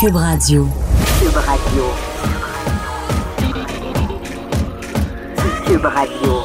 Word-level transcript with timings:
Cube 0.00 0.14
Radio. 0.14 0.68
Cube 1.18 1.34
Radio. 1.34 1.84
Cube 5.66 5.84
Radio. 5.84 6.42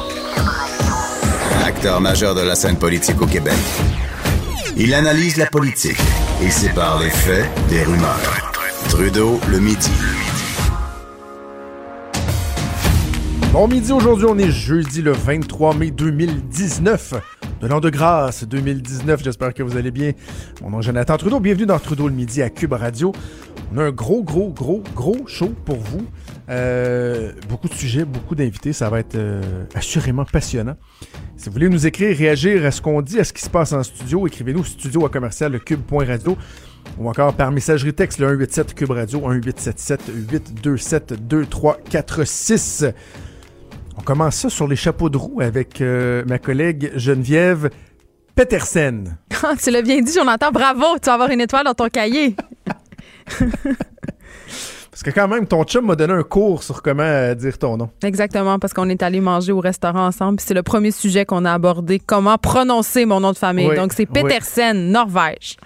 Acteur 1.64 2.00
majeur 2.00 2.34
de 2.34 2.40
la 2.40 2.56
scène 2.56 2.76
politique 2.76 3.22
au 3.22 3.26
Québec. 3.26 3.54
Il 4.76 4.92
analyse 4.92 5.36
la 5.36 5.46
politique 5.46 6.00
et 6.42 6.50
sépare 6.50 6.98
les 6.98 7.10
faits 7.10 7.46
des 7.68 7.84
rumeurs. 7.84 8.52
Trudeau 8.88 9.38
le 9.48 9.60
midi. 9.60 9.92
Bon 13.52 13.68
midi, 13.68 13.92
aujourd'hui 13.92 14.26
on 14.28 14.36
est 14.36 14.50
jeudi 14.50 15.00
le 15.00 15.12
23 15.12 15.74
mai 15.74 15.92
2019 15.92 17.14
de 17.64 17.68
l'an 17.70 17.80
de 17.80 17.88
grâce 17.88 18.44
2019. 18.44 19.24
J'espère 19.24 19.54
que 19.54 19.62
vous 19.62 19.78
allez 19.78 19.90
bien. 19.90 20.12
Mon 20.60 20.68
nom 20.68 20.80
est 20.80 20.82
Jonathan 20.82 21.16
Trudeau. 21.16 21.40
Bienvenue 21.40 21.64
dans 21.64 21.78
Trudeau 21.78 22.08
le 22.08 22.14
midi 22.14 22.42
à 22.42 22.50
Cube 22.50 22.74
Radio. 22.74 23.12
On 23.72 23.78
a 23.78 23.84
un 23.84 23.90
gros, 23.90 24.22
gros, 24.22 24.50
gros, 24.50 24.82
gros 24.94 25.26
show 25.26 25.50
pour 25.64 25.78
vous. 25.78 26.06
Euh, 26.50 27.32
beaucoup 27.48 27.68
de 27.68 27.72
sujets, 27.72 28.04
beaucoup 28.04 28.34
d'invités. 28.34 28.74
Ça 28.74 28.90
va 28.90 29.00
être 29.00 29.14
euh, 29.14 29.64
assurément 29.74 30.26
passionnant. 30.26 30.76
Si 31.38 31.46
vous 31.46 31.52
voulez 31.52 31.70
nous 31.70 31.86
écrire, 31.86 32.14
réagir 32.14 32.66
à 32.66 32.70
ce 32.70 32.82
qu'on 32.82 33.00
dit, 33.00 33.18
à 33.18 33.24
ce 33.24 33.32
qui 33.32 33.40
se 33.40 33.48
passe 33.48 33.72
en 33.72 33.82
studio, 33.82 34.26
écrivez-nous 34.26 34.64
studio 34.64 35.06
à 35.06 35.08
commercial 35.08 35.58
cube.radio 35.58 36.36
ou 36.98 37.08
encore 37.08 37.32
par 37.32 37.50
messagerie 37.50 37.94
texte 37.94 38.18
le 38.18 38.26
187 38.28 38.74
Cube 38.74 38.90
Radio 38.90 39.20
1877 39.20 40.00
827 40.30 41.26
2346. 41.26 42.84
On 43.96 44.02
commence 44.02 44.36
ça 44.36 44.50
sur 44.50 44.66
les 44.66 44.76
chapeaux 44.76 45.08
de 45.08 45.16
roue 45.16 45.40
avec 45.40 45.80
euh, 45.80 46.24
ma 46.26 46.38
collègue 46.38 46.92
Geneviève 46.96 47.70
Petersen. 48.34 49.16
tu 49.62 49.70
l'as 49.70 49.82
bien 49.82 50.00
dit, 50.00 50.12
Jonathan. 50.12 50.50
Bravo, 50.50 50.98
tu 51.00 51.06
vas 51.06 51.14
avoir 51.14 51.30
une 51.30 51.40
étoile 51.40 51.64
dans 51.64 51.74
ton 51.74 51.88
cahier. 51.88 52.34
Parce 54.90 55.02
que 55.02 55.10
quand 55.10 55.26
même, 55.26 55.46
ton 55.46 55.64
chum 55.64 55.86
m'a 55.86 55.96
donné 55.96 56.12
un 56.12 56.22
cours 56.22 56.62
sur 56.62 56.80
comment 56.80 57.02
euh, 57.02 57.34
dire 57.34 57.58
ton 57.58 57.76
nom. 57.76 57.90
Exactement, 58.04 58.60
parce 58.60 58.72
qu'on 58.72 58.88
est 58.88 59.02
allé 59.02 59.20
manger 59.20 59.50
au 59.50 59.58
restaurant 59.58 60.06
ensemble. 60.06 60.36
puis 60.36 60.46
C'est 60.46 60.54
le 60.54 60.62
premier 60.62 60.92
sujet 60.92 61.24
qu'on 61.24 61.44
a 61.44 61.52
abordé. 61.52 61.98
Comment 61.98 62.38
prononcer 62.38 63.04
mon 63.04 63.18
nom 63.18 63.32
de 63.32 63.36
famille. 63.36 63.66
Oui, 63.66 63.74
Donc, 63.74 63.92
c'est 63.92 64.08
oui. 64.08 64.22
Petersen, 64.22 64.92
Norvège. 64.92 65.56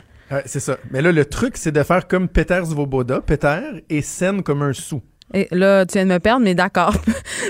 C'est 0.47 0.61
ça. 0.61 0.79
Mais 0.91 1.03
là, 1.03 1.13
le 1.13 1.25
truc, 1.27 1.59
c'est 1.59 1.73
de 1.73 1.83
faire 1.83 2.09
comme 2.09 2.27
Peter 2.27 2.63
Svoboda, 2.65 3.21
Peter, 3.21 3.61
et 3.91 4.01
Sen 4.01 4.43
comme 4.43 4.63
un 4.63 4.73
sou. 4.73 5.03
Et 5.35 5.47
là, 5.51 5.85
tu 5.85 5.95
viens 5.95 6.07
de 6.07 6.11
me 6.11 6.19
perdre, 6.19 6.43
mais 6.43 6.55
d'accord. 6.55 6.95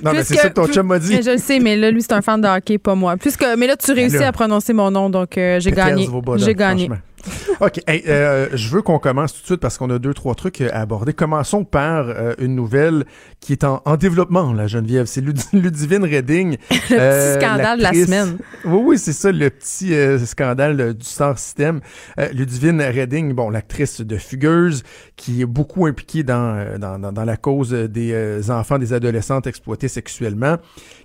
Non, 0.02 0.10
mais 0.14 0.24
c'est 0.24 0.34
ça 0.34 0.48
que 0.48 0.54
ton 0.54 0.66
chum 0.66 0.86
m'a 0.86 0.98
dit. 0.98 1.14
Mais 1.14 1.22
je 1.22 1.30
le 1.30 1.38
sais, 1.38 1.60
mais 1.60 1.76
là, 1.76 1.90
lui, 1.90 2.02
c'est 2.02 2.12
un 2.12 2.22
fan 2.22 2.40
de 2.40 2.48
hockey, 2.48 2.78
pas 2.78 2.94
moi. 2.94 3.16
Puisque, 3.16 3.46
mais 3.56 3.66
là, 3.66 3.76
tu 3.76 3.92
réussis 3.92 4.18
là. 4.18 4.28
à 4.28 4.32
prononcer 4.32 4.72
mon 4.72 4.90
nom, 4.90 5.10
donc 5.10 5.38
euh, 5.38 5.60
j'ai 5.60 5.70
gagné. 5.70 6.08
J'ai 6.36 6.54
gagné. 6.54 6.90
OK. 7.60 7.80
Hey, 7.86 8.02
euh, 8.08 8.48
je 8.54 8.68
veux 8.68 8.82
qu'on 8.82 8.98
commence 8.98 9.32
tout 9.34 9.40
de 9.40 9.46
suite 9.46 9.60
parce 9.60 9.76
qu'on 9.78 9.90
a 9.90 9.98
deux, 9.98 10.14
trois 10.14 10.34
trucs 10.34 10.60
à 10.60 10.80
aborder. 10.80 11.12
Commençons 11.12 11.64
par 11.64 12.08
euh, 12.08 12.34
une 12.38 12.54
nouvelle 12.54 13.04
qui 13.40 13.52
est 13.52 13.64
en, 13.64 13.82
en 13.84 13.96
développement, 13.96 14.52
la 14.52 14.66
Geneviève. 14.66 15.06
C'est 15.06 15.20
Lud- 15.20 15.40
Ludivine 15.52 16.04
Redding. 16.04 16.56
Le 16.90 16.96
Euh, 16.98 17.34
petit 17.36 17.44
scandale 17.44 17.78
de 17.78 17.82
la 17.82 17.92
semaine. 17.92 18.38
Oui, 18.64 18.80
oui, 18.84 18.98
c'est 18.98 19.12
ça, 19.12 19.30
le 19.32 19.50
petit 19.50 19.94
euh, 19.94 20.18
scandale 20.18 20.80
euh, 20.80 20.92
du 20.94 21.04
Star 21.04 21.38
System. 21.38 21.80
Euh, 22.18 22.28
Ludivine 22.32 22.80
Redding, 22.80 23.32
bon, 23.34 23.50
l'actrice 23.50 24.00
de 24.00 24.16
Fugueuse, 24.16 24.82
qui 25.16 25.42
est 25.42 25.46
beaucoup 25.46 25.86
impliquée 25.86 26.22
dans, 26.22 26.54
euh, 26.56 26.78
dans, 26.78 26.98
dans, 26.98 27.12
dans 27.12 27.24
la 27.24 27.36
cause 27.36 27.70
des 27.72 28.12
euh, 28.12 28.40
enfants, 28.50 28.78
des 28.78 28.92
adolescentes 28.92 29.46
exploités 29.46 29.88
sexuellement, 29.88 30.56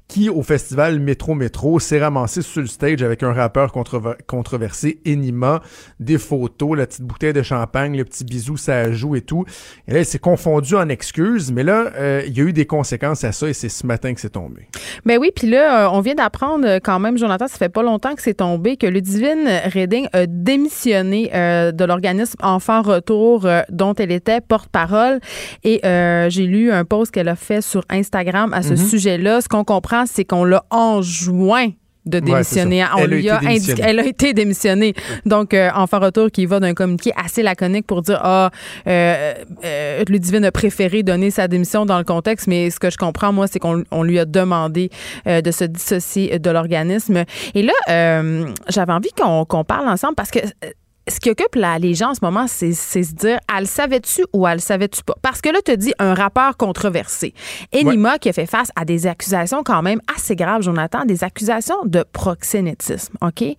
qui, 0.08 0.30
au 0.30 0.44
festival 0.44 1.00
Métro 1.00 1.34
Métro, 1.34 1.80
s'est 1.80 2.00
ramassée 2.00 2.42
sur 2.42 2.62
le 2.62 2.68
stage 2.68 3.02
avec 3.02 3.24
un 3.24 3.34
rappeur 3.34 3.72
controver- 3.72 4.18
controversé, 4.28 5.00
Enima, 5.08 5.62
des 6.00 6.18
photos, 6.18 6.78
la 6.78 6.86
petite 6.86 7.02
bouteille 7.04 7.34
de 7.34 7.42
champagne, 7.42 7.98
le 7.98 8.06
petit 8.06 8.24
bisou, 8.24 8.58
ça 8.58 8.92
joue 8.92 9.16
et 9.16 9.22
tout. 9.22 9.46
Et 9.88 9.94
là, 9.94 10.00
elle 10.00 10.06
s'est 10.06 10.20
confondue 10.20 10.76
en 10.76 10.90
excuses, 10.90 11.52
mais 11.52 11.64
là, 11.64 11.92
euh, 11.96 12.22
il 12.28 12.38
y 12.38 12.42
a 12.42 12.44
eu 12.44 12.54
des 12.54 12.66
conséquences 12.66 13.24
à 13.24 13.32
ça 13.32 13.48
et 13.50 13.54
c'est 13.54 13.70
ce 13.70 13.88
matin 13.88 14.14
que 14.14 14.20
c'est 14.22 14.30
tombé. 14.30 14.68
Ben 15.06 15.18
oui, 15.20 15.32
puis 15.36 15.48
là, 15.50 15.86
euh, 15.86 15.90
on 15.92 16.02
vient 16.02 16.16
d'apprendre 16.16 16.68
euh, 16.68 16.80
quand 16.84 17.00
même, 17.00 17.18
Jonathan, 17.18 17.48
ça 17.48 17.58
fait 17.58 17.70
pas 17.70 17.84
longtemps 17.84 18.14
que 18.14 18.22
c'est 18.22 18.36
tombé, 18.36 18.78
que 18.78 18.88
Ludivine 18.88 19.48
Redding 19.74 20.08
a 20.14 20.26
démissionné 20.28 21.32
euh, 21.34 21.72
de 21.72 21.86
l'organisme 21.86 22.38
Enfants 22.44 22.82
Retour 22.82 23.46
euh, 23.46 23.62
dont 23.70 23.94
elle 23.96 24.12
était 24.12 24.42
porte-parole. 24.42 25.20
Et 25.64 25.82
j'ai 26.30 26.46
lu 26.46 26.72
un 26.72 26.86
post 26.86 27.12
qu'elle 27.12 27.30
a 27.30 27.36
fait 27.36 27.62
sur 27.62 27.84
Instagram 27.90 28.54
à 28.54 28.62
ce 28.62 28.76
sujet-là. 28.76 29.42
Ce 29.42 29.48
qu'on 29.48 29.64
comprend, 29.64 30.03
c'est 30.06 30.26
qu'on 30.26 30.44
l'a 30.44 30.64
enjoint 30.70 31.70
de 32.06 32.20
démissionner. 32.20 32.84
on 32.96 32.98
Elle 32.98 33.04
a 33.04 33.08
lui 33.08 33.20
été 33.20 33.30
a 33.30 33.38
indiqué, 33.38 33.50
démissionnée. 33.54 33.82
elle 33.86 34.00
a 34.00 34.06
été 34.06 34.34
démissionnée. 34.34 34.94
Donc, 35.26 35.54
euh, 35.54 35.70
Enfant 35.74 36.00
Retour 36.00 36.32
qui 36.32 36.46
va 36.46 36.60
d'un 36.60 36.74
communiqué 36.74 37.14
assez 37.16 37.44
laconique 37.44 37.88
pour 37.88 38.02
dire 38.02 38.20
ah, 38.22 38.52
euh, 38.88 39.34
euh, 39.64 40.04
Ludivine 40.10 40.46
a 40.46 40.52
préféré 40.52 41.04
donner 41.04 41.32
sa 41.32 41.48
démission 41.48 41.86
dans 41.86 41.98
le 41.98 42.04
contexte, 42.04 42.48
mais 42.48 42.70
ce 42.70 42.80
que 42.80 42.90
je 42.90 42.98
comprends 42.98 43.32
moi, 43.32 43.48
c'est 43.48 43.60
qu'on 43.60 43.84
on 43.92 44.04
lui 44.04 44.20
a 44.20 44.26
demandé 44.26 44.90
euh, 45.28 45.42
de 45.42 45.52
se 45.52 45.64
dissocier 45.64 46.40
de 46.40 46.50
l'organisme. 46.50 47.24
Et 47.56 47.62
là, 47.64 47.74
euh, 47.90 48.48
j'avais 48.70 48.94
envie 48.94 49.12
qu'on 49.18 49.46
qu'on 49.46 49.64
parle 49.64 49.88
ensemble 49.88 50.16
parce 50.16 50.32
que 50.32 50.40
euh, 50.40 50.70
ce 51.08 51.20
qui 51.20 51.30
occupe 51.30 51.56
les 51.56 51.94
gens 51.94 52.12
en 52.12 52.14
ce 52.14 52.20
moment, 52.22 52.48
c'est 52.48 52.74
se 52.74 53.14
dire, 53.14 53.40
elle 53.54 53.62
le 53.62 53.66
savait-tu 53.66 54.24
ou 54.32 54.48
elle 54.48 54.56
le 54.56 54.60
savait-tu 54.60 55.04
pas? 55.04 55.16
Parce 55.22 55.42
que 55.42 55.50
là, 55.50 55.60
tu 55.64 55.76
dis 55.78 55.94
un 56.00 56.14
rappeur 56.14 56.56
controversé. 56.56 57.34
Enima 57.74 58.18
qui 58.20 58.30
a 58.30 58.34
fait 58.34 58.46
face 58.46 58.70
à 58.76 58.86
des 58.86 59.06
accusations 59.08 59.64
quand 59.64 59.82
même 59.82 60.00
assez 60.16 60.36
graves, 60.36 60.62
Jonathan, 60.62 61.06
des 61.06 61.24
accusations 61.24 61.84
de 61.86 62.06
proxénétisme, 62.14 63.16
OK? 63.22 63.42
Et 63.42 63.58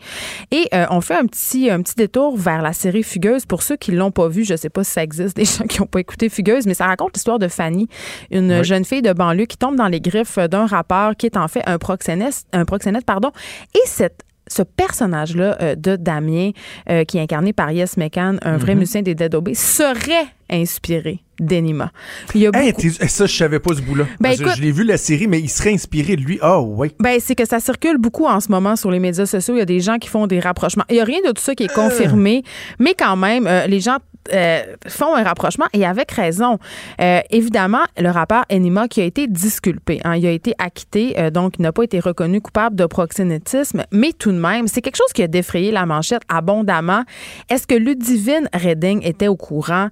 euh, 0.73 0.87
on 0.91 1.01
fait 1.01 1.17
un 1.17 1.27
petit, 1.27 1.71
un 1.71 1.83
petit 1.83 1.95
détour 1.95 2.37
vers 2.37 2.63
la 2.63 2.73
série 2.73 3.03
Fugueuse. 3.03 3.45
Pour 3.45 3.63
ceux 3.63 3.77
qui 3.77 3.93
l'ont 3.93 4.11
pas 4.11 4.29
vu, 4.29 4.45
je 4.45 4.57
sais 4.57 4.71
pas 4.71 4.85
si 4.85 4.93
ça 4.93 5.03
existe, 5.03 5.37
des 5.37 5.45
gens 5.45 5.67
qui 5.67 5.81
n'ont 5.81 5.87
pas 5.87 6.01
écouté 6.01 6.29
Fugueuse, 6.29 6.67
mais 6.67 6.75
ça 6.75 6.87
raconte 6.87 7.15
l'histoire 7.15 7.39
de 7.39 7.49
Fanny, 7.49 7.89
une 8.31 8.63
jeune 8.63 8.85
fille 8.85 9.03
de 9.03 9.13
banlieue 9.13 9.47
qui 9.47 9.59
tombe 9.59 9.77
dans 9.77 9.89
les 9.89 10.01
griffes 10.01 10.39
d'un 10.39 10.67
rappeur 10.67 11.17
qui 11.17 11.27
est 11.27 11.37
en 11.37 11.49
fait 11.49 11.63
un 11.67 11.79
proxénète, 11.79 12.45
un 12.53 12.65
proxénète 12.65 13.05
pardon, 13.05 13.31
et 13.75 13.87
cette 13.87 14.23
ce 14.47 14.63
personnage-là 14.63 15.57
euh, 15.61 15.75
de 15.75 15.97
Damien, 15.97 16.51
euh, 16.91 17.05
qui 17.05 17.19
est 17.19 17.23
incarné 17.23 17.53
par 17.53 17.71
Yes 17.71 17.97
McCann, 17.97 18.39
un 18.43 18.57
vrai 18.57 18.75
musicien 18.75 19.03
des 19.03 19.15
Dead 19.15 19.35
Obey, 19.35 19.55
serait 19.55 20.27
inspiré 20.51 21.21
d'Enima. 21.41 21.91
Il 22.35 22.43
y 22.43 22.47
a 22.47 22.51
Hey, 22.55 22.73
ça, 23.09 23.27
je 23.27 23.35
savais 23.35 23.59
pas 23.59 23.75
ce 23.75 23.81
bout-là. 23.81 24.05
Ben, 24.21 24.35
je 24.37 24.61
l'ai 24.61 24.71
vu 24.71 24.85
la 24.85 24.97
série, 24.97 25.27
mais 25.27 25.41
il 25.41 25.49
serait 25.49 25.73
inspiré 25.73 26.17
de 26.17 26.23
lui. 26.23 26.39
Ah, 26.43 26.61
ouais. 26.61 26.93
Ben, 27.01 27.19
c'est 27.21 27.35
que 27.35 27.47
ça 27.47 27.61
circule 27.61 27.99
beaucoup 27.99 28.27
en 28.27 28.41
ce 28.41 28.51
moment 28.51 28.77
sur 28.77 28.91
les 28.91 29.01
médias 29.01 29.27
sociaux. 29.27 29.55
Il 29.55 29.59
y 29.59 29.63
a 29.63 29.67
des 29.67 29.81
gens 29.81 29.99
qui 29.99 30.09
font 30.09 30.27
des 30.27 30.41
rapprochements. 30.41 30.85
Il 30.91 30.95
n'y 30.95 31.01
a 31.01 31.05
rien 31.05 31.21
de 31.27 31.33
tout 31.33 31.43
ça 31.43 31.55
qui 31.55 31.65
est 31.65 31.75
confirmé, 31.75 32.43
mais 32.79 32.95
quand 32.95 33.17
même, 33.17 33.47
euh, 33.47 33.67
les 33.67 33.81
gens 33.81 33.99
euh, 34.33 34.63
font 34.89 35.15
un 35.15 35.23
rapprochement 35.23 35.67
et 35.73 35.85
avec 35.85 36.11
raison. 36.13 36.59
Euh, 37.01 37.21
évidemment, 37.31 37.85
le 37.99 38.09
rappeur 38.11 38.45
Enima 38.51 38.89
qui 38.89 39.01
a 39.01 39.05
été 39.05 39.27
disculpé, 39.27 40.01
hein, 40.05 40.17
il 40.17 40.27
a 40.27 40.31
été 40.31 40.55
acquitté, 40.59 41.19
euh, 41.19 41.31
donc 41.31 41.55
il 41.59 41.63
n'a 41.63 41.73
pas 41.73 41.83
été 41.83 42.01
reconnu 42.01 42.41
coupable 42.41 42.77
de 42.77 42.87
proxénétisme, 42.87 43.85
mais 43.93 44.13
tout 44.13 44.33
de 44.33 44.39
même, 44.39 44.67
c'est 44.67 44.81
quelque 44.81 44.97
chose 44.97 45.13
qui 45.15 45.23
a 45.23 45.29
défrayé 45.29 45.71
la 45.73 45.87
manchette 45.87 46.23
abondamment. 46.29 47.05
Est-ce 47.51 47.67
que 47.67 47.75
Ludivine 47.75 48.49
Redding 48.53 49.05
était 49.05 49.29
au 49.29 49.37
courant? 49.37 49.89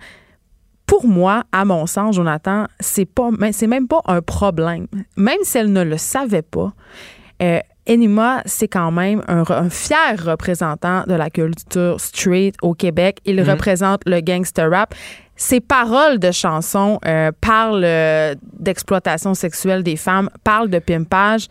pour 0.85 1.07
moi, 1.07 1.45
à 1.53 1.65
mon 1.65 1.87
sens, 1.87 2.17
Jonathan, 2.17 2.67
c'est 2.79 3.07
pas, 3.07 3.31
c'est 3.53 3.67
même 3.67 3.89
pas 3.89 4.03
un 4.05 4.21
problème. 4.21 4.89
Même 5.17 5.39
si 5.43 5.57
elle 5.57 5.73
ne 5.73 5.83
le 5.83 5.97
savait 5.97 6.43
pas, 6.43 6.75
Enima, 7.89 8.43
c'est 8.47 8.69
quand 8.69 8.93
même 8.93 9.23
un, 9.27 9.43
un 9.49 9.69
fier 9.69 10.15
représentant 10.25 11.03
de 11.07 11.15
la 11.15 11.31
culture 11.31 12.01
street 12.01 12.53
au 12.63 12.75
Québec. 12.75 13.19
Il 13.25 13.43
représente 13.43 14.03
le 14.07 14.21
gangster 14.21 14.71
rap. 14.71 14.95
Ses 15.35 15.61
paroles 15.61 16.21
de 16.21 16.31
chansons 16.31 17.01
euh, 17.07 17.33
parlent 17.41 17.83
euh, 17.85 18.35
d'exploitation 18.61 19.35
sexuelle 19.35 19.83
des 19.83 19.97
femmes, 19.97 20.29
parlent 20.45 20.71
de 20.71 20.79
pimpage. 20.79 21.49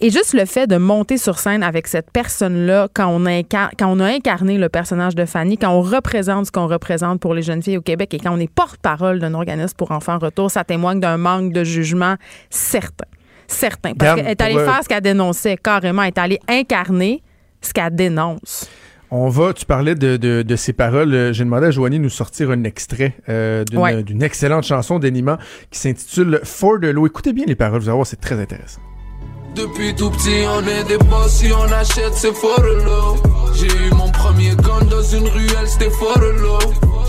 Et 0.00 0.10
juste 0.10 0.32
le 0.32 0.44
fait 0.44 0.66
de 0.66 0.76
monter 0.76 1.18
sur 1.18 1.38
scène 1.38 1.62
avec 1.62 1.86
cette 1.86 2.10
personne-là, 2.10 2.88
quand 2.92 3.08
on, 3.08 3.24
incar- 3.26 3.70
quand 3.78 3.88
on 3.88 4.00
a 4.00 4.06
incarné 4.06 4.58
le 4.58 4.68
personnage 4.68 5.14
de 5.14 5.24
Fanny, 5.24 5.58
quand 5.58 5.70
on 5.70 5.82
représente 5.82 6.46
ce 6.46 6.52
qu'on 6.52 6.68
représente 6.68 7.20
pour 7.20 7.34
les 7.34 7.42
jeunes 7.42 7.62
filles 7.62 7.78
au 7.78 7.82
Québec 7.82 8.14
et 8.14 8.18
quand 8.18 8.32
on 8.32 8.40
est 8.40 8.52
porte-parole 8.52 9.20
d'un 9.20 9.34
organisme 9.34 9.74
pour 9.76 9.92
enfants 9.92 10.14
en 10.14 10.18
retour, 10.18 10.50
ça 10.50 10.64
témoigne 10.64 10.98
d'un 10.98 11.16
manque 11.16 11.52
de 11.52 11.62
jugement 11.62 12.14
certain. 12.50 13.06
Certain. 13.48 13.94
Parce 13.94 14.16
qu'elle 14.20 14.28
est 14.28 14.40
allée 14.40 14.56
euh, 14.56 14.64
faire 14.64 14.82
ce 14.84 14.88
qu'elle 14.88 15.00
dénonçait 15.00 15.56
carrément. 15.56 16.02
Elle 16.02 16.08
est 16.08 16.18
allée 16.18 16.40
incarner 16.48 17.22
ce 17.60 17.72
qu'elle 17.72 17.94
dénonce. 17.94 18.68
On 19.10 19.30
va, 19.30 19.54
tu 19.54 19.64
parlais 19.64 19.94
de, 19.94 20.18
de, 20.18 20.42
de 20.42 20.56
ces 20.56 20.74
paroles. 20.74 21.14
euh, 21.14 21.32
J'ai 21.32 21.44
demandé 21.44 21.66
à 21.66 21.70
Joanie 21.70 21.96
de 21.98 22.02
nous 22.04 22.10
sortir 22.10 22.50
un 22.50 22.62
extrait 22.64 23.14
euh, 23.30 23.64
d'une 23.64 23.78
Ouais. 23.80 24.04
excellente 24.20 24.64
chanson 24.64 24.98
d'Enima 24.98 25.38
qui 25.70 25.78
s'intitule 25.78 26.40
For 26.44 26.78
de 26.78 26.88
l'eau. 26.88 27.06
Écoutez 27.06 27.32
bien 27.32 27.46
les 27.46 27.56
paroles, 27.56 27.80
vous 27.80 27.88
allez 27.88 27.94
voir, 27.96 28.06
c'est 28.06 28.20
très 28.20 28.38
intéressant. 28.38 28.82
Depuis 29.54 29.94
tout 29.94 30.10
petit, 30.10 30.44
on 30.48 30.66
est 30.66 30.84
des 30.84 30.98
boss, 30.98 31.32
si 31.32 31.50
on 31.52 31.72
achète, 31.72 32.14
c'est 32.14 32.32
for 32.34 32.56
the 32.56 32.84
low. 32.84 33.16
J'ai 33.54 33.66
eu 33.66 33.90
mon 33.94 34.10
premier 34.10 34.54
gun 34.56 34.84
dans 34.90 35.02
une 35.02 35.26
ruelle, 35.28 35.66
c'était 35.66 35.90
for 35.90 36.14
the 36.14 36.40
low. 36.40 36.58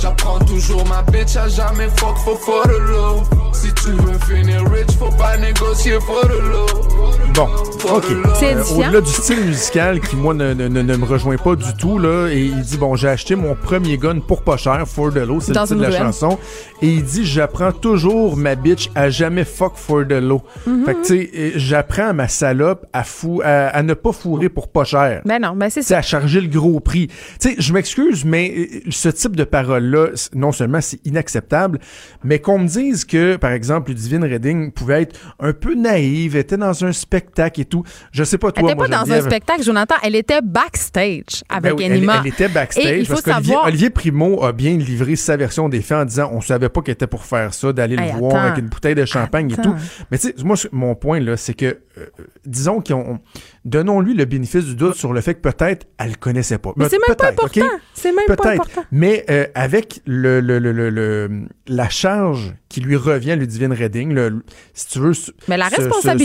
J'apprends 0.01 0.39
toujours 0.39 0.86
ma 0.88 1.01
bitch 1.03 1.36
à 1.36 1.47
jamais 1.47 1.89
fuck 1.97 2.18
for 2.24 2.39
for 2.39 2.63
the 2.63 2.80
low. 2.89 3.24
Si 3.53 3.71
tu 3.74 3.91
veux 3.91 4.18
finir 4.19 4.63
rich, 4.71 4.91
faut 4.97 5.12
pas 5.18 5.38
négocier 5.38 6.00
for 6.00 6.21
the 6.21 6.41
low. 6.51 7.29
Bon, 7.39 7.47
OK. 7.95 8.03
C'est 8.38 8.53
Euh. 8.53 8.63
Au-delà 8.75 9.00
du 9.00 9.09
style 9.09 9.45
musical 9.45 10.01
qui, 10.01 10.18
moi, 10.18 10.33
ne, 10.33 10.53
ne- 10.53 10.68
ne- 10.68 10.81
ne 10.81 10.95
me 10.97 11.06
rejoint 11.06 11.38
pas 11.38 11.56
du 11.56 11.74
tout, 11.80 11.97
là, 11.97 12.27
et 12.27 12.41
il 12.44 12.59
dit, 12.63 12.75
bon, 12.77 12.95
j'ai 12.97 13.07
acheté 13.07 13.36
mon 13.36 13.56
premier 13.56 13.97
gun 13.97 14.19
pour 14.19 14.41
pas 14.41 14.57
cher, 14.57 14.86
For 14.86 15.13
the 15.13 15.18
Low, 15.25 15.39
c'est 15.39 15.53
le 15.53 15.62
titre 15.62 15.75
de 15.75 15.81
la 15.83 15.91
chanson. 15.97 16.38
Et 16.81 16.88
il 16.95 17.03
dit, 17.03 17.25
j'apprends 17.25 17.71
toujours 17.71 18.36
ma 18.36 18.56
bitch 18.56 18.89
à 18.94 19.09
jamais 19.09 19.45
fuck 19.45 19.74
For 19.77 20.06
the 20.06 20.13
Low. 20.21 20.41
Mm-hmm. 20.68 20.86
Fait 20.86 20.94
que, 20.95 21.01
tu 21.01 21.07
sais, 21.07 21.51
j'apprends 21.56 22.07
à 22.09 22.13
ma 22.13 22.27
salope 22.27 22.86
à, 22.91 23.06
fou, 23.06 23.39
à, 23.42 23.68
à 23.68 23.83
ne 23.83 23.94
pas 23.94 24.12
fourrer 24.12 24.50
pour 24.50 24.68
pas 24.68 24.83
cher. 24.83 25.21
Ben 25.24 25.39
non, 25.42 25.53
ben 25.56 25.69
c'est 25.69 25.81
C'est 25.81 25.94
ça. 25.94 26.00
à 26.00 26.01
charger 26.01 26.42
le 26.42 26.50
gros 26.50 26.81
prix. 26.81 27.07
Tu 27.39 27.51
sais, 27.51 27.56
je 27.57 27.71
m'excuse, 27.71 28.25
mais 28.25 28.53
euh, 28.57 28.80
ce 28.89 29.07
type 29.07 29.38
de 29.38 29.45
parole-là, 29.45 30.07
non 30.35 30.51
seulement 30.51 30.81
c'est 30.81 31.00
inacceptable, 31.06 31.80
mais 32.21 32.39
qu'on 32.39 32.59
me 32.59 32.68
dise 32.68 33.06
que, 33.06 33.38
par 33.38 33.51
exemple, 33.51 33.92
Ludivine 33.92 34.25
Redding 34.25 34.71
pouvait 34.74 35.03
être 35.03 35.18
un 35.39 35.53
peu 35.53 35.74
naïve, 35.75 36.35
était 36.35 36.57
dans 36.57 36.83
un 36.83 36.92
spectacle 37.30 37.62
et 37.62 37.66
tout. 37.66 37.84
Je 38.12 38.24
sais 38.24 38.38
pas 38.38 38.48
Elle 38.50 38.54
toi, 38.64 38.70
était 38.72 38.76
moi, 38.76 38.88
pas 38.88 39.06
dans 39.06 39.12
un 39.12 39.22
spectacle, 39.22 39.64
Jonathan. 39.64 39.96
Elle 40.04 40.16
était 40.16 40.42
backstage 40.42 41.44
avec 41.50 41.72
Ben 41.72 41.78
oui, 41.78 41.84
elle, 41.86 41.92
Enima. 41.98 42.22
elle 42.22 42.28
était 42.28 42.48
backstage 42.48 42.86
Et 42.86 43.06
parce 43.06 43.22
qu'Olivier 43.22 43.56
Olivier 43.64 43.90
Primo 43.90 44.44
a 44.44 44.52
bien 44.52 44.78
livré 44.78 45.16
sa 45.16 45.38
version 45.38 45.70
des 45.70 45.81
faits 45.81 45.98
en 45.98 46.06
disant 46.06 46.30
on 46.34 46.42
savait 46.42 46.70
pas 46.70 46.81
qu'elle 46.81 46.94
était 46.94 47.08
pour 47.08 47.24
faire 47.26 47.54
ça, 47.54 47.72
d'aller 47.74 47.96
Hey, 48.00 48.12
le 48.12 48.18
voir 48.18 48.36
attends. 48.36 48.46
avec 48.46 48.58
une 48.60 48.68
bouteille 48.70 48.96
de 48.96 49.06
champagne 49.06 49.50
et 49.52 49.54
Attends. 49.54 49.72
tout. 49.74 49.76
Mais 50.12 50.18
tu 50.18 50.28
sais, 50.28 50.36
moi, 50.44 50.56
mon 50.72 50.96
point, 50.96 51.20
là, 51.20 51.38
c'est 51.38 51.54
que, 51.54 51.66
euh, 51.98 52.06
disons 52.46 52.81
qu'on. 52.81 53.20
Donnons-lui 53.66 54.14
le 54.14 54.26
bénéfice 54.26 54.66
du 54.66 54.76
doute 54.76 54.96
sur 54.96 55.12
le 55.14 55.22
fait 55.22 55.36
que 55.36 55.42
peut-être 55.42 55.86
elle 55.98 56.10
le 56.12 56.16
connaissait 56.16 56.58
pas. 56.58 56.72
Mais 56.78 56.88
c'est 56.90 56.98
même 57.08 57.16
pas 57.16 57.30
important. 57.30 57.66
C'est 57.94 58.12
même 58.14 58.26
pas 58.38 58.52
important. 58.54 58.84
Mais 58.92 59.26
euh, 59.30 59.46
avec 59.54 60.02
le, 60.06 60.40
le, 60.40 60.60
le, 60.60 60.72
le- 60.72 60.90
le- 60.90 61.48
la 61.68 61.90
charge 61.90 62.54
qui 62.69 62.81
lui 62.81 62.95
revient 62.95 63.36
Ludivine 63.38 63.74
Redding, 63.74 64.13
le- 64.13 64.44
si 64.74 64.88
tu 64.88 65.00
veux, 65.00 65.13
Mais 65.48 65.57
la 65.57 65.69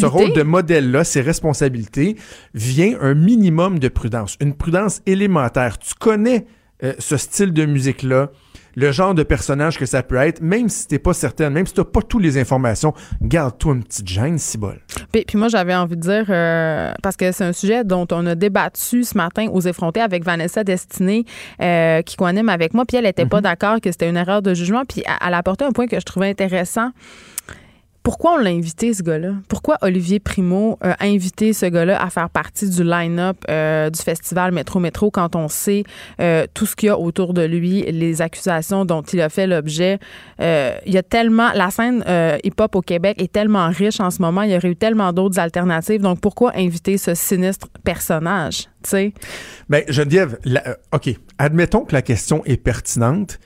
ce 0.01 0.07
rôle 0.07 0.33
de 0.35 0.43
modèle-là, 0.43 1.03
ses 1.05 1.23
responsabilités, 1.23 2.17
vient 2.53 2.99
un 3.01 3.15
minimum 3.15 3.79
de 3.79 3.89
prudence, 3.89 4.37
une 4.41 4.55
prudence 4.55 5.01
élémentaire. 5.07 5.79
Tu 5.79 5.95
connais 5.99 6.47
euh, 6.83 6.93
ce 6.99 7.17
style 7.17 7.53
de 7.53 7.65
musique-là, 7.65 8.31
le 8.77 8.93
genre 8.93 9.15
de 9.15 9.23
personnage 9.23 9.79
que 9.79 9.87
ça 9.87 10.03
peut 10.03 10.17
être, 10.17 10.41
même 10.41 10.69
si 10.69 10.87
t'es 10.87 10.99
pas 10.99 11.13
certaine, 11.13 11.53
même 11.53 11.67
si 11.67 11.75
t'as 11.75 11.85
pas 11.85 12.03
toutes 12.03 12.23
les 12.23 12.39
informations, 12.39 12.95
garde-toi 13.23 13.75
une 13.75 13.85
petite 13.85 14.09
gêne, 14.09 14.39
si 14.39 14.59
bol. 14.59 14.81
Puis, 15.13 15.25
puis 15.27 15.39
moi, 15.39 15.49
j'avais 15.49 15.75
envie 15.75 15.97
de 15.97 16.01
dire, 16.01 16.25
euh, 16.29 16.93
parce 17.03 17.17
que 17.17 17.33
c'est 17.33 17.45
un 17.45 17.53
sujet 17.53 17.85
dont 17.85 18.07
on 18.11 18.27
a 18.27 18.35
débattu 18.35 19.05
ce 19.05 19.17
matin 19.17 19.49
aux 19.53 19.61
effrontés 19.61 20.01
avec 20.01 20.25
Vanessa 20.25 20.65
Destinée, 20.65 21.25
euh, 21.61 22.03
qui 22.03 22.17
coanime 22.17 22.49
avec 22.49 22.75
moi, 22.75 22.85
puis 22.85 22.97
elle 22.97 23.05
n'était 23.05 23.27
pas 23.27 23.41
d'accord 23.41 23.81
que 23.81 23.91
c'était 23.91 24.09
une 24.09 24.17
erreur 24.17 24.43
de 24.43 24.55
jugement, 24.55 24.85
puis 24.85 25.03
elle, 25.07 25.15
elle 25.29 25.35
a 25.35 25.39
apporté 25.39 25.65
un 25.65 25.73
point 25.73 25.87
que 25.87 25.99
je 25.99 26.05
trouvais 26.05 26.29
intéressant. 26.29 26.91
Pourquoi 28.05 28.35
on 28.35 28.37
l'a 28.37 28.51
invité, 28.51 28.93
ce 28.93 29.03
gars-là? 29.03 29.33
Pourquoi 29.49 29.79
Olivier 29.81 30.21
Primo 30.21 30.77
a 30.83 31.03
invité 31.03 31.55
ce 31.55 31.65
gars-là 31.65 32.01
à 32.01 32.11
faire 32.11 32.29
partie 32.29 32.69
du 32.69 32.85
line-up 32.85 33.39
euh, 33.49 33.89
du 33.89 33.99
festival 33.99 34.53
Métro 34.53 34.79
Métro 34.79 35.11
quand 35.11 35.35
on 35.35 35.49
sait 35.49 35.85
euh, 36.21 36.47
tout 36.53 36.67
ce 36.67 36.77
qu'il 36.77 36.89
y 36.89 36.91
a 36.91 36.99
autour 36.99 37.33
de 37.33 37.41
lui, 37.41 37.81
les 37.91 38.21
accusations 38.21 38.85
dont 38.85 39.01
il 39.01 39.23
a 39.23 39.31
fait 39.31 39.47
l'objet? 39.47 39.99
Euh, 40.43 40.77
il 40.85 40.93
y 40.93 40.99
a 40.99 41.03
tellement... 41.03 41.51
La 41.55 41.71
scène 41.71 42.05
euh, 42.07 42.37
hip-hop 42.45 42.77
au 42.77 42.83
Québec 42.83 43.17
est 43.23 43.33
tellement 43.33 43.71
riche 43.71 44.01
en 44.01 44.11
ce 44.11 44.21
moment. 44.21 44.43
Il 44.43 44.51
y 44.51 44.57
aurait 44.57 44.69
eu 44.69 44.77
tellement 44.77 45.15
d'autres 45.15 45.39
alternatives. 45.39 46.03
Donc, 46.03 46.21
pourquoi 46.21 46.53
inviter 46.57 46.99
ce 46.99 47.15
sinistre 47.15 47.69
personnage? 47.85 48.69
Tu 48.83 48.91
sais? 48.91 49.15
Ben, 49.71 49.83
Geneviève, 49.89 50.39
euh, 50.47 50.75
OK, 50.93 51.09
admettons 51.39 51.87
que 51.87 51.95
la 51.95 52.03
question 52.03 52.45
est 52.45 52.59
pertinente. 52.59 53.39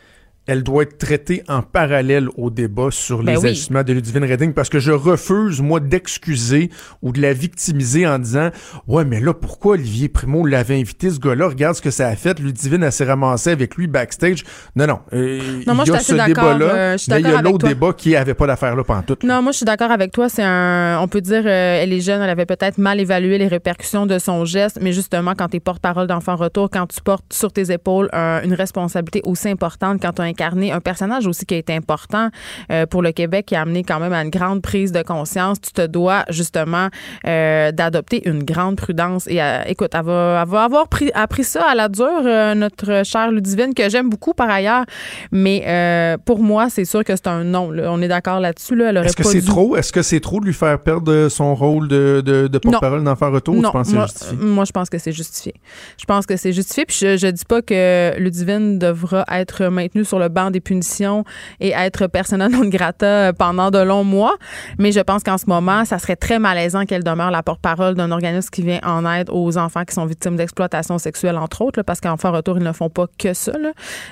Elle 0.49 0.63
doit 0.65 0.83
être 0.83 0.99
traitée 0.99 1.43
en 1.47 1.63
parallèle 1.63 2.29
au 2.37 2.51
débat 2.51 2.89
sur 2.91 3.23
Ben 3.23 3.35
les 3.35 3.39
oui. 3.39 3.51
agissements 3.51 3.83
de 3.85 3.93
Ludivine 3.93 4.25
Redding 4.25 4.53
parce 4.55 4.69
que 4.69 4.81
je 4.81 4.91
refuse, 4.93 5.61
moi, 5.61 5.79
d'excuser 5.79 6.71
ou 7.03 7.13
de 7.13 7.21
la 7.21 7.33
victimiser 7.35 8.07
en 8.07 8.19
disant 8.19 8.51
Ouais, 8.87 9.05
mais 9.05 9.21
là, 9.21 9.35
pourquoi 9.35 9.75
Olivier 9.75 10.09
Primo 10.09 10.45
l'avait 10.47 10.81
invité, 10.81 11.11
ce 11.11 11.19
gars-là? 11.21 11.49
Regarde 11.49 11.77
ce 11.77 11.83
que 11.83 11.91
ça 11.91 12.09
a 12.09 12.17
fait. 12.17 12.39
Ludivine, 12.41 12.83
elle 12.83 12.91
s'est 12.93 13.05
ramassée 13.05 13.51
avec 13.51 13.77
lui 13.77 13.87
backstage. 13.87 14.43
Non, 14.75 14.87
non. 14.87 15.01
euh, 15.13 15.39
Non, 15.67 15.75
moi, 15.75 15.85
il 15.87 15.91
y 15.91 15.93
je 15.93 15.97
a 15.97 16.01
suis 16.01 16.07
ce 16.07 16.19
assez 16.19 16.33
d'accord, 16.35 16.55
débat-là, 16.55 16.75
euh, 16.75 16.93
je 16.93 16.97
suis 17.03 17.13
mais 17.13 17.21
il 17.21 17.27
y 17.29 17.31
a 17.31 17.43
l'autre 17.43 17.69
débat 17.69 17.93
qui 17.93 18.17
avait 18.17 18.35
pas 18.35 18.47
d'affaire 18.47 18.75
là 18.75 18.83
pendant 18.85 19.03
tout. 19.03 19.17
Non, 19.23 19.43
moi, 19.43 19.53
je 19.53 19.59
suis 19.59 19.67
d'accord 19.67 19.91
avec 19.91 20.13
toi. 20.13 20.29
C'est 20.31 20.43
un. 20.43 20.99
On 21.01 21.09
peut 21.09 21.21
dire, 21.21 21.43
euh, 21.45 21.83
elle 21.83 21.93
est 21.93 22.01
jeune, 22.01 22.23
elle 22.23 22.31
avait 22.31 22.47
peut-être 22.47 22.79
mal 22.79 22.99
évalué 23.01 23.37
les 23.39 23.49
répercussions 23.49 24.07
de 24.07 24.19
son 24.19 24.45
geste, 24.47 24.79
mais 24.81 24.93
justement, 24.93 25.35
quand 25.37 25.49
tu 25.49 25.59
es 25.59 25.61
porte-parole 25.61 26.07
d'enfant 26.07 26.37
retour, 26.37 26.71
quand 26.71 26.87
tu 26.87 27.01
portes 27.03 27.25
sur 27.33 27.53
tes 27.53 27.71
épaules 27.71 28.09
un- 28.15 28.41
une 28.43 28.55
responsabilité 28.55 29.21
aussi 29.25 29.49
importante, 29.51 30.01
quand 30.01 30.13
tu 30.15 30.23
as 30.23 30.25
incarné 30.39 30.71
un 30.73 30.81
personnage 30.81 31.27
aussi 31.27 31.45
qui 31.47 31.55
a 31.55 31.59
été 31.59 31.75
important 31.75 32.29
euh, 32.71 32.87
pour 32.87 33.03
le 33.03 33.11
Québec, 33.13 33.47
qui 33.47 33.57
a 33.57 33.63
amené 33.63 33.83
quand 33.83 33.99
même 33.99 34.13
à 34.13 34.23
une 34.23 34.31
grande 34.31 34.63
prise 34.63 34.93
de 34.93 35.03
conscience, 35.03 35.61
tu 35.61 35.73
te 35.73 35.85
dois 35.87 36.25
justement 36.29 36.89
euh, 37.27 37.73
d'adopter 37.73 38.29
une 38.29 38.45
grande 38.45 38.77
prudence. 38.77 39.27
Et 39.27 39.43
euh, 39.43 39.63
écoute, 39.67 39.91
elle 39.95 40.05
va, 40.05 40.41
elle 40.43 40.49
va 40.49 40.63
avoir 40.63 40.89
pris, 40.89 41.11
appris 41.15 41.43
ça 41.45 41.65
à 41.69 41.75
la 41.75 41.89
dure, 41.89 42.23
notre 42.55 43.05
chère 43.05 43.31
Ludivine, 43.33 43.75
que 43.75 43.89
j'aime 43.89 44.09
beaucoup 44.09 44.33
par 44.33 44.49
ailleurs. 44.49 44.85
Mais 45.33 46.17
pour 46.25 46.39
moi, 46.41 46.71
c'est 46.71 46.85
sûr 46.85 47.03
que 47.03 47.17
c'est 47.17 47.27
un 47.27 47.45
non. 47.45 47.71
là. 47.71 47.91
On 47.91 48.01
est 48.01 48.09
d'accord 48.09 48.41
là-dessus. 48.41 48.77
Là. 48.77 48.93
Est-ce 49.05 49.17
que 49.17 49.25
c'est 49.25 49.41
dû- 49.41 49.47
trop? 49.47 49.77
Est-ce 49.77 49.93
que 49.93 50.03
c'est 50.03 50.21
trop 50.21 50.41
de 50.41 50.47
lui 50.47 50.55
faire 50.55 50.79
perdre 50.79 51.29
son 51.29 51.55
rôle 51.55 51.89
de, 51.89 52.23
de, 52.25 52.47
de 52.47 52.59
porte-parole 52.59 53.03
d'enfant 53.03 53.31
retour? 53.31 53.57
ou 53.57 53.61
Non, 53.61 53.73
tu 53.83 54.37
moi, 54.39 54.65
je 54.65 54.73
pense 54.73 54.89
que 54.89 54.99
c'est 54.99 55.13
justifié. 55.13 55.55
Je 55.99 56.05
pense 56.05 56.27
que 56.27 56.37
c'est 56.37 56.53
justifié. 56.53 56.85
Puis 56.87 56.97
je, 57.01 57.17
je 57.17 57.27
dis 57.27 57.45
pas 57.45 57.63
que 57.63 58.17
Ludivine 58.19 58.79
devra 58.79 59.25
être 59.33 59.65
maintenue 59.67 60.05
sur 60.05 60.19
le 60.19 60.28
banc 60.29 60.51
des 60.51 60.61
punitions 60.61 61.25
et 61.61 61.71
être 61.71 62.07
persona 62.07 62.49
non 62.49 62.67
grata 62.69 63.33
pendant 63.33 63.71
de 63.71 63.79
longs 63.79 64.05
mois. 64.05 64.37
Mais 64.79 64.93
je 64.93 65.01
pense 65.01 65.23
qu'en 65.23 65.39
ce 65.39 65.47
moment, 65.47 65.85
ça 65.85 65.99
serait 65.99 66.17
très 66.17 66.39
malaisant 66.39 66.85
qu'elle 66.85 67.05
demeure 67.05 67.31
la 67.31 67.43
porte-parole 67.43 67.95
d'un 67.95 68.11
organisme 68.11 68.49
qui 68.51 68.63
vient 68.63 68.81
en 68.85 69.11
aide 69.11 69.29
aux 69.31 69.59
enfants 69.59 69.85
qui 69.85 69.95
sont 69.95 70.07
victimes 70.07 70.37
d'exploitation 70.37 70.99
sexuelle, 70.99 71.37
entre 71.37 71.63
autres, 71.63 71.79
là, 71.79 71.85
parce 71.85 72.01
qu'enfant 72.01 72.33
retour, 72.33 72.59
ils 72.59 72.65
ne 72.65 72.73
font 72.73 72.91
pas 72.91 73.07
que 73.19 73.33
ça. 73.35 73.53
là. 73.59 73.71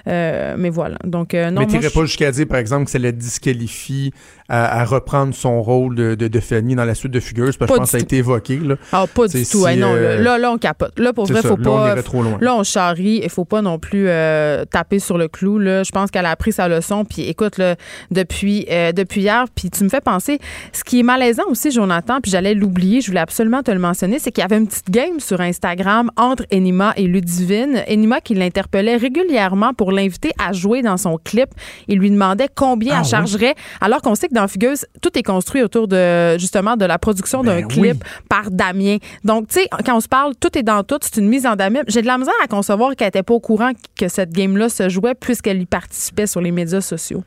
Euh, 0.09 0.55
mais 0.59 0.71
voilà. 0.71 0.97
Donc, 1.05 1.35
euh, 1.35 1.51
non, 1.51 1.63
mais 1.71 1.81
je- 1.83 1.89
pas 1.89 2.03
jusqu'à 2.03 2.31
dire, 2.31 2.47
par 2.47 2.59
exemple, 2.59 2.85
que 2.87 2.91
ça 2.91 2.99
la 2.99 3.12
disqualifie 3.12 4.12
à, 4.49 4.81
à 4.81 4.85
reprendre 4.85 5.35
son 5.35 5.61
rôle 5.62 5.95
de, 5.97 6.15
de, 6.15 6.29
de 6.29 6.41
Fanny 6.41 6.75
dans 6.75 6.85
la 6.85 6.95
suite 6.95 7.12
de 7.12 7.21
Fugueuse, 7.21 7.57
parce 7.57 7.69
que 7.71 7.75
je 7.75 7.79
pense 7.81 7.89
que 7.89 7.91
ça 7.93 7.97
a 7.99 8.01
été 8.01 8.17
évoqué. 8.19 8.59
Là. 8.59 8.77
Ah, 8.93 9.05
pas 9.12 9.27
du 9.29 9.45
tout. 9.47 9.67
Hey, 9.67 9.79
non, 9.79 9.93
euh, 9.93 10.23
là, 10.23 10.39
là, 10.39 10.51
on 10.53 10.59
capote. 10.59 10.99
Là, 10.99 11.12
pour 11.12 11.27
vrai, 11.27 11.43
ça, 11.43 11.49
faut 11.49 11.57
là, 11.57 11.71
on 11.71 11.95
pas. 11.95 12.03
trop 12.03 12.23
loin. 12.23 12.39
Là, 12.41 12.55
on 12.55 12.62
charrie. 12.62 13.21
Il 13.23 13.31
faut 13.31 13.45
pas 13.45 13.62
non 13.62 13.79
plus 13.79 14.07
euh, 14.09 14.65
taper 14.65 14.99
sur 14.99 15.19
le 15.19 15.29
clou. 15.29 15.59
Là. 15.59 15.83
Je 15.83 15.91
pense 15.91 16.06
qu'elle 16.11 16.26
a 16.26 16.31
appris 16.31 16.53
sa 16.53 16.69
leçon. 16.69 17.05
Puis 17.05 17.23
écoute, 17.23 17.58
là, 17.58 17.76
depuis, 18.11 18.67
euh, 18.70 18.93
depuis 18.93 19.23
hier, 19.23 19.44
puis 19.55 19.70
tu 19.70 19.85
me 19.85 19.88
fais 19.88 20.00
penser, 20.00 20.38
ce 20.73 20.85
qui 20.85 21.00
est 21.00 21.03
malaisant 21.03 21.44
aussi, 21.49 21.70
Jonathan, 21.70 22.20
puis 22.20 22.31
j'allais 22.31 22.55
l'oublier, 22.55 23.00
je 23.00 23.08
voulais 23.08 23.20
absolument 23.20 23.62
te 23.62 23.70
le 23.70 23.79
mentionner, 23.79 24.19
c'est 24.19 24.32
qu'il 24.32 24.43
y 24.43 24.44
avait 24.44 24.56
une 24.58 24.67
petite 24.67 24.91
game 24.91 25.20
sur 25.20 25.41
Instagram 25.41 26.11
entre 26.17 26.44
Enima 26.53 26.93
et 26.97 27.06
Ludivine. 27.06 27.82
Enima 27.88 28.20
qui 28.20 28.35
l'interpellait 28.35 28.97
régulièrement 28.97 29.75
pour 29.75 29.93
l'inviter 29.93 30.32
à 30.44 30.53
jouer 30.53 30.82
dans 30.82 30.97
son 30.97 31.19
clip. 31.23 31.50
Il 31.88 31.99
lui 31.99 32.11
demandait 32.11 32.49
combien 32.54 32.95
Ah 32.95 32.99
elle 32.99 33.04
oui? 33.04 33.11
chargerait, 33.11 33.54
alors 33.81 34.02
qu'on 34.02 34.14
sait 34.14 34.28
que 34.28 34.35
dans 34.35 34.49
Fugueuse, 34.49 34.87
tout 35.02 35.16
est 35.19 35.23
construit 35.23 35.62
autour 35.62 35.88
de 35.88 36.38
justement 36.38 36.76
de 36.76 36.85
la 36.85 36.99
production 36.99 37.42
Ben 37.42 37.61
d'un 37.61 37.66
oui. 37.66 37.75
clip 37.75 38.04
par 38.28 38.50
Damien. 38.50 38.97
Donc, 39.25 39.49
tu 39.49 39.61
sais, 39.61 39.69
quand 39.85 39.97
on 39.97 40.00
se 40.00 40.09
parle, 40.09 40.35
tout 40.37 40.57
est 40.59 40.62
dans 40.62 40.83
tout, 40.83 40.99
c'est 41.00 41.16
une 41.21 41.28
mise 41.28 41.47
en 41.47 41.57
Damien. 41.57 41.81
J'ai 41.88 42.02
de 42.02 42.07
la 42.07 42.19
misère 42.19 42.35
à 42.42 42.47
concevoir 42.47 42.95
qu'elle 42.97 43.09
n'était 43.09 43.23
pas 43.23 43.35
au 43.35 43.40
courant 43.40 43.73
que 43.99 44.09
cette 44.09 44.33
game-là 44.33 44.69
se 44.69 44.88
jouait 44.88 45.14
puisqu'elle 45.14 45.61
y 45.61 45.66
participait 45.66 45.96
sur 46.26 46.41
les 46.41 46.53
médias 46.53 46.81
sociaux. 46.81 47.25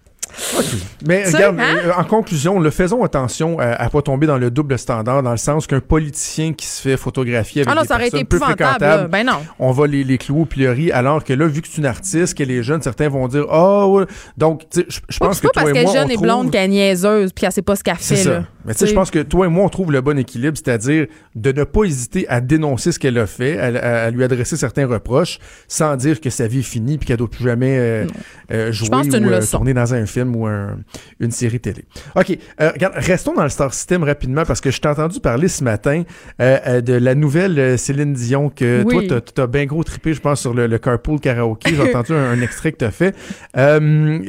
Mais 1.05 1.25
regarde, 1.25 1.59
hein? 1.59 1.75
euh, 1.85 1.91
en 1.97 2.03
conclusion, 2.03 2.59
le 2.59 2.69
faisons 2.69 3.03
attention 3.03 3.59
à, 3.59 3.67
à 3.73 3.89
pas 3.89 4.01
tomber 4.01 4.27
dans 4.27 4.37
le 4.37 4.51
double 4.51 4.77
standard, 4.77 5.23
dans 5.23 5.31
le 5.31 5.37
sens 5.37 5.67
qu'un 5.67 5.79
politicien 5.79 6.53
qui 6.53 6.65
se 6.65 6.81
fait 6.81 6.97
photographier 6.97 7.61
avec 7.61 7.71
Ah 7.71 7.75
non, 7.75 7.81
des 7.81 7.87
ça 7.87 7.97
personnes 7.97 8.25
peu 8.25 8.39
fréquentables, 8.39 9.09
Ben 9.09 9.25
non. 9.25 9.39
on 9.59 9.71
va 9.71 9.87
les, 9.87 10.03
les 10.03 10.17
clouer 10.17 10.41
au 10.41 10.45
pilori, 10.45 10.91
alors 10.91 11.23
que 11.23 11.33
là, 11.33 11.47
vu 11.47 11.61
que 11.61 11.67
c'est 11.69 11.77
une 11.79 11.85
artiste, 11.85 12.33
qu'elle 12.33 12.51
est 12.51 12.63
jeune, 12.63 12.81
certains 12.81 13.09
vont 13.09 13.27
dire 13.27 13.45
«Ah, 13.51 13.87
ouais. 13.87 14.05
Donc, 14.37 14.63
je 14.75 15.17
pense 15.17 15.39
que 15.39 15.47
toi 15.47 15.51
parce 15.55 15.69
et 15.69 15.73
qu'elle 15.73 15.83
moi, 15.83 15.93
est 15.93 15.97
jeune 15.97 16.11
et 16.11 16.17
blonde 16.17 16.51
qu'elle 16.51 16.63
est 16.65 16.67
niaiseuse 16.67 17.31
puis 17.33 17.41
qu'elle 17.41 17.51
sait 17.51 17.61
pas 17.61 17.75
ce 17.75 17.83
qu'elle 17.83 17.95
fait. 17.95 18.15
ça. 18.17 18.29
Là. 18.29 18.43
Mais 18.65 18.73
tu 18.73 18.79
sais, 18.79 18.87
je 18.87 18.93
pense 18.93 19.09
que 19.09 19.19
toi 19.19 19.45
et 19.45 19.49
moi, 19.49 19.65
on 19.65 19.69
trouve 19.69 19.91
le 19.91 20.01
bon 20.01 20.17
équilibre, 20.19 20.57
c'est-à-dire 20.57 21.07
de 21.35 21.51
ne 21.51 21.63
pas 21.63 21.83
hésiter 21.85 22.27
à 22.27 22.41
dénoncer 22.41 22.91
ce 22.91 22.99
qu'elle 22.99 23.17
a 23.17 23.25
fait, 23.25 23.57
à, 23.57 23.65
à- 23.67 24.03
à 24.05 24.09
lui 24.11 24.23
adresser 24.23 24.57
certains 24.57 24.85
reproches, 24.85 25.39
sans 25.67 25.95
dire 25.95 26.19
que 26.21 26.29
sa 26.29 26.47
vie 26.47 26.59
est 26.59 26.63
finie 26.63 26.97
puis 26.97 27.07
qu'elle 27.07 27.17
doit 27.17 27.29
plus 27.29 27.43
jamais 27.45 27.77
euh, 27.79 28.05
euh, 28.51 28.71
jouer 28.71 28.89
ou 28.91 29.15
euh, 29.29 29.41
tourner 29.49 29.73
dans 29.73 29.93
un 29.93 30.05
film 30.05 30.18
ou 30.35 30.45
un- 30.45 30.77
une 31.19 31.31
série 31.31 31.59
télé. 31.59 31.85
OK, 32.15 32.37
euh, 32.61 32.71
regarde, 32.71 32.93
restons 32.97 33.33
dans 33.33 33.43
le 33.43 33.49
Star 33.49 33.73
System 33.73 34.03
rapidement 34.03 34.43
parce 34.45 34.61
que 34.61 34.71
je 34.71 34.79
t'ai 34.81 34.87
entendu 34.89 35.19
parler 35.19 35.47
ce 35.47 35.63
matin 35.63 36.03
euh, 36.41 36.57
euh, 36.67 36.81
de 36.81 36.93
la 36.93 37.15
nouvelle 37.15 37.77
Céline 37.79 38.13
Dion 38.13 38.49
que 38.49 38.83
Oui. 38.85 39.07
toi, 39.07 39.21
t'as- 39.21 39.31
t'as 39.33 39.47
bien 39.47 39.65
gros 39.65 39.83
trippé, 39.83 40.13
je 40.13 40.21
pense, 40.21 40.41
sur 40.41 40.53
le, 40.53 40.67
le 40.67 40.77
Carpool 40.77 41.19
Karaoke. 41.19 41.69
J'ai 41.75 41.81
entendu 41.95 42.13
un, 42.13 42.31
un 42.31 42.41
extrait 42.41 42.71
que 42.71 42.77
t'as 42.77 42.91
fait. 42.91 43.15
Euh, 43.57 44.19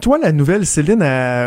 toi, 0.00 0.18
la 0.22 0.32
nouvelle 0.32 0.66
Céline, 0.66 1.04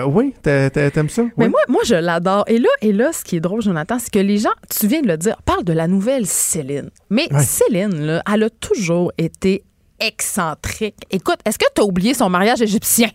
oui, 0.08 0.34
t'a- 0.42 0.70
t'a- 0.70 0.92
t'aimes 0.92 1.10
ça? 1.10 1.24
Mais 1.38 1.50
moi, 1.50 1.60
moi, 1.68 1.82
je 1.86 1.96
l'adore. 1.96 2.44
Et 2.48 2.60
là, 2.60 2.70
et 2.82 2.94
là, 2.94 3.12
ce 3.14 3.24
qui 3.24 3.36
est 3.38 3.40
drôle, 3.40 3.62
Jonathan, 3.62 3.98
c'est 4.00 4.12
que 4.12 4.20
les 4.20 4.38
gens, 4.38 4.50
tu 4.70 4.88
viens 4.88 5.02
de 5.02 5.08
le 5.08 5.18
dire, 5.18 5.38
parlent 5.46 5.64
de 5.64 5.74
la 5.74 5.88
nouvelle 5.88 6.26
Céline. 6.26 6.90
Mais 7.10 7.28
Ouais. 7.34 7.42
Céline, 7.44 7.96
là, 8.06 8.24
elle 8.34 8.44
a 8.44 8.50
toujours 8.50 9.12
été 9.18 9.64
excentrique. 10.00 10.96
Écoute, 11.12 11.38
est-ce 11.46 11.58
que 11.58 11.66
tu 11.76 11.82
as 11.82 11.86
oublié 11.86 12.14
son 12.14 12.30
mariage 12.30 12.62
égyptien? 12.62 13.10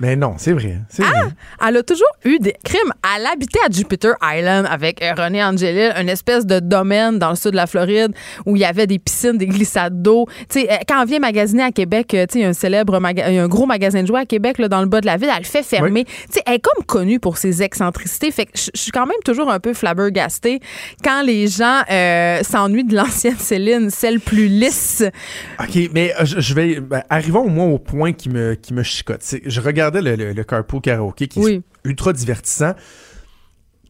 Mais 0.00 0.16
non, 0.16 0.34
c'est 0.36 0.52
vrai. 0.52 0.78
Ah! 0.98 1.02
vrai. 1.02 1.30
Elle 1.66 1.76
a 1.78 1.82
toujours 1.82 2.06
eu 2.24 2.38
des 2.38 2.54
crimes. 2.64 2.92
Elle 3.16 3.26
habitait 3.26 3.60
à 3.66 3.70
Jupiter 3.70 4.14
Island 4.22 4.66
avec 4.70 5.02
euh, 5.02 5.12
René 5.16 5.42
Angelil, 5.42 5.92
une 5.98 6.08
espèce 6.08 6.46
de 6.46 6.60
domaine 6.60 7.18
dans 7.18 7.30
le 7.30 7.36
sud 7.36 7.52
de 7.52 7.56
la 7.56 7.66
Floride 7.66 8.12
où 8.44 8.56
il 8.56 8.60
y 8.60 8.64
avait 8.64 8.86
des 8.86 8.98
piscines, 8.98 9.38
des 9.38 9.46
glissades 9.46 10.02
d'eau. 10.02 10.26
Euh, 10.56 10.62
quand 10.88 11.02
elle 11.02 11.08
vient 11.08 11.18
magasiner 11.18 11.62
à 11.62 11.72
Québec, 11.72 12.12
euh, 12.14 12.26
il 12.34 12.40
y 12.40 12.44
a 12.44 12.48
un 12.48 12.52
célèbre 12.52 13.00
y 13.16 13.20
a 13.20 13.42
un 13.42 13.48
gros 13.48 13.66
magasin 13.66 14.02
de 14.02 14.06
jouets 14.06 14.20
à 14.20 14.26
Québec 14.26 14.58
là, 14.58 14.68
dans 14.68 14.80
le 14.80 14.86
bas 14.86 15.00
de 15.00 15.06
la 15.06 15.16
ville, 15.16 15.30
elle 15.32 15.42
le 15.42 15.48
fait 15.48 15.62
fermer. 15.62 16.04
Elle 16.44 16.54
est 16.54 16.58
comme 16.58 16.84
connue 16.84 17.18
pour 17.18 17.38
ses 17.38 17.62
excentricités. 17.62 18.30
Fait 18.30 18.46
que 18.46 18.52
je 18.54 18.70
suis 18.74 18.90
quand 18.90 19.06
même 19.06 19.16
toujours 19.24 19.50
un 19.50 19.60
peu 19.60 19.72
flabbergastée 19.72 20.60
quand 21.02 21.22
les 21.22 21.46
gens 21.46 21.82
euh, 21.90 22.42
s'ennuient 22.42 22.84
de 22.84 22.94
l'ancienne 22.94 23.38
Céline, 23.38 23.90
celle 23.90 24.20
plus 24.20 24.48
lisse. 24.48 25.04
OK, 25.60 25.90
mais 25.92 26.12
je, 26.22 26.40
je 26.40 26.54
vais. 26.54 26.80
ben, 26.80 27.02
arrivons 27.08 27.44
au 27.44 27.48
moins 27.48 27.66
au 27.66 27.78
point 27.78 28.12
qui 28.12 28.28
me, 28.28 28.54
qui 28.54 28.74
me 28.74 28.82
chicote. 28.82 29.22
Je 29.44 29.60
regardais 29.86 30.02
le, 30.02 30.16
le, 30.16 30.32
le 30.32 30.44
Carpool 30.44 30.80
Karaoke 30.80 31.28
qui 31.28 31.38
Oui. 31.40 31.52
est 31.84 31.88
ultra 31.88 32.12
divertissant. 32.12 32.74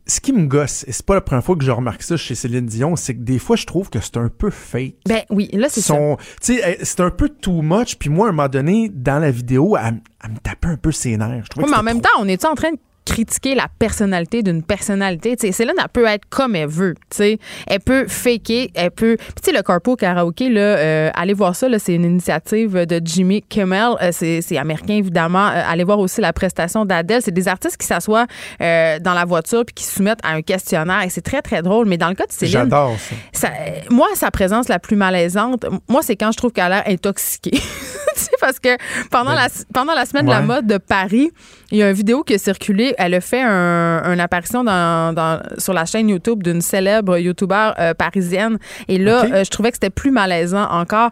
Ce 0.09 0.21
qui 0.21 0.33
me 0.33 0.47
gosse, 0.47 0.85
et 0.87 0.93
c'est 0.93 1.05
pas 1.05 1.15
la 1.15 1.21
première 1.21 1.43
fois 1.43 1.57
que 1.57 1.65
je 1.65 1.71
remarque 1.73 2.05
ça 2.05 2.17
chez 2.17 2.37
Céline 2.37 2.67
Dion, 2.67 2.95
c'est 2.95 3.15
que 3.17 3.23
des 3.23 3.41
fois, 3.41 3.57
je 3.57 3.67
trouve 3.67 3.91
que 3.91 3.99
c'est 3.99 4.17
un 4.19 4.29
peu 4.29 4.50
fake. 4.50 4.95
Ben 5.05 5.23
oui, 5.31 5.49
là, 5.53 5.69
c'est 5.69 5.81
ça. 5.81 5.95
Son, 5.95 6.17
sais, 6.41 6.61
elle- 6.62 6.76
c'est 6.87 7.00
un 7.00 7.11
peu 7.11 7.29
too 7.29 7.61
much. 7.61 7.97
Puis 7.99 8.09
moi, 8.09 8.26
à 8.26 8.29
un 8.29 8.33
moment 8.33 8.49
donné, 8.49 8.88
dans 8.88 9.19
la 9.19 9.33
vidéo, 9.33 9.76
elle, 9.76 9.95
me 10.31 10.38
tapait 10.38 10.69
un 10.69 10.76
peu 10.76 10.93
ses 10.93 11.17
nerfs. 11.17 11.47
Je 11.57 11.61
mais 11.61 11.75
en 11.76 11.83
même 11.83 12.00
trop- 12.00 12.12
temps, 12.12 12.21
on 12.23 12.29
est 12.29 12.45
en 12.45 12.55
train 12.55 12.71
de 12.71 12.79
critiquer 13.07 13.55
la 13.55 13.69
personnalité 13.79 14.43
d'une 14.43 14.63
personnalité. 14.63 15.37
Tu 15.37 15.47
sais, 15.47 15.53
Céline, 15.53 15.75
elle 15.79 15.89
peut 15.89 16.05
être 16.07 16.25
comme 16.29 16.55
elle 16.57 16.69
veut. 16.69 16.95
Tu 17.11 17.17
sais, 17.17 17.39
elle 17.67 17.81
peut 17.81 18.07
faker, 18.09 18.69
elle 18.75 18.91
peut. 18.91 19.17
Puis 19.17 19.29
tu 19.43 19.51
sais, 19.51 19.57
le 19.57 19.63
Carpool 19.63 19.97
Karaoke, 19.97 20.51
là, 20.51 20.61
euh, 20.61 21.11
allez 21.15 21.33
voir 21.33 21.55
ça. 21.57 21.69
Là, 21.69 21.79
c'est 21.79 21.95
une 21.95 22.05
initiative 22.05 22.85
de 22.85 23.01
Jimmy 23.05 23.43
Kimmel. 23.43 23.93
Euh, 24.03 24.11
c'est, 24.13 24.43
c'est 24.43 24.59
américain 24.59 24.95
évidemment. 24.95 25.47
Euh, 25.49 25.63
allez 25.67 25.85
voir 25.85 25.99
aussi 26.01 26.21
la 26.21 26.33
prestation 26.33 26.85
d'Adèle. 26.85 27.23
C'est 27.23 27.31
des 27.31 27.49
artistes 27.49 27.77
qui 27.77 27.87
s'assoient 27.87 28.27
dans 28.61 29.15
la 29.15 29.25
voiture 29.25 29.65
puis 29.65 29.75
qui 29.75 29.85
se 29.85 29.97
soumettent 29.97 30.21
à 30.25 30.31
un 30.33 30.43
questionnaire. 30.43 31.03
Et 31.03 31.09
c'est 31.11 31.23
très 31.23 31.43
très 31.43 31.63
drôle. 31.63 31.87
Mais 31.87 31.97
dans 31.97 32.09
le 32.09 32.15
cas 32.15 32.27
de 32.27 32.33
Céline, 32.33 32.53
J'adore 32.53 32.97
ça. 33.33 33.49
ça- 33.49 33.53
moi, 33.91 34.09
sa 34.15 34.31
présence 34.31 34.69
la 34.69 34.79
plus 34.79 34.97
malaisante, 34.97 35.65
moi, 35.89 36.03
c'est 36.03 36.17
quand 36.17 36.33
je 36.33 36.37
trouve 36.37 36.53
qu'elle 36.53 36.65
a 36.65 36.69
l'air 36.69 36.85
intoxiquée. 36.87 37.61
Tu 38.17 38.23
sais, 38.23 38.31
parce 38.41 38.59
que 38.59 38.71
pendant, 39.11 39.35
la, 39.35 39.49
pendant 39.75 39.93
la 39.93 40.07
semaine 40.07 40.25
de 40.25 40.31
la 40.31 40.41
mode 40.41 40.67
de 40.67 40.79
Paris, 40.79 41.31
il 41.71 41.77
y 41.77 41.83
a 41.83 41.91
une 41.91 41.95
vidéo 41.95 42.23
qui 42.25 42.33
a 42.33 42.39
circulé. 42.39 42.95
Elle 42.99 43.15
a 43.15 43.21
fait 43.21 43.43
un, 43.43 44.03
une 44.12 44.21
apparition 44.21 44.65
dans, 44.65 45.15
dans- 45.15 45.41
sur 45.59 45.73
la 45.73 45.85
chaîne 45.85 46.09
YouTube 46.09 46.43
d'une 46.43 46.61
célèbre 46.61 47.19
YouTuber 47.19 47.71
euh, 47.79 47.95
parisienne. 47.95 48.59
Et 48.88 48.99
là, 48.99 49.25
euh, 49.25 49.45
je 49.45 49.50
trouvais 49.50 49.71
que 49.71 49.76
c'était 49.76 49.91
plus 49.91 50.11
malaisant 50.11 50.69
encore. 50.71 51.11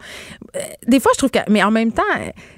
Euh, 0.56 0.60
des 0.86 1.00
fois, 1.00 1.12
je 1.14 1.18
trouve 1.18 1.30
que. 1.30 1.38
Mais 1.48 1.62
en 1.62 1.70
même 1.70 1.92
temps, 1.92 2.02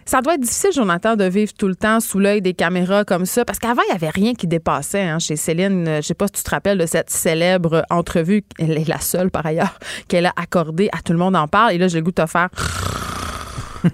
ça 0.05 0.21
doit 0.23 0.35
être 0.35 0.41
difficile, 0.41 0.71
Jonathan, 0.75 1.17
de 1.17 1.25
vivre 1.25 1.53
tout 1.59 1.69
le 1.69 1.75
temps 1.77 2.01
sous 2.01 2.19
l'œil 2.19 2.41
des 2.43 2.55
caméras 2.55 3.05
comme 3.05 3.27
ça. 3.27 3.45
Parce 3.45 3.59
qu'avant, 3.59 3.83
il 3.89 3.91
n'y 3.91 3.97
avait 3.97 4.11
rien 4.11 4.35
qui 4.35 4.47
dépassait 4.47 5.03
hein, 5.03 5.19
chez 5.19 5.37
Céline. 5.37 5.97
Je 5.97 6.01
sais 6.03 6.15
pas 6.15 6.27
si 6.27 6.35
tu 6.35 6.43
te 6.43 6.51
rappelles 6.51 6.79
de 6.79 6.87
cette 6.87 7.11
célèbre 7.11 7.85
entrevue. 7.91 8.43
Elle 8.59 8.79
est 8.79 8.89
la 8.89 9.01
seule, 9.01 9.31
par 9.31 9.45
ailleurs, 9.47 9.79
qu'elle 10.09 10.27
a 10.27 10.33
accordée 10.37 10.89
à 10.93 11.03
Tout 11.03 11.13
le 11.13 11.19
monde 11.19 11.37
en 11.37 11.49
parle. 11.49 11.73
Et 11.73 11.79
là, 11.79 11.89
j'ai 11.89 11.99
le 11.99 12.05
goût 12.05 12.11
de 12.13 12.23
te 12.23 12.27
faire. 12.27 12.49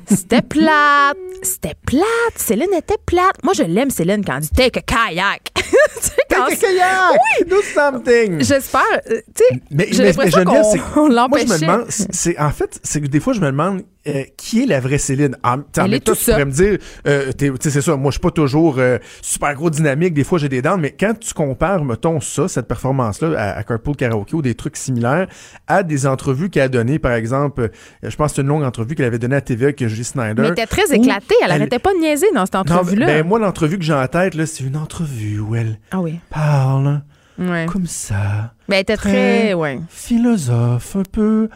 C'était 0.08 0.42
plate. 0.42 1.16
C'était 1.42 1.74
plate. 1.86 2.04
Céline 2.36 2.72
était 2.76 2.96
plate. 3.04 3.42
Moi, 3.42 3.52
je 3.54 3.62
l'aime, 3.64 3.90
Céline, 3.90 4.24
quand 4.24 4.34
elle 4.36 4.42
dit 4.42 4.50
take 4.50 4.78
a 4.78 4.82
kayak. 4.82 5.50
Take 6.28 6.40
a 6.40 6.56
kayak! 6.56 7.48
Do 7.48 7.56
something! 7.74 8.42
J'espère. 8.42 8.82
euh, 9.10 9.20
Tu 9.34 9.44
sais, 9.44 9.60
Mais, 9.70 9.88
j'ai 9.90 10.04
l'impression 10.04 10.44
qu'on 10.44 10.72
c'est- 10.72 10.80
on 10.96 11.00
Moi, 11.00 11.08
je 11.08 11.10
me 11.10 11.14
l'empêchait. 11.14 11.58
demande, 11.60 11.86
en 12.38 12.50
fait, 12.50 12.80
c'est 12.82 13.00
que 13.00 13.06
des 13.06 13.20
fois, 13.20 13.32
je 13.32 13.40
me 13.40 13.46
demande 13.46 13.82
euh, 14.06 14.24
qui 14.36 14.62
est 14.62 14.66
la 14.66 14.80
vraie 14.80 14.98
Céline? 14.98 15.36
Mais 15.44 15.96
est 15.96 16.00
toi, 16.00 16.14
tout 16.14 16.20
tu 16.24 16.30
pourrais 16.30 16.44
me 16.44 16.50
dire, 16.50 16.78
euh, 17.06 17.30
t'es- 17.32 17.50
tu 17.50 17.56
sais, 17.60 17.70
c'est 17.70 17.80
ça, 17.82 17.96
moi, 17.96 18.10
je 18.10 18.14
suis 18.14 18.20
pas 18.20 18.30
toujours 18.30 18.76
euh, 18.78 18.98
super 19.20 19.54
gros 19.54 19.70
dynamique, 19.70 20.14
des 20.14 20.24
fois, 20.24 20.38
j'ai 20.38 20.48
des 20.48 20.60
dents, 20.62 20.76
mais 20.78 20.90
quand 20.98 21.18
tu 21.18 21.32
compares, 21.34 21.84
mettons, 21.84 22.20
ça, 22.20 22.48
cette 22.48 22.66
performance-là, 22.66 23.38
à, 23.38 23.58
à 23.58 23.62
Carpool 23.62 23.94
Karaoke 23.96 24.34
ou 24.34 24.42
des 24.42 24.54
trucs 24.54 24.76
similaires, 24.76 25.26
à 25.68 25.82
des 25.82 26.06
entrevues 26.06 26.50
qu'elle 26.50 26.62
a 26.62 26.68
données, 26.68 26.98
par 26.98 27.12
exemple, 27.12 27.60
euh, 27.62 27.68
je 28.10 28.16
pense 28.16 28.32
que 28.32 28.36
c'est 28.36 28.42
une 28.42 28.48
longue 28.48 28.64
entrevue 28.64 28.94
qu'elle 28.94 29.06
avait 29.06 29.18
donnée 29.18 29.36
à 29.36 29.40
TVA 29.40 29.66
avec 29.66 29.86
Julie 29.86 30.04
Snyder. 30.04 30.34
Mais 30.42 30.46
elle 30.48 30.52
était 30.52 30.66
très 30.66 30.92
éclatée. 30.94 31.34
Elle 31.40 31.46
elle- 31.46 31.52
arrêtait 31.52 31.78
pas 31.78 31.92
de 31.94 31.98
niaiser 32.00 32.26
dans 32.34 32.44
cette 32.46 32.56
entrevue-là. 32.56 33.06
ben, 33.06 33.26
moi, 33.26 33.38
l'entrevue 33.38 33.78
que 33.78 33.84
j'ai 33.84 33.92
en 33.94 34.06
tête, 34.08 34.34
là, 34.34 34.46
c'est 34.46 34.64
une 34.64 34.76
entrevue 34.76 35.38
où 35.40 35.54
elle 35.54 35.78
ah 35.92 36.00
oui. 36.00 36.18
parle 36.30 37.02
Ouais. 37.38 37.66
comme 37.66 37.86
ça 37.86 38.52
Ben, 38.68 38.76
elle 38.76 38.80
était 38.82 38.96
Très- 38.96 39.10
très. 39.10 39.54
Ouais. 39.54 39.78
philosophe, 39.88 40.96
un 40.96 41.02
peu 41.10 41.48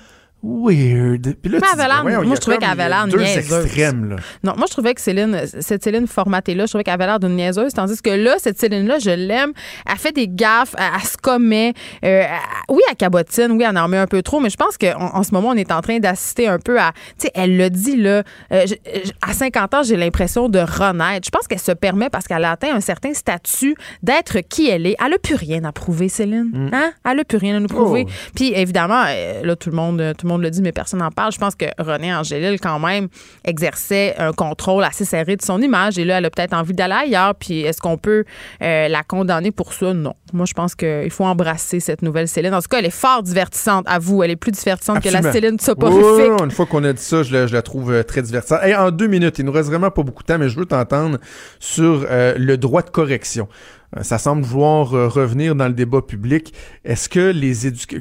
weird. 0.46 1.34
Puis 1.42 1.50
là, 1.52 1.58
Mais 1.60 1.82
avait 1.82 2.12
y 2.12 2.26
moi, 2.26 2.34
je 2.36 2.40
trouvais 2.40 2.58
qu'elle 2.58 2.68
avait 2.70 2.88
l'air 2.88 3.06
niaiseuse. 3.06 3.52
extrêmes, 3.66 4.10
là. 4.10 4.16
Non, 4.44 4.54
moi, 4.56 4.66
je 4.68 4.72
trouvais 4.72 4.94
que 4.94 5.00
Céline, 5.00 5.40
cette 5.60 5.82
Céline 5.82 6.06
formatée-là, 6.06 6.64
je 6.66 6.70
trouvais 6.70 6.84
qu'elle 6.84 6.94
avait 6.94 7.06
l'air 7.06 7.20
d'une 7.20 7.36
niaiseuse. 7.36 7.72
Tandis 7.72 8.00
que 8.00 8.10
là, 8.10 8.36
cette 8.38 8.58
Céline-là, 8.58 8.98
je 8.98 9.10
l'aime. 9.10 9.52
Elle 9.90 9.96
fait 9.98 10.12
des 10.12 10.28
gaffes, 10.28 10.74
elle, 10.78 10.84
elle 10.94 11.06
se 11.06 11.16
commet. 11.16 11.72
Euh, 12.04 12.22
elle- 12.22 12.28
oui, 12.68 12.80
elle 12.88 12.96
cabotine, 12.96 13.52
oui, 13.52 13.64
elle 13.68 13.76
en 13.78 13.88
met 13.88 13.98
un 13.98 14.06
peu 14.06 14.22
trop, 14.22 14.40
mais 14.40 14.50
je 14.50 14.56
pense 14.56 14.76
qu'en 14.78 15.14
en 15.14 15.22
ce 15.22 15.32
moment, 15.32 15.48
on 15.50 15.54
est 15.56 15.72
en 15.72 15.80
train 15.80 15.98
d'assister 15.98 16.48
un 16.48 16.58
peu 16.58 16.78
à. 16.80 16.92
Tu 17.18 17.26
sais, 17.26 17.30
elle 17.34 17.56
l'a 17.56 17.68
dit, 17.70 17.96
là. 17.96 18.22
euh, 18.52 18.64
je- 18.66 18.74
je- 19.04 19.10
à 19.22 19.32
50 19.32 19.74
ans, 19.74 19.82
j'ai 19.82 19.96
l'impression 19.96 20.48
de 20.48 20.58
renaître. 20.58 21.26
Je 21.26 21.30
pense 21.30 21.46
qu'elle 21.48 21.58
se 21.58 21.72
permet, 21.72 22.10
parce 22.10 22.26
qu'elle 22.26 22.44
a 22.44 22.52
atteint 22.52 22.74
un 22.74 22.80
certain 22.80 23.12
statut, 23.14 23.74
d'être 24.02 24.40
qui 24.40 24.68
elle 24.68 24.86
est. 24.86 24.96
Elle 25.04 25.10
n'a 25.10 25.18
plus 25.18 25.34
rien 25.34 25.64
à 25.64 25.72
prouver, 25.72 26.08
Céline. 26.08 26.70
Hein? 26.72 26.92
Elle 27.04 27.16
n'a 27.16 27.24
plus 27.24 27.38
rien 27.38 27.56
à 27.56 27.60
nous 27.60 27.66
prouver. 27.68 28.04
Oh. 28.06 28.10
Puis 28.34 28.52
évidemment, 28.54 29.04
euh, 29.08 29.42
là, 29.42 29.56
tout 29.56 29.70
le 29.70 29.76
monde, 29.76 30.14
tout 30.18 30.26
le 30.26 30.32
monde 30.32 30.36
le 30.43 30.50
dit, 30.50 30.62
mais 30.62 30.73
personne 30.73 31.00
n'en 31.00 31.11
parle. 31.11 31.33
Je 31.33 31.38
pense 31.38 31.55
que 31.55 31.66
René 31.78 32.14
Angélil, 32.14 32.61
quand 32.61 32.78
même, 32.78 33.09
exerçait 33.45 34.14
un 34.19 34.33
contrôle 34.33 34.85
assez 34.85 35.05
serré 35.05 35.37
de 35.37 35.43
son 35.43 35.61
image. 35.61 35.99
Et 35.99 36.05
là, 36.05 36.19
elle 36.19 36.25
a 36.25 36.31
peut-être 36.31 36.55
envie 36.55 36.75
d'aller 36.75 36.95
ailleurs. 36.95 37.35
Puis 37.35 37.61
est-ce 37.61 37.81
qu'on 37.81 37.99
peut 37.99 38.25
euh, 38.62 38.88
la 38.88 39.02
condamner 39.02 39.50
pour 39.50 39.73
ça? 39.73 39.93
Non. 39.93 40.14
Moi, 40.33 40.47
je 40.47 40.55
pense 40.55 40.75
qu'il 40.75 41.11
faut 41.11 41.25
embrasser 41.25 41.81
cette 41.81 42.02
nouvelle 42.02 42.28
Céline. 42.28 42.55
En 42.55 42.61
tout 42.61 42.69
cas, 42.69 42.78
elle 42.78 42.87
est 42.87 42.90
fort 42.90 43.23
divertissante, 43.23 43.85
à 43.88 43.99
vous. 43.99 44.23
Elle 44.23 44.31
est 44.31 44.37
plus 44.37 44.52
divertissante 44.52 45.02
que 45.02 45.09
la. 45.09 45.26
Céline 45.33 45.59
soporifique. 45.59 46.05
oui, 46.05 46.28
oui, 46.31 46.45
une 46.45 46.50
fois 46.50 46.66
qu'on 46.66 46.85
a 46.85 46.93
dit 46.93 47.02
ça, 47.02 47.23
je 47.23 47.33
la, 47.33 47.47
je 47.47 47.52
la 47.52 47.62
trouve 47.62 47.93
euh, 47.93 48.02
très 48.02 48.23
divertissante. 48.23 48.61
Hey, 48.62 48.75
en 48.76 48.90
deux 48.90 49.09
minutes, 49.09 49.38
il 49.38 49.45
nous 49.45 49.52
reste 49.52 49.69
vraiment 49.69 49.90
pas 49.90 50.02
beaucoup 50.02 50.23
de 50.23 50.26
temps, 50.28 50.38
mais 50.38 50.49
je 50.49 50.57
veux 50.57 50.66
t'entendre 50.66 51.19
sur 51.59 52.07
euh, 52.09 52.35
le 52.37 52.57
droit 52.57 52.83
de 52.83 52.90
correction. 52.90 53.49
Euh, 53.96 54.02
Ça 54.02 54.18
semble 54.18 54.42
vouloir 54.42 54.94
euh, 54.94 55.08
revenir 55.08 55.54
dans 55.54 55.68
le 55.68 55.74
débat 55.74 56.02
public. 56.02 56.52
Est-ce 56.84 57.08
que 57.08 57.30
les 57.30 57.54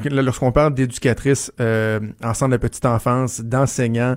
lorsqu'on 0.10 0.52
parle 0.52 0.74
d'éducatrices 0.74 1.52
euh, 1.60 2.00
en 2.24 2.34
centre 2.34 2.52
de 2.52 2.58
petite 2.58 2.86
enfance, 2.86 3.42
d'enseignants, 3.42 4.16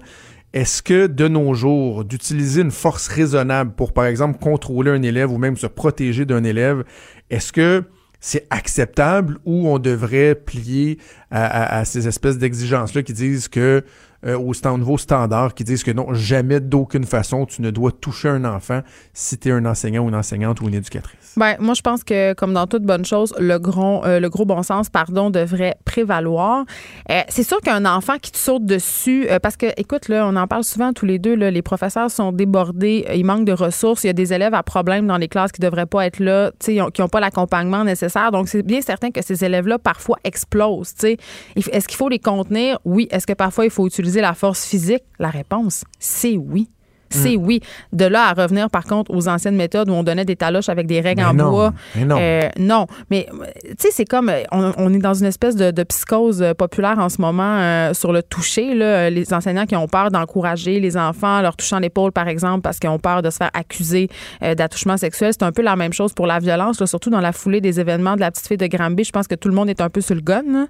est-ce 0.53 0.83
que 0.83 1.07
de 1.07 1.29
nos 1.29 1.53
jours, 1.55 2.05
d'utiliser 2.05 2.63
une 2.63 2.71
force 2.71 3.09
raisonnable 3.09 3.73
pour, 3.73 3.93
par 3.93 4.07
exemple, 4.07 4.39
contrôler 4.39 4.91
un 4.91 5.03
élève 5.03 5.31
ou 5.31 5.39
même 5.39 5.57
se 5.57 5.67
protéger 5.67 6.25
d'un 6.25 6.43
élève, 6.43 6.85
est-ce 7.29 7.53
que 7.53 7.85
c'est 8.19 8.47
acceptable 8.51 9.39
ou 9.45 9.69
on 9.69 9.79
devrait 9.79 10.35
plier 10.35 10.99
à 11.31 11.85
ces 11.85 12.09
espèces 12.09 12.39
d'exigences-là 12.39 13.05
qui 13.05 13.13
disent 13.13 13.47
que, 13.47 13.85
euh, 14.27 14.37
au, 14.37 14.53
stand, 14.53 14.75
au 14.75 14.79
niveau 14.79 14.99
standard, 14.99 15.55
qui 15.55 15.63
disent 15.63 15.85
que 15.85 15.93
non, 15.93 16.13
jamais 16.13 16.59
d'aucune 16.59 17.05
façon 17.05 17.47
tu 17.47 17.63
ne 17.63 17.71
dois 17.71 17.93
toucher 17.93 18.29
un 18.29 18.45
enfant 18.45 18.81
si 19.13 19.39
tu 19.39 19.49
es 19.49 19.53
un 19.53 19.65
enseignant 19.65 20.05
ou 20.05 20.09
une 20.09 20.17
enseignante 20.17 20.61
ou 20.61 20.67
une 20.69 20.75
éducatrice. 20.75 21.35
Ben, 21.37 21.55
moi, 21.61 21.75
je 21.75 21.83
pense 21.83 22.03
que, 22.03 22.33
comme 22.33 22.53
dans 22.53 22.67
toute 22.67 22.83
bonne 22.83 23.05
chose, 23.05 23.33
le 23.39 23.59
gros, 23.59 24.05
euh, 24.05 24.19
le 24.19 24.29
gros 24.29 24.45
bon 24.45 24.65
sens, 24.65 24.91
pardon, 24.91 25.31
devrait 25.31 25.77
prévaloir. 25.85 26.65
Euh, 27.11 27.21
c'est 27.29 27.45
sûr 27.45 27.61
qu'un 27.61 27.85
enfant 27.85 28.19
qui 28.21 28.33
te 28.33 28.39
saute 28.39 28.67
dessus, 28.67 29.29
parce 29.41 29.57
que, 29.57 29.67
écoute, 29.77 30.09
là, 30.09 30.27
on 30.27 30.35
en 30.35 30.49
parle 30.49 30.65
souvent 30.65 30.93
tous 30.93 31.07
les 31.07 31.21
deux, 31.21 31.37
là, 31.37 31.53
les 31.53 31.63
professeurs 31.63 32.11
sont 32.11 32.33
débordés, 32.33 33.07
il 33.15 33.25
manque 33.25 33.45
de 33.45 33.53
ressources, 33.53 34.03
il 34.03 34.09
y 34.09 34.11
a 34.11 34.15
des 34.15 34.33
élèves 34.33 34.55
à 34.55 34.65
problème 34.65 35.07
dans 35.07 35.17
les 35.17 35.29
classes 35.29 35.53
qui 35.53 35.61
devraient 35.61 35.87
pas 35.87 36.07
être 36.07 36.19
là, 36.19 36.51
qui 36.59 36.77
n'ont 36.77 37.09
pas 37.09 37.21
l'accompagnement 37.21 37.85
nécessaire. 37.85 38.33
Donc, 38.33 38.49
c'est 38.49 38.65
bien 38.65 38.81
certain 38.81 39.13
que 39.13 39.23
ces 39.23 39.45
élèves-là, 39.45 39.79
parfois, 39.79 40.19
explosent, 40.25 40.95
Est-ce 41.05 41.87
qu'il 41.87 41.97
faut 41.97 42.09
les 42.09 42.19
contenir? 42.19 42.81
Oui. 42.85 43.07
Est-ce 43.13 43.27
que 43.27 43.33
parfois, 43.33 43.65
il 43.65 43.71
faut 43.71 43.87
utiliser 43.87 44.08
la 44.17 44.35
force 44.35 44.65
physique? 44.65 45.05
La 45.19 45.31
réponse, 45.31 45.85
c'est 45.99 46.37
oui. 46.37 46.71
C'est 47.11 47.37
oui. 47.37 47.61
De 47.93 48.05
là 48.05 48.25
à 48.29 48.33
revenir, 48.33 48.71
par 48.71 48.85
contre, 48.85 49.11
aux 49.15 49.29
anciennes 49.29 49.57
méthodes 49.57 49.89
où 49.91 49.93
on 49.93 50.03
donnait 50.03 50.25
des 50.25 50.37
taloches 50.37 50.69
avec 50.69 50.87
des 50.87 51.01
règles 51.01 51.23
Mais 51.23 51.29
en 51.29 51.35
non, 51.35 51.51
bois. 51.51 51.73
mais 51.95 52.05
non. 52.05 52.17
Euh, 52.21 52.49
non. 52.59 52.87
Mais, 53.11 53.27
euh, 53.33 53.45
tu 53.69 53.75
sais, 53.79 53.89
c'est 53.93 54.05
comme, 54.05 54.29
euh, 54.29 54.43
on, 54.53 54.73
on 54.77 54.93
est 54.93 54.99
dans 54.99 55.15
une 55.15 55.27
espèce 55.27 55.57
de, 55.57 55.71
de 55.71 55.83
psychose 55.85 56.45
populaire 56.57 56.99
en 56.99 57.09
ce 57.09 57.21
moment 57.21 57.57
euh, 57.59 57.95
sur 57.95 58.13
le 58.13 58.23
toucher. 58.23 58.75
Là. 58.75 59.11
Les 59.11 59.33
enseignants 59.33 59.67
qui 59.67 59.77
ont 59.77 59.89
peur 59.89 60.11
d'encourager 60.11 60.81
les 60.81 60.97
enfants, 60.97 61.41
leur 61.41 61.57
touchant 61.57 61.79
l'épaule, 61.79 62.13
par 62.13 62.29
exemple, 62.29 62.61
parce 62.63 62.79
qu'ils 62.79 62.91
ont 62.91 62.99
peur 62.99 63.23
de 63.23 63.31
se 63.31 63.37
faire 63.39 63.51
accuser 63.55 64.09
euh, 64.43 64.55
d'attouchement 64.55 64.97
sexuel. 64.97 65.33
C'est 65.33 65.45
un 65.45 65.53
peu 65.53 65.63
la 65.63 65.77
même 65.77 65.93
chose 65.93 66.13
pour 66.13 66.27
la 66.27 66.39
violence, 66.39 66.81
là, 66.81 66.87
surtout 66.87 67.11
dans 67.11 67.21
la 67.21 67.33
foulée 67.33 67.61
des 67.61 67.81
événements 67.81 68.15
de 68.17 68.21
la 68.21 68.31
petite 68.31 68.47
fille 68.49 68.57
de 68.57 68.67
Granby. 68.67 69.05
Je 69.05 69.13
pense 69.13 69.27
que 69.27 69.35
tout 69.35 69.49
le 69.49 69.55
monde 69.55 69.71
est 69.71 69.81
un 69.81 69.89
peu 69.89 70.01
sur 70.01 70.15
le 70.15 70.21
gun. 70.21 70.67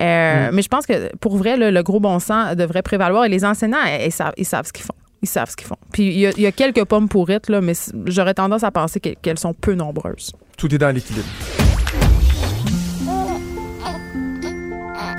Euh, 0.00 0.50
Mais 0.52 0.62
je 0.62 0.68
pense 0.68 0.86
que, 0.86 1.14
pour 1.16 1.36
vrai, 1.36 1.56
là, 1.56 1.70
le 1.70 1.82
gros 1.82 2.00
bon 2.00 2.18
sens 2.18 2.56
devrait 2.56 2.82
prévaloir. 2.82 3.24
Et 3.24 3.28
les 3.28 3.44
enseignants, 3.44 3.78
ils 4.04 4.12
savent, 4.12 4.32
ils 4.36 4.44
savent 4.44 4.66
ce 4.66 4.72
qu'ils 4.72 4.84
font. 4.84 4.94
Ils 5.26 5.28
savent 5.28 5.50
ce 5.50 5.56
qu'ils 5.56 5.66
font. 5.66 5.74
Puis 5.92 6.04
il 6.06 6.18
y, 6.20 6.26
a- 6.28 6.30
il 6.36 6.42
y 6.42 6.46
a 6.46 6.52
quelques 6.52 6.84
pommes 6.84 7.08
pourrites, 7.08 7.48
là, 7.48 7.60
mais 7.60 7.72
j'aurais 8.06 8.32
tendance 8.34 8.62
à 8.62 8.70
penser 8.70 9.00
que- 9.00 9.14
qu'elles 9.20 9.40
sont 9.40 9.54
peu 9.54 9.74
nombreuses. 9.74 10.30
Tout 10.56 10.72
est 10.72 10.78
dans 10.78 10.94
l'équilibre. 10.94 11.26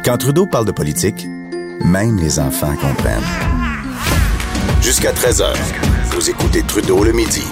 Quand 0.06 0.18
Trudeau 0.18 0.46
parle 0.48 0.66
de 0.66 0.72
politique, 0.72 1.26
même 1.84 2.18
les 2.22 2.40
enfants 2.40 2.74
comprennent. 2.78 3.22
Jusqu'à 4.82 5.12
13h, 5.12 5.54
vous 6.12 6.30
écoutez 6.30 6.64
Trudeau 6.64 7.04
le 7.04 7.12
midi. 7.12 7.44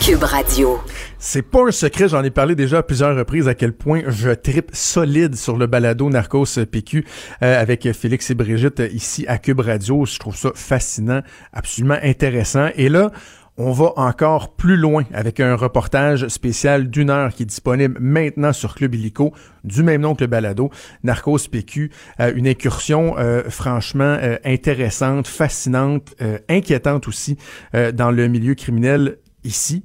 Cube 0.00 0.22
Radio. 0.24 0.78
C'est 1.26 1.40
pas 1.40 1.66
un 1.66 1.70
secret, 1.70 2.06
j'en 2.06 2.22
ai 2.22 2.30
parlé 2.30 2.54
déjà 2.54 2.78
à 2.78 2.82
plusieurs 2.82 3.16
reprises 3.16 3.48
à 3.48 3.54
quel 3.54 3.72
point 3.72 4.02
je 4.08 4.28
tripe 4.28 4.68
solide 4.74 5.36
sur 5.36 5.56
le 5.56 5.66
balado 5.66 6.10
Narcos 6.10 6.66
PQ 6.70 7.06
euh, 7.42 7.60
avec 7.60 7.90
Félix 7.92 8.30
et 8.30 8.34
Brigitte 8.34 8.82
ici 8.92 9.24
à 9.26 9.38
Cube 9.38 9.60
Radio. 9.60 10.04
Je 10.04 10.18
trouve 10.18 10.36
ça 10.36 10.50
fascinant, 10.54 11.22
absolument 11.54 11.96
intéressant. 12.02 12.68
Et 12.76 12.90
là, 12.90 13.10
on 13.56 13.72
va 13.72 13.94
encore 13.96 14.54
plus 14.54 14.76
loin 14.76 15.04
avec 15.14 15.40
un 15.40 15.56
reportage 15.56 16.28
spécial 16.28 16.90
d'une 16.90 17.08
heure 17.08 17.32
qui 17.32 17.44
est 17.44 17.46
disponible 17.46 17.96
maintenant 17.98 18.52
sur 18.52 18.74
Club 18.74 18.94
Illico, 18.94 19.32
du 19.64 19.82
même 19.82 20.02
nom 20.02 20.14
que 20.14 20.24
le 20.24 20.28
balado, 20.28 20.70
Narcos 21.04 21.48
PQ. 21.50 21.90
Euh, 22.20 22.34
une 22.36 22.46
incursion 22.46 23.16
euh, 23.16 23.44
franchement 23.48 24.18
intéressante, 24.44 25.26
fascinante, 25.26 26.14
inquiétante 26.50 27.08
aussi 27.08 27.38
dans 27.72 28.10
le 28.10 28.28
milieu 28.28 28.54
criminel 28.54 29.16
ici, 29.42 29.84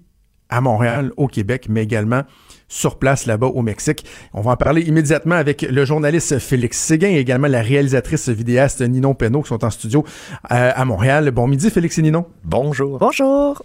à 0.49 0.61
Montréal, 0.61 1.11
au 1.17 1.27
Québec, 1.27 1.67
mais 1.69 1.83
également 1.83 2.23
sur 2.69 2.97
place 2.97 3.25
là-bas 3.25 3.47
au 3.47 3.61
Mexique. 3.61 4.05
On 4.33 4.41
va 4.41 4.51
en 4.51 4.55
parler 4.55 4.83
immédiatement 4.83 5.35
avec 5.35 5.63
le 5.63 5.85
journaliste 5.85 6.37
Félix 6.39 6.77
Séguin 6.77 7.09
et 7.09 7.17
également 7.17 7.47
la 7.47 7.61
réalisatrice 7.61 8.29
vidéaste 8.29 8.81
Ninon 8.81 9.15
Penaud 9.15 9.41
qui 9.41 9.49
sont 9.49 9.65
en 9.65 9.71
studio 9.71 10.05
euh, 10.51 10.71
à 10.73 10.85
Montréal. 10.85 11.31
Bon 11.31 11.47
midi 11.47 11.69
Félix 11.71 11.97
et 11.97 12.03
Ninon. 12.03 12.25
Bonjour. 12.43 12.99
Bonjour. 12.99 13.63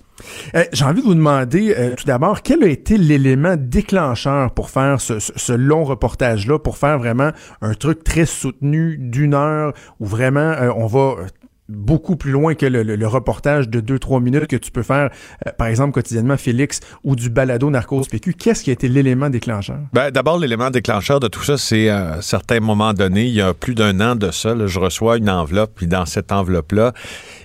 Euh, 0.55 0.65
J'ai 0.73 0.85
envie 0.85 1.03
de 1.03 1.07
vous 1.07 1.15
demander 1.15 1.75
euh, 1.77 1.95
tout 1.97 2.07
d'abord 2.07 2.41
quel 2.43 2.65
a 2.65 2.69
été 2.69 2.97
l'élément 2.97 3.57
déclencheur 3.59 4.51
pour 4.53 4.71
faire 4.71 5.01
ce, 5.01 5.19
ce 5.19 5.53
long 5.53 5.85
reportage-là, 5.85 6.59
pour 6.59 6.79
faire 6.79 6.99
vraiment 6.99 7.31
un 7.61 7.75
truc 7.75 8.05
très 8.05 8.25
soutenu 8.25 8.97
d'une 8.99 9.35
heure 9.35 9.75
où 10.01 10.07
vraiment 10.07 10.55
on 10.77 10.87
va 10.87 11.17
beaucoup 11.75 12.17
plus 12.17 12.33
loin 12.33 12.55
que 12.55 12.67
le, 12.67 13.07
reportage 13.07 13.69
de 13.69 13.81
2-3 13.81 14.23
minutes 14.23 14.47
que 14.47 14.57
tu 14.57 14.71
peux 14.71 14.83
faire, 14.83 15.11
euh, 15.47 15.51
par 15.57 15.67
exemple, 15.67 15.93
quotidiennement, 15.93 16.37
Félix, 16.37 16.81
ou 17.05 17.17
du 17.17 17.29
balado 17.31 17.71
Narcos 17.71 18.05
PQ. 18.11 18.35
Qu'est-ce 18.35 18.65
qui 18.65 18.71
a 18.71 18.73
été 18.73 18.89
l'élément 18.89 19.31
déclencheur? 19.31 19.79
Ben, 19.93 20.11
D'abord, 20.11 20.39
l'élément 20.39 20.71
déclencheur 20.71 21.21
de 21.21 21.29
tout 21.29 21.43
ça, 21.43 21.59
c'est 21.59 21.89
à 21.89 22.15
un 22.15 22.21
certain 22.21 22.61
moment 22.61 22.95
donné, 22.95 23.27
il 23.27 23.35
y 23.35 23.41
a 23.41 23.53
plus 23.55 23.75
d'un 23.75 24.01
an 24.01 24.17
de 24.17 24.31
ça, 24.31 24.55
je 24.67 24.79
reçois 24.79 25.19
une 25.19 25.31
enveloppe, 25.31 25.73
puis 25.75 25.87
dans 25.87 26.07
cette 26.07 26.33
enveloppe-là, 26.33 26.93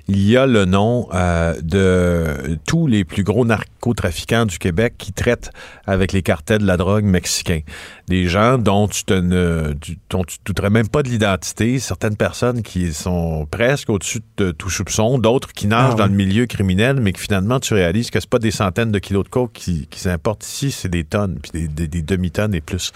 il 0.09 0.27
y 0.27 0.37
a 0.37 0.47
le 0.47 0.65
nom 0.65 1.07
euh, 1.13 1.53
de 1.61 2.57
tous 2.65 2.87
les 2.87 3.03
plus 3.03 3.23
gros 3.23 3.45
narcotrafiquants 3.45 4.47
du 4.47 4.57
Québec 4.57 4.95
qui 4.97 5.13
traitent 5.13 5.51
avec 5.85 6.13
les 6.13 6.23
cartels 6.23 6.61
de 6.61 6.65
la 6.65 6.77
drogue 6.77 7.03
mexicains. 7.03 7.61
Des 8.07 8.27
gens 8.27 8.57
dont 8.57 8.87
tu 8.87 9.03
te 9.03 9.13
ne, 9.13 9.75
dont 10.09 10.23
tu 10.23 10.37
douterais 10.43 10.71
même 10.71 10.87
pas 10.87 11.03
de 11.03 11.09
l'identité, 11.09 11.77
certaines 11.77 12.17
personnes 12.17 12.63
qui 12.63 12.91
sont 12.91 13.47
presque 13.51 13.91
au-dessus 13.91 14.21
de 14.37 14.49
tout 14.49 14.71
soupçon, 14.71 15.19
d'autres 15.19 15.53
qui 15.53 15.67
nagent 15.67 15.91
ah 15.93 15.97
dans 15.97 16.07
le 16.07 16.13
milieu 16.13 16.47
criminel, 16.47 16.99
mais 16.99 17.13
que 17.13 17.19
finalement 17.19 17.59
tu 17.59 17.75
réalises 17.75 18.09
que 18.09 18.19
c'est 18.19 18.29
pas 18.29 18.39
des 18.39 18.51
centaines 18.51 18.91
de 18.91 18.99
kilos 18.99 19.25
de 19.25 19.29
coke 19.29 19.53
qui, 19.53 19.85
qui 19.87 19.99
s'importent 19.99 20.45
ici, 20.45 20.71
c'est 20.71 20.89
des 20.89 21.03
tonnes, 21.03 21.37
puis 21.39 21.67
des, 21.67 21.87
des 21.87 22.01
demi-tonnes 22.01 22.55
et 22.55 22.61
plus. 22.61 22.91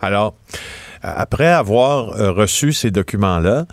Alors, 0.00 0.34
après 1.02 1.46
avoir 1.46 2.10
euh, 2.16 2.32
reçu 2.32 2.72
ces 2.72 2.90
documents-là, 2.90 3.66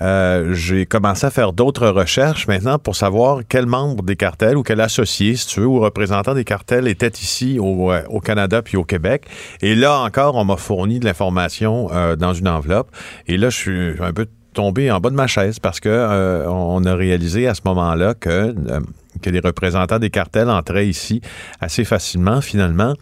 euh, 0.00 0.54
j'ai 0.54 0.86
commencé 0.86 1.26
à 1.26 1.30
faire 1.30 1.52
d'autres 1.52 1.88
recherches 1.88 2.46
maintenant 2.46 2.78
pour 2.78 2.96
savoir 2.96 3.40
quel 3.48 3.66
membre 3.66 4.02
des 4.02 4.16
cartels 4.16 4.56
ou 4.56 4.62
quel 4.62 4.80
associé, 4.80 5.36
si 5.36 5.46
tu 5.46 5.60
veux, 5.60 5.66
ou 5.66 5.80
représentant 5.80 6.34
des 6.34 6.44
cartels 6.44 6.88
était 6.88 7.08
ici 7.08 7.58
au, 7.60 7.92
euh, 7.92 8.02
Canada 8.24 8.62
puis 8.62 8.76
au 8.76 8.84
Québec. 8.84 9.26
Et 9.60 9.74
là 9.74 10.00
encore, 10.00 10.36
on 10.36 10.44
m'a 10.44 10.56
fourni 10.56 11.00
de 11.00 11.04
l'information 11.04 11.88
euh, 11.92 12.16
dans 12.16 12.32
une 12.32 12.48
enveloppe. 12.48 12.90
Et 13.26 13.36
là, 13.36 13.50
je 13.50 13.56
suis 13.56 13.92
un 14.00 14.12
peu 14.12 14.26
tombé 14.54 14.90
en 14.90 15.00
bas 15.00 15.10
de 15.10 15.14
ma 15.14 15.26
chaise 15.26 15.58
parce 15.58 15.80
que 15.80 16.44
on 16.46 16.84
a 16.84 16.94
réalisé 16.94 17.48
à 17.48 17.54
ce 17.54 17.62
moment-là 17.64 18.14
que 18.14 18.54
que 19.20 19.30
les 19.30 19.40
représentants 19.40 19.98
des 19.98 20.10
cartels 20.10 20.48
entraient 20.48 20.88
ici 20.88 21.20
assez 21.60 21.84
facilement, 21.84 22.40
finalement. 22.40 22.94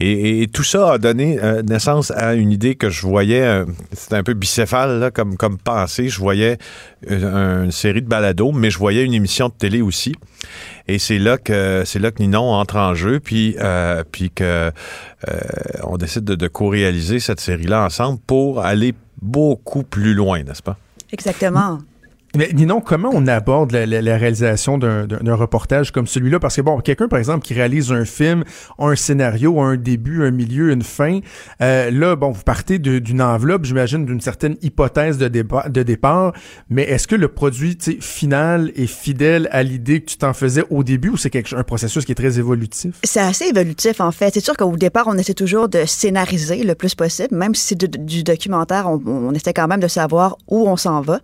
Et, 0.00 0.48
tout 0.52 0.62
ça 0.62 0.92
a 0.92 0.98
donné 0.98 1.38
euh, 1.42 1.62
naissance 1.62 2.10
à 2.10 2.34
une 2.34 2.52
idée 2.52 2.74
que 2.74 2.90
je 2.90 3.02
voyais, 3.02 3.42
euh, 3.42 3.64
c'était 3.92 4.16
un 4.16 4.22
peu 4.22 4.34
bicéphale 4.34 5.10
comme, 5.12 5.36
comme 5.36 5.58
pensée. 5.58 6.08
Je 6.08 6.18
voyais 6.18 6.58
euh, 7.10 7.64
une 7.64 7.72
série 7.72 8.02
de 8.02 8.08
balados, 8.08 8.52
mais 8.52 8.70
je 8.70 8.78
voyais 8.78 9.04
une 9.04 9.14
émission 9.14 9.48
de 9.48 9.54
télé 9.54 9.82
aussi. 9.82 10.14
Et 10.88 10.98
c'est 10.98 11.18
là 11.18 11.38
que 11.38 11.82
c'est 11.84 11.98
là 11.98 12.10
que 12.10 12.22
Ninon 12.22 12.52
entre 12.52 12.76
en 12.76 12.94
jeu, 12.94 13.18
puis 13.18 13.56
puis 14.12 14.30
que 14.30 14.70
on 15.82 15.96
décide 15.96 16.24
de, 16.24 16.36
de 16.36 16.46
co-réaliser 16.46 17.18
cette 17.18 17.40
série-là 17.40 17.84
ensemble 17.84 18.20
pour 18.24 18.64
aller 18.64 18.94
beaucoup 19.20 19.82
plus 19.82 20.14
loin, 20.14 20.44
n'est-ce 20.44 20.62
pas? 20.62 20.78
Exactement. 21.12 21.80
Mais 22.36 22.50
Ninon, 22.52 22.80
comment 22.80 23.10
on 23.12 23.26
aborde 23.26 23.72
la, 23.72 24.16
réalisation 24.16 24.78
d'un 24.78 25.34
reportage 25.34 25.90
comme 25.90 26.06
celui-là? 26.06 26.38
Parce 26.38 26.56
que, 26.56 26.60
bon, 26.60 26.80
quelqu'un, 26.80 27.08
par 27.08 27.18
exemple, 27.18 27.44
qui 27.44 27.54
réalise 27.54 27.92
un 27.92 28.04
film, 28.04 28.44
un 28.78 28.94
scénario, 28.94 29.60
un 29.60 29.76
début, 29.76 30.24
un 30.24 30.30
milieu, 30.30 30.70
une 30.70 30.82
fin, 30.82 31.20
euh, 31.62 31.90
là, 31.90 32.16
bon, 32.16 32.30
vous 32.30 32.42
partez 32.42 32.78
d'une 32.78 33.22
enveloppe, 33.22 33.64
j'imagine, 33.64 34.04
d'une 34.04 34.20
certaine 34.20 34.56
hypothèse 34.62 35.18
de, 35.18 35.28
de 35.28 35.82
départ, 35.82 36.32
mais 36.68 36.82
est-ce 36.82 37.08
que 37.08 37.14
le 37.14 37.28
produit 37.28 37.78
final 38.00 38.70
est 38.76 38.86
fidèle 38.86 39.48
à 39.52 39.62
l'idée 39.62 40.00
que 40.00 40.10
tu 40.10 40.16
t'en 40.18 40.32
faisais 40.32 40.64
au 40.70 40.82
début 40.82 41.10
ou 41.10 41.16
c'est 41.16 41.32
un 41.54 41.62
processus 41.62 42.04
qui 42.04 42.12
est 42.12 42.16
très 42.16 42.38
évolutif? 42.38 42.96
C'est 43.02 43.20
assez 43.20 43.46
évolutif, 43.46 44.00
en 44.00 44.12
fait. 44.12 44.34
C'est 44.34 44.44
sûr 44.44 44.56
qu'au 44.56 44.76
départ, 44.76 45.06
on 45.06 45.16
essaie 45.16 45.34
toujours 45.34 45.68
de 45.68 45.84
scénariser 45.86 46.62
le 46.62 46.74
plus 46.74 46.94
possible, 46.94 47.34
même 47.34 47.54
si 47.54 47.68
c'est 47.68 47.78
du 47.78 48.22
documentaire, 48.22 48.90
on, 48.90 49.00
on, 49.06 49.32
essaie 49.32 49.52
quand 49.52 49.68
même 49.68 49.80
de 49.80 49.88
savoir 49.88 50.36
où 50.48 50.68
on 50.68 50.76
s'en 50.76 51.00
va. 51.00 51.20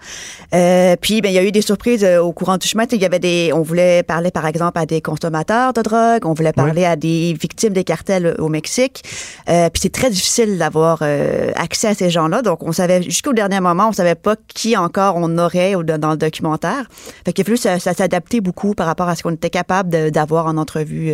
Euh, 0.54 0.96
puis, 1.02 1.20
ben, 1.20 1.30
il 1.30 1.34
y 1.34 1.38
a 1.38 1.42
eu 1.42 1.50
des 1.50 1.62
surprises 1.62 2.04
euh, 2.04 2.22
au 2.22 2.32
courant 2.32 2.58
du 2.58 2.66
chemin. 2.66 2.84
Il 2.92 3.02
y 3.02 3.04
avait 3.04 3.18
des, 3.18 3.50
on 3.52 3.62
voulait 3.62 4.04
parler, 4.04 4.30
par 4.30 4.46
exemple, 4.46 4.78
à 4.78 4.86
des 4.86 5.00
consommateurs 5.00 5.72
de 5.72 5.82
drogue. 5.82 6.24
On 6.24 6.32
voulait 6.32 6.52
parler 6.52 6.84
à 6.84 6.94
des 6.94 7.36
victimes 7.38 7.72
des 7.72 7.82
cartels 7.82 8.26
euh, 8.26 8.34
au 8.38 8.48
Mexique. 8.48 9.02
Euh, 9.48 9.68
puis 9.68 9.80
c'est 9.82 9.92
très 9.92 10.10
difficile 10.10 10.58
d'avoir 10.58 11.00
euh, 11.02 11.50
accès 11.56 11.88
à 11.88 11.94
ces 11.94 12.08
gens-là. 12.08 12.42
Donc, 12.42 12.62
on 12.62 12.70
savait, 12.70 13.02
jusqu'au 13.02 13.32
dernier 13.32 13.58
moment, 13.58 13.88
on 13.88 13.92
savait 13.92 14.14
pas 14.14 14.36
qui 14.54 14.76
encore 14.76 15.16
on 15.16 15.38
aurait 15.38 15.74
dans 15.82 16.12
le 16.12 16.16
documentaire. 16.16 16.86
Fait 17.24 17.32
qu'il 17.32 17.42
a 17.42 17.46
fallu 17.46 17.56
ça, 17.56 17.80
ça 17.80 17.94
s'adapter 17.94 18.40
beaucoup 18.40 18.74
par 18.74 18.86
rapport 18.86 19.08
à 19.08 19.16
ce 19.16 19.24
qu'on 19.24 19.32
était 19.32 19.50
capable 19.50 20.10
d'avoir 20.12 20.46
en 20.46 20.56
entrevue 20.56 21.12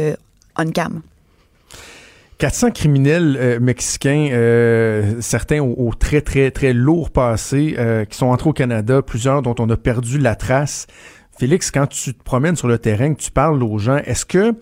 on-cam. 0.59 1.01
400 2.39 2.71
criminels 2.71 3.37
euh, 3.39 3.59
mexicains, 3.61 4.29
euh, 4.31 5.21
certains 5.21 5.61
au, 5.61 5.93
très, 5.93 6.21
très, 6.21 6.53
très 6.53 6.73
lourd 6.73 7.11
passé, 7.11 7.75
euh, 7.79 8.05
qui 8.05 8.17
sont 8.17 8.27
entrés 8.27 8.51
au 8.51 8.53
Canada, 8.53 9.03
plusieurs 9.03 9.43
dont 9.43 9.57
on 9.59 9.69
a 9.71 9.77
perdu 9.77 10.19
la 10.19 10.37
trace. 10.37 10.87
Félix, 11.37 11.73
quand 11.73 11.89
tu 11.89 12.15
te 12.15 12.23
promènes 12.23 12.55
sur 12.55 12.69
le 12.69 12.79
terrain, 12.79 13.15
que 13.15 13.21
tu 13.21 13.33
parles 13.33 13.63
aux 13.63 13.79
gens, 13.79 13.99
est-ce 13.99 14.25
que 14.25 14.55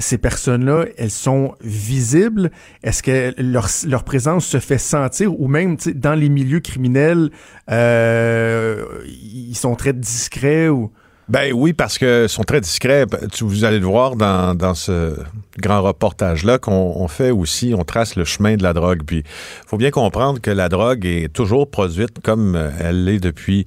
ces 0.00 0.18
personnes-là, 0.18 0.86
elles 0.98 1.12
sont 1.12 1.54
visibles? 1.60 2.50
Est-ce 2.82 3.04
que 3.04 3.32
leur, 3.40 3.68
leur, 3.86 4.02
présence 4.02 4.44
se 4.44 4.58
fait 4.58 4.78
sentir? 4.78 5.40
Ou 5.40 5.46
même 5.46 5.76
dans 5.94 6.14
les 6.14 6.28
milieux 6.28 6.58
criminels, 6.58 7.30
ils 7.70 9.54
sont 9.54 9.76
très 9.76 9.92
discrets 9.92 10.68
ou... 10.68 10.90
Ben 11.30 11.52
oui, 11.54 11.72
parce 11.74 11.96
que 11.96 12.26
sont 12.26 12.42
très 12.42 12.60
discrets. 12.60 13.06
Vous 13.40 13.62
allez 13.62 13.78
le 13.78 13.86
voir 13.86 14.16
dans, 14.16 14.56
dans 14.56 14.74
ce 14.74 15.14
grand 15.60 15.80
reportage-là 15.80 16.58
qu'on 16.58 17.06
fait 17.06 17.30
aussi, 17.30 17.72
on 17.72 17.84
trace 17.84 18.16
le 18.16 18.24
chemin 18.24 18.56
de 18.56 18.64
la 18.64 18.72
drogue. 18.72 19.02
Puis 19.06 19.22
faut 19.64 19.76
bien 19.76 19.92
comprendre 19.92 20.40
que 20.40 20.50
la 20.50 20.68
drogue 20.68 21.06
est 21.06 21.32
toujours 21.32 21.70
produite 21.70 22.20
comme 22.24 22.58
elle 22.80 23.04
l'est 23.04 23.20
depuis 23.20 23.64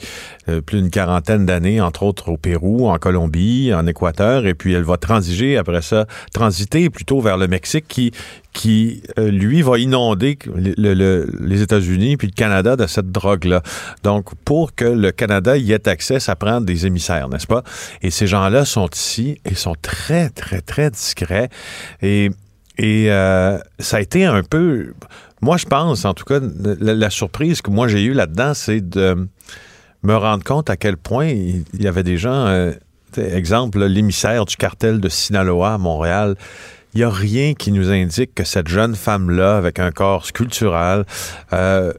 euh, 0.49 0.59
plus 0.59 0.81
d'une 0.81 0.89
quarantaine 0.89 1.45
d'années, 1.45 1.79
entre 1.79 2.03
autres 2.03 2.33
au 2.33 2.35
Pérou, 2.35 2.89
en 2.89 2.97
Colombie, 2.97 3.71
en 3.73 3.87
Équateur, 3.87 4.45
et 4.45 4.55
puis 4.55 4.73
elle 4.73 4.83
va 4.83 4.97
transiger 4.97 5.55
après 5.55 5.81
ça, 5.81 6.05
transiter 6.33 6.89
plutôt 6.89 7.21
vers 7.21 7.37
le 7.37 7.47
Mexique 7.47 7.85
qui 7.87 8.11
qui, 8.53 9.01
euh, 9.17 9.31
lui, 9.31 9.61
va 9.63 9.79
inonder 9.79 10.37
les 10.55 11.61
États-Unis 11.61 12.17
puis 12.17 12.27
le 12.27 12.33
Canada 12.33 12.75
de 12.75 12.85
cette 12.87 13.11
drogue-là. 13.11 13.63
Donc, 14.03 14.35
pour 14.45 14.75
que 14.75 14.85
le 14.85 15.11
Canada 15.11 15.57
y 15.57 15.71
ait 15.71 15.87
accès, 15.87 16.19
ça 16.19 16.35
prend 16.35 16.61
des 16.61 16.85
émissaires, 16.85 17.27
n'est-ce 17.29 17.47
pas? 17.47 17.63
Et 18.01 18.11
ces 18.11 18.27
gens-là 18.27 18.63
sont 18.63 18.89
ici 18.89 19.39
et 19.43 19.55
sont 19.55 19.75
très, 19.81 20.29
très, 20.29 20.61
très 20.61 20.91
discrets. 20.91 21.49
Et, 22.01 22.29
euh, 22.79 23.57
ça 23.79 23.97
a 23.97 24.01
été 24.01 24.25
un 24.25 24.43
peu... 24.43 24.93
Moi, 25.41 25.57
je 25.57 25.65
pense, 25.65 26.05
en 26.05 26.13
tout 26.13 26.23
cas, 26.23 26.39
la, 26.79 27.09
surprise 27.09 27.61
que 27.61 27.69
moi 27.69 27.87
j'ai 27.89 28.03
eue 28.03 28.13
là-dedans, 28.13 28.53
c'est 28.53 28.87
de 28.87 29.27
me 30.03 30.15
rendre 30.15 30.43
compte 30.43 30.69
à 30.69 30.77
quel 30.77 30.95
point 30.95 31.27
il 31.27 31.63
y 31.79 31.87
avait 31.87 32.03
des 32.03 32.17
gens... 32.17 32.47
Euh, 32.47 32.71
exemple, 33.17 33.83
l'émissaire 33.85 34.45
du 34.45 34.55
cartel 34.55 34.99
de 34.99 35.09
Sinaloa 35.09 35.75
à 35.75 35.77
Montréal, 35.77 36.35
il 36.93 36.97
n'y 36.99 37.03
a 37.03 37.09
rien 37.09 37.53
qui 37.53 37.71
nous 37.71 37.91
indique 37.91 38.35
que 38.35 38.43
cette 38.43 38.67
jeune 38.67 38.95
femme-là, 38.95 39.57
avec 39.57 39.79
un 39.79 39.91
corps 39.91 40.25
sculptural, 40.25 41.05
euh, 41.51 41.93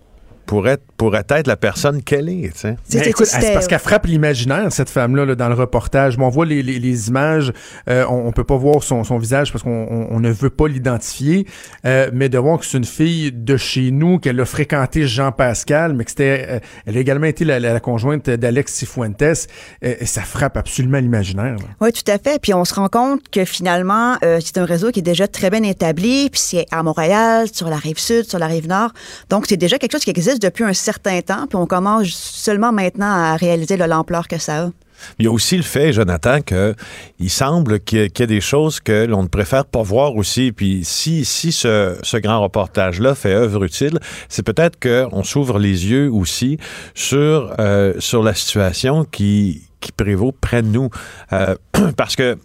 pourrait, 0.47 0.79
pourrait 0.97 1.25
être 1.31 1.47
la 1.47 1.57
personne 1.57 2.03
qu'elle 2.03 2.29
est. 2.29 2.51
C'est- 2.55 2.71
Mais 2.71 2.77
c'est- 2.87 3.11
écoute, 3.11 3.27
c'était- 3.27 3.47
c'est 3.47 3.53
parce 3.55 3.67
qu'elle 3.69 3.79
frappe 3.79 4.07
l'imaginaire, 4.07 4.73
cette 4.73 4.91
femme-là, 4.91 5.25
là, 5.25 5.35
dans 5.35 5.49
le 5.49 5.55
reportage. 5.55 6.17
Bon, 6.17 6.27
on 6.27 6.31
voit 6.31 6.47
les, 6.47 6.63
les- 6.63 6.79
les 6.79 7.09
images, 7.09 7.53
euh, 7.89 8.05
on, 8.09 8.27
on 8.29 8.33
peut 8.33 8.45
pas 8.45 8.57
voir 8.57 8.83
son, 8.83 9.05
son 9.05 9.19
visage 9.19 9.53
parce 9.53 9.63
qu'on 9.65 9.87
on, 9.91 10.09
on 10.17 10.21
ne 10.21 10.31
veut 10.31 10.51
pas 10.51 10.69
l'identifier, 10.69 11.47
euh, 11.87 12.11
mais 12.13 12.29
de 12.29 12.39
voir 12.39 12.59
que 12.59 12.67
c'est 12.67 12.79
une 12.79 12.85
fille 12.85 13.33
de 13.33 13.57
chez 13.57 13.91
nous, 13.91 14.19
qu'elle 14.19 14.39
a 14.41 14.45
fréquenté 14.45 15.07
Jean-Pascal, 15.07 15.95
mais 15.95 16.05
que 16.05 16.11
c'était, 16.11 16.47
euh, 16.49 16.59
elle 16.87 16.97
a 16.97 17.01
également 17.01 17.27
été 17.27 17.45
la, 17.45 17.59
la- 17.61 17.73
la 17.73 17.81
conjointe 17.81 18.29
d'Alex 18.31 18.73
Cifuentes, 18.75 19.23
euh, 19.23 19.37
et 19.83 20.07
ça 20.07 20.23
frappe 20.23 20.57
absolument 20.57 20.99
l'imaginaire. 20.99 21.57
Oui, 21.81 21.93
tout 21.93 22.11
à 22.11 22.19
fait. 22.19 22.39
Puis 22.41 22.55
on 22.55 22.65
se 22.65 22.75
rend 22.75 22.89
compte 22.89 23.21
que 23.31 23.45
finalement, 23.45 24.17
euh, 24.25 24.39
c'est 24.45 24.59
un 24.59 24.65
réseau 24.65 24.91
qui 24.91 25.01
est 25.01 25.03
déjà 25.03 25.27
très 25.29 25.51
bien 25.51 25.63
établi, 25.63 26.29
puis 26.31 26.41
c'est 26.41 26.67
à 26.71 26.83
Montréal, 26.83 27.49
sur 27.53 27.69
la 27.69 27.77
rive 27.77 27.99
sud, 27.99 28.25
sur 28.29 28.39
la 28.39 28.47
rive 28.47 28.69
nord. 28.69 28.91
Donc 29.31 29.47
c'est 29.49 29.57
déjà 29.57 29.79
quelque 29.79 29.93
chose 29.93 30.05
qui 30.05 30.11
existe 30.11 30.34
depuis 30.39 30.65
un 30.65 30.73
certain 30.73 31.21
temps, 31.21 31.47
puis 31.47 31.57
on 31.57 31.67
commence 31.67 32.09
seulement 32.09 32.73
maintenant 32.73 33.11
à 33.11 33.37
réaliser 33.37 33.77
l'ampleur 33.77 34.29
que 34.29 34.39
ça 34.39 34.65
a. 34.65 34.71
Il 35.19 35.27
y 35.27 35.29
a 35.29 35.33
aussi 35.33 35.57
le 35.57 35.63
fait, 35.63 35.93
Jonathan, 35.93 36.41
que 36.41 36.75
il 37.19 37.31
semble 37.31 37.81
qu'il 37.81 38.05
y, 38.05 38.11
qu'il 38.11 38.23
y 38.23 38.25
a 38.25 38.27
des 38.27 38.41
choses 38.41 38.81
que 38.81 39.05
l'on 39.05 39.23
ne 39.23 39.29
préfère 39.29 39.65
pas 39.65 39.83
voir 39.83 40.17
aussi. 40.17 40.53
Puis 40.53 40.81
si, 40.85 41.25
si 41.25 41.53
ce, 41.53 41.97
ce 42.03 42.17
grand 42.17 42.41
reportage-là 42.41 43.15
fait 43.15 43.35
œuvre 43.35 43.65
utile, 43.65 43.99
c'est 44.29 44.43
peut-être 44.43 44.79
qu'on 44.81 45.23
s'ouvre 45.23 45.59
les 45.59 45.87
yeux 45.87 46.11
aussi 46.11 46.59
sur, 46.95 47.55
euh, 47.59 47.95
sur 47.99 48.23
la 48.23 48.35
situation 48.35 49.05
qui, 49.05 49.63
qui 49.81 49.93
prévaut 49.93 50.33
près 50.33 50.63
de 50.63 50.69
nous. 50.69 50.91
Euh, 51.33 51.55
parce 51.97 52.17
que, 52.17 52.39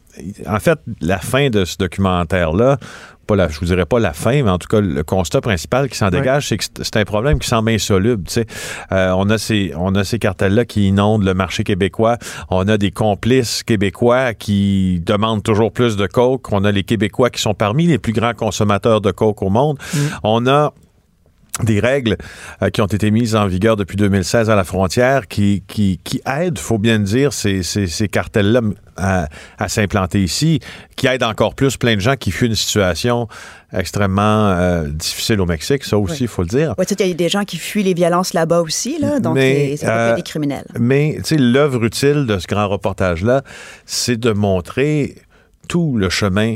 en 0.45 0.59
fait, 0.59 0.79
la 1.01 1.19
fin 1.19 1.49
de 1.49 1.65
ce 1.65 1.77
documentaire-là, 1.77 2.77
pas 3.29 3.35
la, 3.35 3.47
je 3.47 3.59
vous 3.59 3.65
dirais 3.67 3.85
pas 3.85 3.99
la 3.99 4.11
fin, 4.13 4.41
mais 4.43 4.49
en 4.49 4.57
tout 4.57 4.67
cas, 4.67 4.81
le 4.81 5.03
constat 5.03 5.39
principal 5.41 5.87
qui 5.89 5.97
s'en 5.97 6.09
dégage, 6.09 6.47
c'est 6.49 6.57
que 6.57 6.63
c'est- 6.81 6.97
un 6.97 7.05
problème 7.05 7.37
qui 7.39 7.47
semble 7.47 7.69
insoluble. 7.71 8.23
tu 8.23 8.33
sais. 8.33 8.45
Euh, 8.91 9.11
on 9.15 9.29
a 9.29 9.37
ces, 9.37 9.71
on 9.77 9.93
a 9.95 10.03
ces 10.03 10.17
cartels-là 10.19 10.65
qui 10.65 10.87
inondent 10.87 11.23
le 11.23 11.33
marché 11.33 11.63
québécois. 11.63 12.17
On 12.49 12.67
a 12.67 12.77
des 12.77 12.91
complices 12.91 13.61
québécois 13.63 14.33
qui 14.33 15.01
demandent 15.05 15.43
toujours 15.43 15.71
plus 15.71 15.95
de 15.95 16.07
coke. 16.07 16.51
On 16.51 16.63
a 16.65 16.71
les 16.71 16.83
Québécois 16.83 17.29
qui 17.29 17.39
sont 17.41 17.53
parmi 17.53 17.85
les 17.85 17.99
plus 17.99 18.13
grands 18.13 18.33
consommateurs 18.33 19.01
de 19.01 19.11
coke 19.11 19.41
au 19.43 19.49
monde. 19.49 19.77
On 20.23 20.47
a 20.47 20.73
des 21.63 21.79
règles 21.81 22.15
euh, 22.63 22.69
qui 22.69 22.81
ont 22.81 22.85
été 22.85 23.11
mises 23.11 23.35
en 23.35 23.45
vigueur 23.45 23.75
depuis 23.75 23.97
2016 23.97 24.49
à 24.49 24.55
la 24.55 24.63
frontière 24.63 25.27
qui, 25.27 25.61
qui, 25.67 25.99
qui 26.03 26.21
aident, 26.25 26.57
faut 26.57 26.77
bien 26.77 26.97
le 26.99 27.03
dire, 27.03 27.33
ces, 27.33 27.63
ces, 27.63 27.85
ces 27.87 28.07
cartels-là 28.07 28.61
à, 28.99 29.27
à 29.57 29.69
s'implanter 29.69 30.21
ici, 30.23 30.59
qui 30.95 31.07
aident 31.07 31.23
encore 31.23 31.55
plus 31.55 31.77
plein 31.77 31.95
de 31.95 32.01
gens 32.01 32.15
qui 32.15 32.31
fuient 32.31 32.47
une 32.47 32.55
situation 32.55 33.27
extrêmement 33.73 34.49
euh, 34.49 34.87
difficile 34.89 35.39
au 35.41 35.45
Mexique, 35.45 35.83
ça 35.83 35.97
aussi, 35.97 36.23
il 36.23 36.27
faut 36.27 36.41
le 36.41 36.47
dire. 36.47 36.73
Sais, 36.87 36.95
il 36.99 37.07
y 37.07 37.11
a 37.11 37.13
des 37.13 37.29
gens 37.29 37.43
qui 37.45 37.57
fuient 37.57 37.83
les 37.83 37.93
violences 37.93 38.33
là-bas 38.33 38.61
aussi, 38.61 38.97
là, 38.99 39.19
donc 39.19 39.35
Mais, 39.35 39.69
c'est- 39.77 39.85
ça 39.85 39.91
peut 39.93 39.99
euh, 39.99 40.15
des 40.15 40.23
criminels. 40.23 40.65
Mais, 40.79 41.15
tu 41.17 41.23
sais, 41.23 41.37
l'œuvre 41.37 41.83
utile 41.85 42.25
de 42.25 42.39
ce 42.39 42.47
grand 42.47 42.67
reportage-là, 42.67 43.43
c'est 43.85 44.17
de 44.17 44.31
montrer 44.31 45.15
tout 45.67 45.95
le 45.97 46.09
chemin 46.09 46.55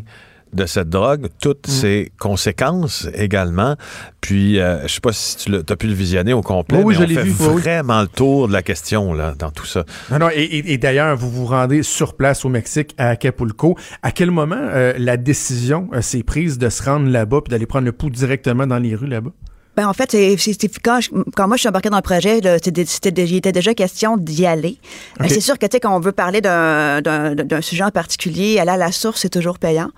de 0.53 0.65
cette 0.65 0.89
drogue, 0.89 1.27
toutes 1.41 1.67
ses 1.67 2.11
conséquences 2.19 3.07
également. 3.13 3.75
Puis, 4.21 4.59
euh, 4.59 4.87
je 4.87 4.93
sais 4.93 4.99
pas 5.01 5.11
si 5.13 5.35
tu 5.37 5.53
as 5.55 5.75
pu 5.75 5.87
le 5.87 5.93
visionner 5.93 6.33
au 6.33 6.41
complet, 6.41 6.77
Oui, 6.77 6.83
oui, 6.85 6.93
mais 6.93 6.99
je 6.99 7.03
on 7.03 7.07
l'ai 7.07 7.15
fait 7.15 7.23
vu, 7.23 7.33
oui. 7.53 7.61
vraiment 7.61 8.01
le 8.01 8.07
tour 8.07 8.47
de 8.47 8.53
la 8.53 8.61
question 8.61 9.13
là, 9.13 9.33
dans 9.37 9.51
tout 9.51 9.65
ça. 9.65 9.83
Non, 10.11 10.19
non, 10.19 10.29
et, 10.33 10.41
et- 10.43 10.73
et 10.73 10.77
d'ailleurs, 10.77 11.15
vous 11.17 11.29
vous 11.29 11.45
rendez 11.45 11.83
sur 11.83 12.15
place 12.15 12.45
au 12.45 12.49
Mexique, 12.49 12.93
à 12.97 13.09
Acapulco. 13.09 13.77
À 14.01 14.11
quel 14.11 14.31
moment 14.31 14.55
euh, 14.59 14.93
la 14.97 15.17
décision 15.17 15.89
euh, 15.93 16.01
s'est 16.01 16.23
prise 16.23 16.57
de 16.57 16.69
se 16.69 16.83
rendre 16.83 17.09
là-bas 17.09 17.41
puis 17.43 17.51
d'aller 17.51 17.65
prendre 17.65 17.85
le 17.85 17.91
pouls 17.91 18.09
directement 18.09 18.65
dans 18.67 18.79
les 18.79 18.95
rues 18.95 19.07
là-bas? 19.07 19.31
Ben, 19.75 19.87
en 19.87 19.93
fait, 19.93 20.11
c'est, 20.11 20.37
quand, 20.83 20.99
je- 21.01 21.09
quand 21.35 21.47
moi 21.47 21.57
je 21.57 21.61
suis 21.61 21.69
embarquée 21.69 21.89
dans 21.89 21.97
le 21.97 22.03
projet, 22.03 22.39
il 22.39 23.35
était 23.35 23.51
déjà 23.51 23.73
question 23.73 24.17
d'y 24.17 24.45
aller. 24.45 24.77
Ben, 25.17 25.25
Ok. 25.25 25.31
c'est 25.31 25.41
sûr 25.41 25.57
que 25.57 25.65
tu 25.65 25.75
sais, 25.75 25.79
quand 25.79 25.95
on 25.95 25.99
veut 25.99 26.11
parler 26.11 26.41
d'un, 26.41 27.01
d'un, 27.01 27.33
d'un 27.33 27.61
sujet 27.61 27.83
en 27.83 27.89
particulier, 27.89 28.59
aller 28.59 28.69
à 28.71 28.77
la 28.77 28.91
source, 28.91 29.21
c'est 29.21 29.29
toujours 29.29 29.57
payant. 29.57 29.89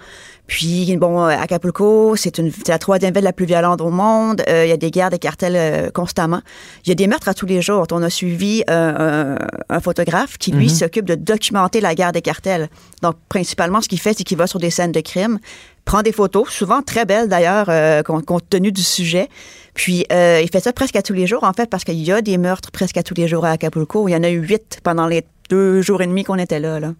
Puis, 0.48 0.96
bon, 0.98 1.24
euh, 1.24 1.30
Acapulco, 1.30 2.16
c'est, 2.16 2.38
une, 2.38 2.52
c'est 2.52 2.70
la 2.70 2.78
troisième 2.78 3.14
ville 3.14 3.24
la 3.24 3.34
plus 3.34 3.48
violente 3.48 3.82
au 3.82 3.90
monde. 3.90 4.44
Euh, 4.48 4.64
Il 4.66 4.70
y 4.70 4.72
a 4.72 4.78
des 4.78 4.92
guerres, 4.92 5.10
des 5.10 5.18
cartels 5.18 5.56
euh, 5.58 5.90
constamment. 5.90 6.42
Il 6.86 6.90
y 6.90 6.92
a 6.92 6.96
des 6.96 7.08
meurtres 7.08 7.28
à 7.28 7.34
tous 7.34 7.48
les 7.48 7.64
jours. 7.64 7.88
On 7.92 8.04
a 8.04 8.12
suivi 8.12 8.64
euh, 8.70 9.38
un, 9.70 9.76
un 9.76 9.80
photographe 9.80 10.38
qui, 10.38 10.52
lui, 10.52 10.70
s'occupe 10.70 11.06
de 11.06 11.16
documenter 11.16 11.82
la 11.82 11.96
guerre 11.96 12.12
des 12.12 12.22
cartels. 12.22 12.70
Donc, 13.02 13.16
principalement, 13.28 13.82
ce 13.82 13.90
qu'il 13.90 14.00
fait, 14.00 14.14
c'est 14.16 14.24
qu'il 14.24 14.38
va 14.38 14.46
sur 14.46 14.60
des 14.60 14.70
scènes 14.70 14.92
de 14.92 15.02
crime, 15.02 15.40
prend 15.84 16.04
des 16.04 16.12
photos, 16.12 16.48
souvent 16.50 16.84
très 16.84 17.06
belles 17.06 17.28
d'ailleurs, 17.28 17.66
euh, 17.70 18.04
compte 18.04 18.48
tenu 18.48 18.72
du 18.72 18.84
sujet. 18.84 19.30
Puis, 19.76 20.06
euh, 20.12 20.40
il 20.42 20.50
fait 20.50 20.62
ça 20.62 20.74
presque 20.74 20.96
à 20.96 21.02
tous 21.04 21.14
les 21.14 21.28
jours, 21.28 21.44
en 21.44 21.54
fait, 21.54 21.70
parce 21.70 21.84
qu'il 21.84 22.02
y 22.02 22.12
a 22.12 22.22
des 22.22 22.38
meurtres 22.38 22.72
presque 22.72 22.98
à 22.98 23.04
tous 23.04 23.14
les 23.14 23.28
jours 23.28 23.46
à 23.46 23.52
Acapulco. 23.52 24.08
Il 24.08 24.14
y 24.14 24.16
en 24.16 24.24
a 24.24 24.30
eu 24.30 24.40
huit 24.40 24.80
pendant 24.84 25.06
les 25.06 25.24
deux 25.50 25.84
jours 25.84 26.02
et 26.02 26.08
demi 26.08 26.24
qu'on 26.24 26.40
était 26.40 26.60
là. 26.60 26.80
là. 26.80 26.94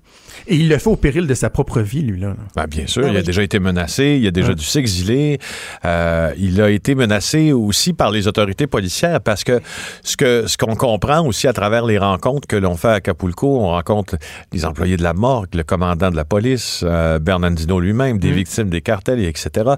Et 0.48 0.56
il 0.58 0.70
le 0.70 0.78
fait 0.78 0.90
au 0.90 0.98
péril 0.98 1.26
de 1.26 1.34
sa 1.34 1.50
propre 1.50 1.80
vie, 1.82 2.02
lui, 2.04 2.20
là. 2.20 2.36
Ben, 2.56 2.68
bien 2.68 2.86
sûr, 2.86 3.02
Ben 3.02 3.10
il 3.12 3.16
a 3.16 3.20
oui. 3.22 3.26
déjà 3.26 3.42
été 3.42 3.58
menacé, 3.60 4.20
il 4.22 4.28
a 4.28 4.32
déjà 4.32 4.50
Ouais. 4.50 4.56
dû 4.56 4.64
s'exiler. 4.64 5.40
Euh, 5.84 6.32
il 6.38 6.62
a 6.62 6.70
été 6.70 6.94
menacé 6.94 7.54
aussi 7.54 7.94
par 7.94 8.12
les 8.12 8.28
autorités 8.28 8.68
policières 8.68 9.20
parce 9.22 9.44
que 9.44 9.62
ce 10.04 10.16
que 10.16 10.46
ce 10.46 10.58
qu'on 10.58 10.76
comprend 10.76 11.26
aussi 11.26 11.48
à 11.48 11.54
travers 11.54 11.86
les 11.88 11.98
rencontres 11.98 12.48
que 12.48 12.56
l'on 12.56 12.76
fait 12.76 12.90
à 12.90 12.94
Acapulco, 12.96 13.48
on 13.62 13.70
rencontre 13.70 14.18
les 14.54 14.64
employés 14.66 14.98
de 14.98 15.04
la 15.04 15.14
morgue, 15.14 15.56
le 15.56 15.64
commandant 15.64 16.12
de 16.12 16.16
la 16.16 16.26
police, 16.26 16.82
euh, 16.84 17.18
Bernardino 17.18 17.80
lui-même, 17.80 18.20
des 18.20 18.32
victimes 18.32 18.70
des 18.70 18.82
cartels, 18.82 19.20
et 19.22 19.28
etc. 19.28 19.72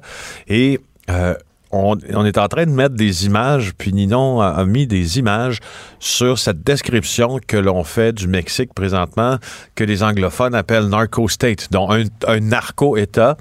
Et 0.49 0.81
euh, 1.09 1.35
on, 1.71 1.97
est 1.97 2.37
en 2.37 2.47
train 2.47 2.65
de 2.65 2.71
mettre 2.71 2.95
des 2.95 3.25
images, 3.25 3.73
puis 3.77 3.93
Ninon 3.93 4.41
a, 4.41 4.63
mis 4.65 4.87
des 4.87 5.19
images 5.19 5.59
sur 5.99 6.39
cette 6.39 6.63
description 6.63 7.39
que 7.45 7.57
l'on 7.57 7.83
fait 7.83 8.13
du 8.13 8.27
Mexique 8.27 8.73
présentement, 8.73 9.37
que 9.75 9.83
les 9.83 10.03
anglophones 10.03 10.55
appellent 10.55 10.87
narco-state, 10.87 11.71
donc 11.71 11.91
un 12.27 12.39
narco-État, 12.39 13.37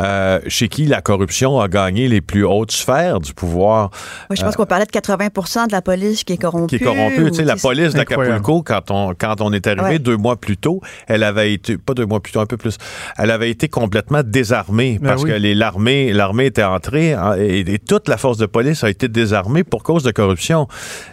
euh, 0.00 0.40
chez 0.48 0.68
qui 0.68 0.86
la 0.86 1.02
corruption 1.02 1.60
a 1.60 1.68
gagné 1.68 2.08
les 2.08 2.20
plus 2.20 2.44
hautes 2.44 2.72
sphères 2.72 3.20
du 3.20 3.34
pouvoir 3.34 3.90
Moi, 4.30 4.36
je 4.36 4.42
pense 4.42 4.56
qu'on 4.56 4.64
parlait 4.66 4.86
de 4.86 4.90
80 4.90 5.66
de 5.66 5.72
la 5.72 5.82
police 5.82 6.24
qui 6.24 6.32
est 6.32 6.36
corrompue. 6.38 6.74
Euh, 6.74 6.78
qui 6.78 6.82
est 6.82 6.86
corrompue. 6.86 7.30
Tu 7.30 7.36
sais, 7.38 7.44
la 7.44 7.56
police 7.56 7.92
d'Acapulco, 7.92 8.62
quand 8.62 8.90
on, 8.90 9.14
quand 9.14 9.40
on 9.40 9.52
est 9.52 9.66
arrivé 9.66 9.82
Ouais. 9.82 9.98
deux 9.98 10.16
mois 10.16 10.36
plus 10.36 10.56
tôt, 10.56 10.80
elle 11.08 11.22
avait 11.22 11.52
été, 11.52 11.76
pas 11.76 11.92
deux 11.94 12.06
mois 12.06 12.20
plus 12.20 12.32
tôt, 12.32 12.40
un 12.40 12.46
peu 12.46 12.56
plus, 12.56 12.76
elle 13.18 13.30
avait 13.30 13.50
été 13.50 13.68
complètement 13.68 14.22
désarmée 14.24 14.98
Ben 15.00 15.08
parce 15.08 15.22
oui. 15.24 15.30
que 15.30 15.34
les- 15.34 15.54
l'armée, 15.54 16.12
l'armée 16.12 16.46
était 16.46 16.62
entrée 16.62 17.12
hein, 17.14 17.34
et, 17.38 17.60
et 17.60 17.78
toute 17.78 18.08
la 18.08 18.16
force 18.16 18.38
de 18.38 18.46
police 18.46 18.84
a 18.84 18.90
été 18.90 19.08
désarmée 19.08 19.64
pour 19.64 19.82
cause 19.82 20.02
de 20.04 20.10
corruption. 20.10 20.68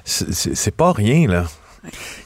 C'est 0.06 0.76
pas 0.76 0.92
rien, 0.94 1.28
là. 1.28 1.46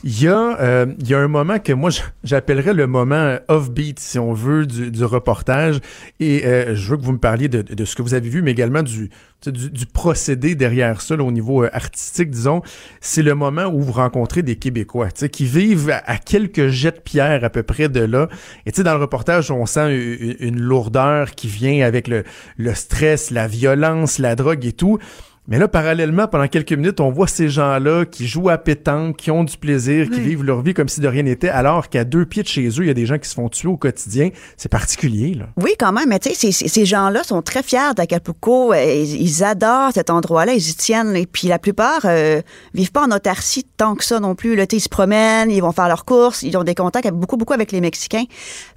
Il 0.06 0.22
y, 0.22 0.28
a, 0.28 0.60
euh, 0.60 0.86
il 1.00 1.08
y 1.08 1.14
a 1.14 1.20
un 1.20 1.30
moment 1.30 1.60
que 1.60 1.72
moi, 1.72 1.90
j'appellerais 2.26 2.74
le 2.74 2.88
moment 2.88 3.38
off-beat, 3.48 4.00
si 4.00 4.20
on 4.20 4.34
veut, 4.34 4.66
du, 4.66 4.92
du 4.92 5.06
reportage. 5.06 5.80
Et 6.20 6.46
euh, 6.46 6.76
je 6.76 6.90
veux 6.90 6.98
que 6.98 7.04
vous 7.04 7.14
me 7.14 7.20
parliez 7.20 7.48
de, 7.48 7.62
de 7.62 7.86
ce 7.86 7.96
que 7.96 8.02
vous 8.02 8.14
avez 8.14 8.28
vu, 8.28 8.42
mais 8.42 8.52
également 8.52 8.84
du, 8.84 9.10
du, 9.46 9.70
du 9.72 9.86
procédé 9.86 10.56
derrière 10.56 11.00
ça, 11.00 11.16
là, 11.16 11.24
au 11.24 11.32
niveau 11.32 11.64
euh, 11.64 11.70
artistique, 11.72 12.32
disons. 12.32 12.62
C'est 13.00 13.24
le 13.24 13.34
moment 13.34 13.68
où 13.68 13.80
vous 13.80 13.94
rencontrez 13.94 14.44
des 14.44 14.58
Québécois, 14.58 15.08
qui 15.10 15.46
vivent 15.46 15.90
à, 16.06 16.18
quelques 16.18 16.68
jets 16.68 16.92
de 16.92 17.00
pierre 17.00 17.46
à 17.46 17.50
peu 17.50 17.64
près 17.64 17.88
de 17.88 18.02
là. 18.02 18.28
Et 18.66 18.72
dans 18.72 18.96
le 18.96 19.00
reportage, 19.00 19.52
on 19.52 19.66
sent 19.66 19.96
une, 19.96 20.36
une 20.40 20.60
lourdeur 20.60 21.32
qui 21.32 21.48
vient 21.48 21.86
avec 21.88 22.10
le, 22.10 22.26
le 22.58 22.74
stress, 22.74 23.32
la 23.32 23.48
violence, 23.48 24.20
la 24.20 24.36
drogue 24.36 24.66
et 24.66 24.74
tout. 24.74 25.00
Mais 25.50 25.60
là, 25.60 25.68
parallèlement, 25.68 26.28
pendant 26.28 26.48
quelques 26.48 26.72
minutes, 26.72 27.02
on 27.02 27.10
voit 27.12 27.28
ces 27.28 27.50
gens-là 27.50 28.06
qui 28.06 28.28
jouent 28.28 28.48
à 28.48 28.58
pétanque, 28.58 29.18
qui 29.18 29.30
ont 29.30 29.44
du 29.44 29.58
plaisir, 29.58 30.10
qui 30.10 30.22
vivent 30.22 30.42
leur 30.44 30.62
vie 30.62 30.74
comme 30.74 30.88
si 30.88 31.02
de 31.02 31.08
rien 31.10 31.24
n'était, 31.24 31.50
alors 31.50 31.90
qu'à 31.90 32.06
deux 32.06 32.26
pieds 32.26 32.44
de 32.44 32.48
chez 32.48 32.66
eux, 32.70 32.80
il 32.84 32.88
y 32.88 32.90
a 32.90 32.94
des 32.94 33.06
gens 33.06 33.18
qui 33.18 33.28
se 33.28 33.34
font 33.36 33.50
tuer 33.50 33.68
au 33.68 33.76
quotidien. 33.76 34.30
C'est 34.56 34.70
particulier, 34.72 35.34
là. 35.34 35.48
Oui, 35.58 35.72
quand 35.78 35.92
même, 35.92 36.08
mais 36.08 36.20
tu 36.20 36.34
sais, 36.34 36.52
ces- 36.54 36.68
ces, 36.70 36.86
gens-là 36.86 37.24
sont 37.24 37.42
très 37.42 37.62
fiers 37.62 37.94
d'Acapulco. 37.94 38.72
Euh, 38.72 39.04
Ils, 39.04 39.44
adorent 39.44 39.92
cet 39.94 40.10
endroit-là, 40.10 40.54
ils 40.54 40.70
y 40.70 40.76
tiennent. 40.76 41.14
Et 41.18 41.26
puis 41.26 41.50
la 41.50 41.60
plupart 41.60 42.02
euh, 42.06 42.42
vivent 42.74 42.94
pas 42.94 43.04
en 43.06 43.12
autarcie 43.12 43.66
tant 43.76 43.96
que 43.96 44.06
ça 44.06 44.22
non 44.22 44.36
plus. 44.36 44.56
Là, 44.56 44.66
ils 44.72 44.80
se 44.80 44.88
promènent, 44.88 45.52
ils 45.52 45.60
vont 45.62 45.74
faire 45.74 45.90
leurs 45.90 46.06
courses, 46.06 46.44
ils 46.44 46.56
ont 46.56 46.64
des 46.64 46.76
contacts 46.76 47.10
beaucoup, 47.12 47.36
beaucoup 47.36 47.54
avec 47.54 47.74
les 47.74 47.82
Mexicains. 47.82 48.24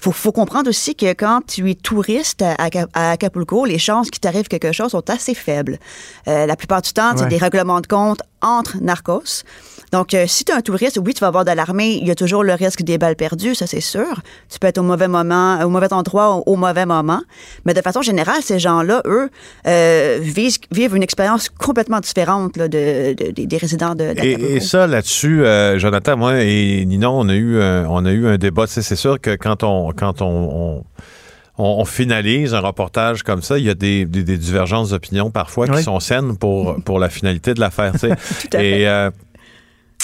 Faut, 0.00 0.10
faut 0.10 0.32
comprendre 0.32 0.68
aussi 0.68 0.96
que 0.96 1.12
quand 1.12 1.42
tu 1.46 1.70
es 1.70 1.74
touriste 1.74 2.42
à, 2.42 2.54
Aca- 2.54 2.88
à 2.92 3.12
Acapulco, 3.12 3.64
les 3.66 3.78
chances 3.78 4.10
qu'il 4.10 4.20
t'arrive 4.20 4.48
quelque 4.48 4.72
chose 4.72 4.90
sont 4.90 5.08
assez 5.10 5.34
faibles. 5.34 5.78
Euh, 6.26 6.46
la 6.46 6.55
plupart 6.56 6.82
du 6.82 6.92
temps, 6.92 7.12
c'est 7.16 7.22
Ouais. 7.24 7.28
des 7.28 7.38
règlements 7.38 7.80
de 7.80 7.86
compte 7.86 8.20
entre 8.42 8.76
narcos. 8.80 9.44
Donc, 9.92 10.14
euh, 10.14 10.24
si 10.26 10.44
tu 10.44 10.52
es 10.52 10.54
un 10.54 10.60
touriste, 10.60 10.98
oui, 11.04 11.14
tu 11.14 11.20
vas 11.20 11.28
avoir 11.28 11.44
de 11.44 11.52
l'armée. 11.52 11.98
Il 12.02 12.06
y 12.06 12.10
a 12.10 12.14
toujours 12.16 12.42
le 12.42 12.52
risque 12.54 12.82
des 12.82 12.98
balles 12.98 13.14
perdues, 13.16 13.54
ça 13.54 13.66
c'est 13.68 13.80
sûr. 13.80 14.20
Tu 14.50 14.58
peux 14.58 14.66
être 14.66 14.78
au 14.78 14.82
mauvais 14.82 15.06
moment, 15.08 15.60
au 15.64 15.68
mauvais 15.68 15.92
endroit, 15.92 16.34
au, 16.36 16.42
au 16.46 16.56
mauvais 16.56 16.86
moment. 16.86 17.20
Mais 17.64 17.72
de 17.72 17.80
façon 17.80 18.02
générale, 18.02 18.42
ces 18.42 18.58
gens-là, 18.58 19.00
eux, 19.06 19.30
euh, 19.66 20.18
vivent, 20.20 20.58
vivent 20.72 20.96
une 20.96 21.02
expérience 21.04 21.48
complètement 21.48 22.00
différente 22.00 22.56
là, 22.56 22.66
de, 22.68 23.14
de- 23.14 23.30
des- 23.30 23.46
des 23.46 23.56
résidents 23.56 23.94
de 23.94 24.04
Et, 24.04 24.14
d'Acapulco. 24.14 24.46
et 24.56 24.60
ça, 24.60 24.86
là-dessus, 24.88 25.44
euh, 25.44 25.78
Jonathan, 25.78 26.16
moi 26.16 26.42
et 26.42 26.84
Ninon, 26.84 27.12
on 27.20 27.28
a 27.28 27.34
eu 27.34 27.60
un, 27.62 27.86
on 27.88 28.04
a 28.04 28.10
eu 28.12 28.26
un 28.26 28.38
débat. 28.38 28.66
C'est 28.66 28.82
sûr 28.96 29.20
que 29.20 29.36
quand 29.36 29.62
on, 29.62 29.92
quand 29.92 30.20
on, 30.20 30.26
on, 30.26 30.84
on, 31.58 31.64
on 31.80 31.84
finalise 31.84 32.54
un 32.54 32.60
reportage 32.60 33.22
comme 33.22 33.42
ça, 33.42 33.58
il 33.58 33.64
y 33.64 33.70
a 33.70 33.74
des, 33.74 34.04
des- 34.04 34.24
des 34.24 34.36
divergences 34.38 34.90
d'opinion 34.90 35.30
parfois 35.30 35.66
qui 35.66 35.82
sont 35.82 36.00
saines 36.00 36.36
pour, 36.36 36.76
pour 36.84 36.98
la 36.98 37.08
finalité 37.08 37.54
de 37.54 37.60
l'affaire. 37.60 37.92
et, 38.58 38.86
euh, 38.88 39.10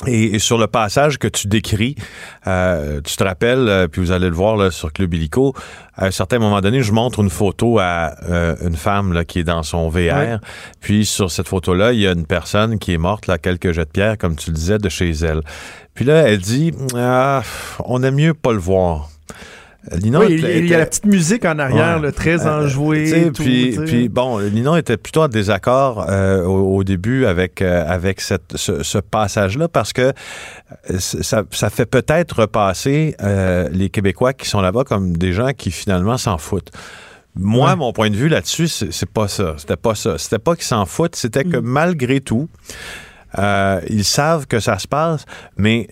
et, 0.07 0.35
et 0.35 0.39
sur 0.41 0.59
le 0.59 0.67
passage 0.67 1.19
que 1.19 1.29
tu 1.29 1.47
décris, 1.47 1.95
euh, 2.49 3.01
tu 3.05 3.15
te 3.15 3.23
rappelles, 3.23 3.69
euh, 3.69 3.87
puis 3.87 4.01
vous 4.01 4.11
allez 4.11 4.29
le 4.29 4.35
voir 4.35 4.57
là, 4.57 4.71
sur 4.73 4.93
Club 4.93 5.15
Illico, 5.15 5.55
à 5.95 6.07
un 6.07 6.11
certain 6.11 6.39
moment 6.41 6.61
donné, 6.61 6.83
je 6.83 6.91
montre 6.93 7.21
une 7.21 7.31
photo 7.31 7.79
à 7.79 8.15
euh, 8.29 8.57
une 8.67 8.75
femme 8.75 9.13
là, 9.13 9.25
qui 9.25 9.39
est 9.41 9.45
dans 9.45 9.63
son 9.63 9.89
VR. 9.91 9.97
Ouais. 9.97 10.37
Puis 10.81 11.05
sur 11.07 11.31
cette 11.31 11.47
photo-là, 11.47 11.93
il 11.93 12.01
y 12.01 12.09
a 12.09 12.13
une 12.13 12.27
personne 12.27 12.79
qui 12.81 12.95
est 12.95 12.99
morte, 12.99 13.27
là, 13.29 13.39
quelques 13.39 13.71
jets 13.73 13.85
de 13.85 13.91
pierre, 13.91 14.19
comme 14.19 14.35
tu 14.35 14.51
le 14.51 14.57
disais, 14.57 14.79
de 14.79 14.89
chez 14.89 15.11
elle. 15.11 15.43
Puis 15.95 16.05
là, 16.07 16.23
elle 16.27 16.39
dit, 16.41 16.73
ah, 16.97 17.43
on 17.85 18.03
aime 18.03 18.15
mieux 18.17 18.35
pas 18.35 18.53
le 18.53 18.59
voir. 18.59 19.11
Oui, 20.21 20.27
il, 20.31 20.39
était- 20.45 20.59
il 20.61 20.67
y 20.69 20.75
a 20.75 20.79
la 20.79 20.87
petite 20.87 21.07
musique 21.07 21.45
en 21.45 21.59
arrière, 21.59 21.97
Ouais. 21.97 22.03
là, 22.03 22.13
très 22.13 22.47
Euh, 22.47 22.69
sais, 23.11 23.31
tout, 23.33 23.43
puis, 23.43 24.09
bon, 24.09 24.41
Ninon 24.41 24.77
était 24.77 24.97
plutôt 24.97 25.23
en 25.23 25.29
désaccord 25.29 26.07
euh, 26.09 26.45
au, 26.45 26.77
au 26.77 26.85
début 26.85 27.27
avec 27.27 27.61
euh, 27.63 27.85
avec 27.87 28.21
cette, 28.21 28.57
ce, 28.57 28.85
ce 28.85 28.99
passage-là 28.99 29.67
parce 29.69 29.93
que 29.93 30.13
ça, 30.99 31.43
ça 31.51 31.71
fait 31.71 31.87
peut-être 31.87 32.41
repasser 32.43 33.17
euh, 33.23 33.69
les 33.73 33.91
Québécois 33.91 34.33
qui 34.35 34.49
sont 34.49 34.61
là-bas 34.61 34.85
comme 34.85 35.17
des 35.17 35.33
gens 35.33 35.51
qui 35.53 35.71
finalement 35.73 36.17
s'en 36.17 36.39
foutent. 36.39 36.71
Moi, 37.35 37.71
Ouais. 37.71 37.77
mon 37.77 37.93
point 37.93 38.11
de 38.11 38.17
vue 38.17 38.29
là-dessus, 38.29 38.69
c'est 38.69 39.11
pas 39.11 39.27
ça. 39.27 39.55
C'était 39.57 39.77
pas 39.77 39.95
ça. 39.95 40.17
C'était 40.19 40.39
pas 40.39 40.55
qu'ils 40.55 40.65
s'en 40.65 40.85
foutent. 40.87 41.17
C'était 41.17 41.45
que 41.45 41.57
malgré 41.57 42.21
tout, 42.21 42.49
ils 43.89 44.05
savent 44.05 44.47
que 44.47 44.61
ça 44.61 44.79
se 44.79 44.87
passe, 44.87 45.25
mais 45.57 45.89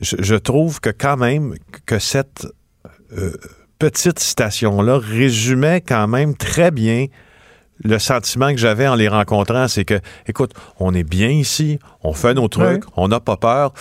je, 0.00 0.16
je 0.18 0.34
trouve 0.34 0.80
que 0.80 0.90
quand 0.90 1.16
même 1.18 1.54
que 1.86 1.98
cette 1.98 2.46
euh, 3.16 3.32
petite 3.78 4.18
citation-là 4.18 4.98
résumait 4.98 5.80
quand 5.80 6.06
même 6.08 6.36
très 6.36 6.70
bien 6.70 7.06
le 7.82 7.98
sentiment 7.98 8.52
que 8.52 8.58
j'avais 8.58 8.86
en 8.86 8.94
les 8.94 9.08
rencontrant, 9.08 9.66
c'est 9.68 9.84
que, 9.84 10.00
écoute, 10.26 10.52
on 10.78 10.94
est 10.94 11.04
bien 11.04 11.30
ici, 11.30 11.78
on 12.02 12.12
fait 12.12 12.34
nos 12.34 12.48
trucs, 12.48 12.84
on 12.96 13.08
n'a 13.08 13.20
pas 13.20 13.36
peur, 13.36 13.72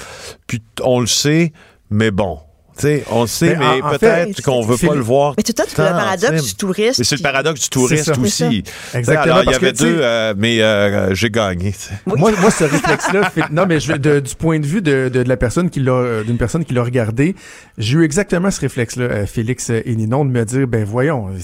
puis 0.47 0.61
on 0.81 1.01
le 1.01 1.07
sait, 1.07 1.51
mais 1.89 2.11
bon, 2.11 2.39
tu 2.79 2.87
sais, 2.87 3.03
on 3.11 3.21
le 3.21 3.27
sait, 3.27 3.55
Mais 3.57 3.65
en- 3.65 3.91
mais 3.91 3.97
peut-être 3.97 4.41
qu'on 4.41 4.61
veut 4.61 4.77
pas 4.77 4.95
le 4.95 5.01
voir. 5.01 5.33
Mais 5.37 5.43
tout 5.43 5.53
le 5.57 5.75
paradoxe 5.75 6.45
du 6.47 6.55
touriste. 6.55 6.99
Mais 6.99 7.03
c'est 7.05 7.17
le 7.17 7.21
paradoxe 7.21 7.61
du 7.61 7.69
touriste 7.69 8.17
aussi. 8.17 8.63
Exactement, 8.93 9.35
Alors, 9.35 9.43
il 9.43 9.51
y 9.51 9.55
avait 9.55 9.71
deux, 9.73 9.99
euh, 10.01 10.33
mais 10.37 10.61
euh, 10.61 11.13
j'ai 11.13 11.29
gagné. 11.29 11.71
tu 11.71 11.79
sais. 11.79 11.93
Moi, 12.05 12.31
moi, 12.39 12.51
ce 12.51 12.63
réflexe-là, 12.63 13.29
fait- 13.29 13.49
non, 13.51 13.65
mais 13.67 13.79
je, 13.79 13.93
de- 13.93 14.19
du 14.19 14.35
point 14.35 14.59
de 14.59 14.65
vue 14.65 14.81
de, 14.81 15.09
de, 15.13 15.23
de 15.23 15.29
la 15.29 15.37
personne 15.37 15.69
qui 15.69 15.79
l'a, 15.81 15.91
euh, 15.91 16.23
d'une 16.23 16.37
personne 16.37 16.63
qui 16.65 16.73
l'a 16.73 16.83
regardé, 16.83 17.35
j'ai 17.77 17.97
eu 17.97 18.03
exactement 18.03 18.49
ce 18.51 18.61
réflexe-là, 18.61 19.05
euh, 19.05 19.25
Félix 19.25 19.69
et 19.69 19.83
Ninon, 19.95 20.25
de 20.25 20.31
me 20.31 20.43
dire, 20.45 20.67
ben 20.67 20.83
voyons, 20.85 21.27
ils 21.35 21.43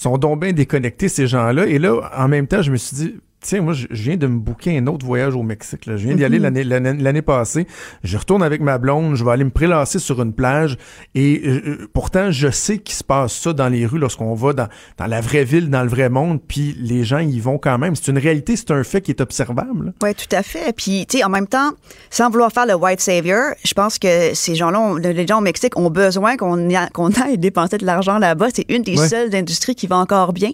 sont 0.00 0.18
donc 0.18 0.40
bien 0.42 0.52
déconnectés 0.52 1.08
ces 1.08 1.26
gens-là. 1.26 1.66
Et 1.66 1.78
là, 1.78 2.10
en 2.16 2.28
même 2.28 2.46
temps, 2.46 2.62
je 2.62 2.70
me 2.70 2.76
suis 2.76 2.96
dit, 2.96 3.14
tiens, 3.40 3.60
moi, 3.60 3.72
je 3.74 3.86
viens 3.90 4.16
de 4.16 4.26
me 4.26 4.38
booker 4.38 4.76
un 4.78 4.86
autre 4.88 5.06
voyage 5.06 5.34
au 5.34 5.42
Mexique. 5.42 5.86
Là. 5.86 5.96
Je 5.96 6.06
viens 6.06 6.16
d'y 6.16 6.24
aller 6.24 6.38
l'année, 6.38 6.64
l'année, 6.64 6.94
l'année 6.94 7.22
passée. 7.22 7.66
Je 8.02 8.16
retourne 8.16 8.42
avec 8.42 8.60
ma 8.60 8.78
blonde, 8.78 9.14
je 9.14 9.24
vais 9.24 9.30
aller 9.30 9.44
me 9.44 9.50
prélasser 9.50 9.98
sur 9.98 10.20
une 10.22 10.32
plage. 10.32 10.76
Et 11.14 11.42
euh, 11.44 11.62
euh, 11.66 11.88
pourtant, 11.92 12.30
je 12.30 12.50
sais 12.50 12.78
qu'il 12.78 12.94
se 12.94 13.04
passe 13.04 13.32
ça 13.34 13.52
dans 13.52 13.68
les 13.68 13.86
rues 13.86 13.98
lorsqu'on 13.98 14.34
va 14.34 14.52
dans, 14.52 14.68
dans 14.98 15.06
la 15.06 15.20
vraie 15.20 15.44
ville, 15.44 15.70
dans 15.70 15.82
le 15.82 15.88
vrai 15.88 16.08
monde. 16.08 16.40
Puis 16.46 16.76
les 16.80 17.04
gens 17.04 17.18
y 17.18 17.38
vont 17.40 17.58
quand 17.58 17.78
même. 17.78 17.94
C'est 17.96 18.10
une 18.10 18.18
réalité, 18.18 18.56
c'est 18.56 18.70
un 18.72 18.82
fait 18.84 19.00
qui 19.00 19.10
est 19.12 19.20
observable. 19.20 19.92
Oui, 20.02 20.14
tout 20.14 20.34
à 20.34 20.42
fait. 20.42 20.74
Puis, 20.76 21.06
tu 21.08 21.18
sais, 21.18 21.24
en 21.24 21.28
même 21.28 21.46
temps, 21.46 21.72
sans 22.10 22.30
vouloir 22.30 22.50
faire 22.52 22.66
le 22.66 22.74
white 22.74 23.00
savior, 23.00 23.52
je 23.64 23.74
pense 23.74 23.98
que 23.98 24.34
ces 24.34 24.54
gens-là, 24.54 24.94
les 24.98 25.26
gens 25.26 25.38
au 25.38 25.42
Mexique 25.42 25.76
ont 25.78 25.90
besoin 25.90 26.36
qu'on 26.36 26.68
qu'on 26.92 27.10
aille 27.12 27.38
dépenser 27.38 27.78
de 27.78 27.86
l'argent 27.86 28.18
là-bas. 28.18 28.48
C'est 28.54 28.64
une 28.68 28.82
des 28.82 28.98
Ouais. 28.98 29.08
seules 29.08 29.34
industries 29.34 29.74
qui 29.74 29.86
va 29.86 29.96
encore 29.98 30.32
bien. 30.32 30.50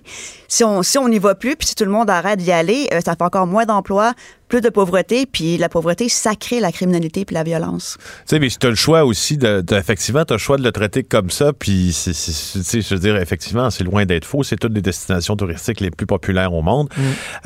Si 0.48 0.64
on 0.64 0.82
si 0.82 0.98
on 0.98 1.08
n'y 1.08 1.18
va 1.20 1.34
plus, 1.34 1.54
puis 1.56 1.68
si 1.68 1.74
tout 1.74 1.84
le 1.84 1.90
monde 1.90 2.10
arrête 2.10 2.38
d'y 2.38 2.50
aller, 2.50 2.71
euh, 2.92 3.00
ça 3.04 3.14
fait 3.16 3.22
encore 3.22 3.46
moins 3.46 3.64
d'emplois, 3.64 4.14
plus 4.48 4.60
de 4.60 4.68
pauvreté, 4.68 5.24
puis 5.24 5.56
la 5.56 5.68
pauvreté, 5.68 6.08
ça 6.08 6.34
crée 6.34 6.60
la 6.60 6.72
criminalité 6.72 7.24
puis 7.24 7.34
la 7.34 7.42
violence. 7.42 7.96
Tu 8.00 8.06
sais, 8.26 8.38
mais 8.38 8.50
si 8.50 8.58
tu 8.58 8.66
as 8.66 8.70
le 8.70 8.76
choix 8.76 9.04
aussi, 9.04 9.38
de, 9.38 9.62
de- 9.62 9.76
effectivement, 9.76 10.24
tu 10.24 10.34
as 10.34 10.36
le 10.36 10.40
choix 10.40 10.58
de 10.58 10.62
le 10.62 10.72
traiter 10.72 11.02
comme 11.02 11.30
ça, 11.30 11.52
puis, 11.52 11.96
tu 12.04 12.12
sais, 12.12 12.80
je 12.82 12.94
veux 12.94 13.00
dire, 13.00 13.16
effectivement, 13.16 13.70
c'est 13.70 13.84
loin 13.84 14.04
d'être 14.04 14.24
faux. 14.26 14.42
C'est 14.42 14.56
toutes 14.56 14.74
les 14.74 14.82
destinations 14.82 15.36
touristiques 15.36 15.80
les 15.80 15.90
plus 15.90 16.06
populaires 16.06 16.52
au 16.52 16.60
monde. 16.62 16.88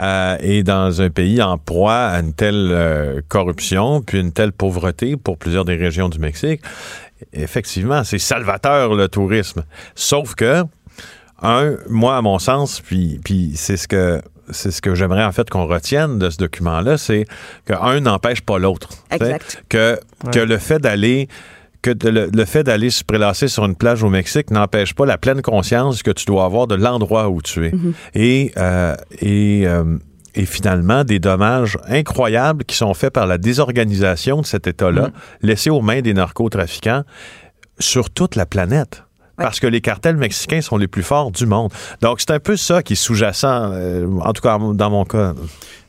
Euh, 0.01 0.37
et 0.41 0.63
dans 0.65 1.01
un 1.01 1.11
pays 1.11 1.41
en 1.43 1.59
proie 1.59 1.95
à 2.07 2.21
une 2.21 2.33
telle 2.33 2.71
euh, 2.73 3.21
corruption, 3.29 4.03
puis 4.03 4.19
une 4.21 4.33
telle 4.33 4.53
pauvreté 4.53 5.17
pour 5.17 5.39
plusieurs 5.39 5.65
des 5.65 5.77
régions 5.77 6.09
du 6.09 6.19
Mexique, 6.19 6.61
effectivement, 7.33 8.03
c'est 8.05 8.19
salvateur 8.19 8.95
le 8.95 9.09
tourisme. 9.09 9.65
Sauf 9.95 10.35
que, 10.35 10.65
un, 11.43 11.77
moi, 11.89 12.17
à 12.17 12.23
mon 12.23 12.39
sens, 12.39 12.81
puis, 12.81 13.21
puis 13.23 13.53
c'est 13.55 13.77
ce 13.77 13.87
que 13.87 14.21
c'est 14.51 14.71
ce 14.71 14.81
que 14.83 14.95
j'aimerais 14.95 15.25
en 15.25 15.33
fait 15.33 15.49
qu'on 15.51 15.67
retienne 15.67 16.19
de 16.19 16.31
ce 16.31 16.39
document-là, 16.39 16.99
c'est 16.99 17.27
que 17.65 17.75
un 17.75 18.01
n'empêche 18.01 18.41
pas 18.41 18.59
l'autre. 18.59 18.89
Exact. 19.11 19.63
Que, 19.69 19.99
que 20.33 20.39
le 20.39 20.59
fait 20.59 20.79
d'aller 20.79 21.29
que 21.83 21.91
le, 22.09 22.31
le 22.33 22.45
fait 22.45 22.65
d'aller 22.65 22.91
se 22.91 23.05
prélasser 23.05 23.49
sur 23.49 23.65
une 23.65 23.77
plage 23.77 24.03
au 24.03 24.09
Mexique 24.09 24.51
n'empêche 24.51 24.95
pas 24.95 25.07
la 25.07 25.19
pleine 25.19 25.43
conscience 25.43 26.03
que 26.03 26.11
tu 26.11 26.25
dois 26.25 26.45
avoir 26.45 26.67
de 26.67 26.75
l'endroit 26.75 27.29
où 27.29 27.41
tu 27.43 27.67
es. 27.67 27.73
Et, 28.15 28.53
euh, 28.57 28.97
et, 29.21 29.67
euh, 29.67 29.97
et 30.35 30.47
finalement, 30.47 31.05
des 31.05 31.21
dommages 31.21 31.79
incroyables 31.89 32.65
qui 32.65 32.77
sont 32.77 32.93
faits 32.95 33.13
par 33.13 33.27
la 33.27 33.39
désorganisation 33.39 34.41
de 34.41 34.47
cet 34.47 34.67
État-là, 34.67 35.11
laissé 35.43 35.71
aux 35.71 35.81
mains 35.81 36.01
des 36.01 36.15
narcotrafiquants 36.15 37.05
sur 37.79 38.11
toute 38.11 38.35
la 38.35 38.47
planète. 38.47 39.05
Parce 39.37 39.61
que 39.61 39.67
les 39.67 39.81
cartels 39.81 40.17
mexicains 40.17 40.61
sont 40.63 40.77
les 40.79 40.89
plus 40.89 41.03
forts 41.03 41.31
du 41.31 41.47
monde. 41.47 41.71
Donc, 42.01 42.21
c'est 42.21 42.31
un 42.31 42.41
peu 42.41 42.57
ça 42.57 42.83
qui 42.83 42.95
est 42.95 42.97
sous-jacent, 42.97 43.71
euh, 43.73 44.07
en 44.21 44.33
tout 44.33 44.43
cas 44.43 44.59
dans 44.59 44.91
mon 44.91 45.05
cas. 45.05 45.35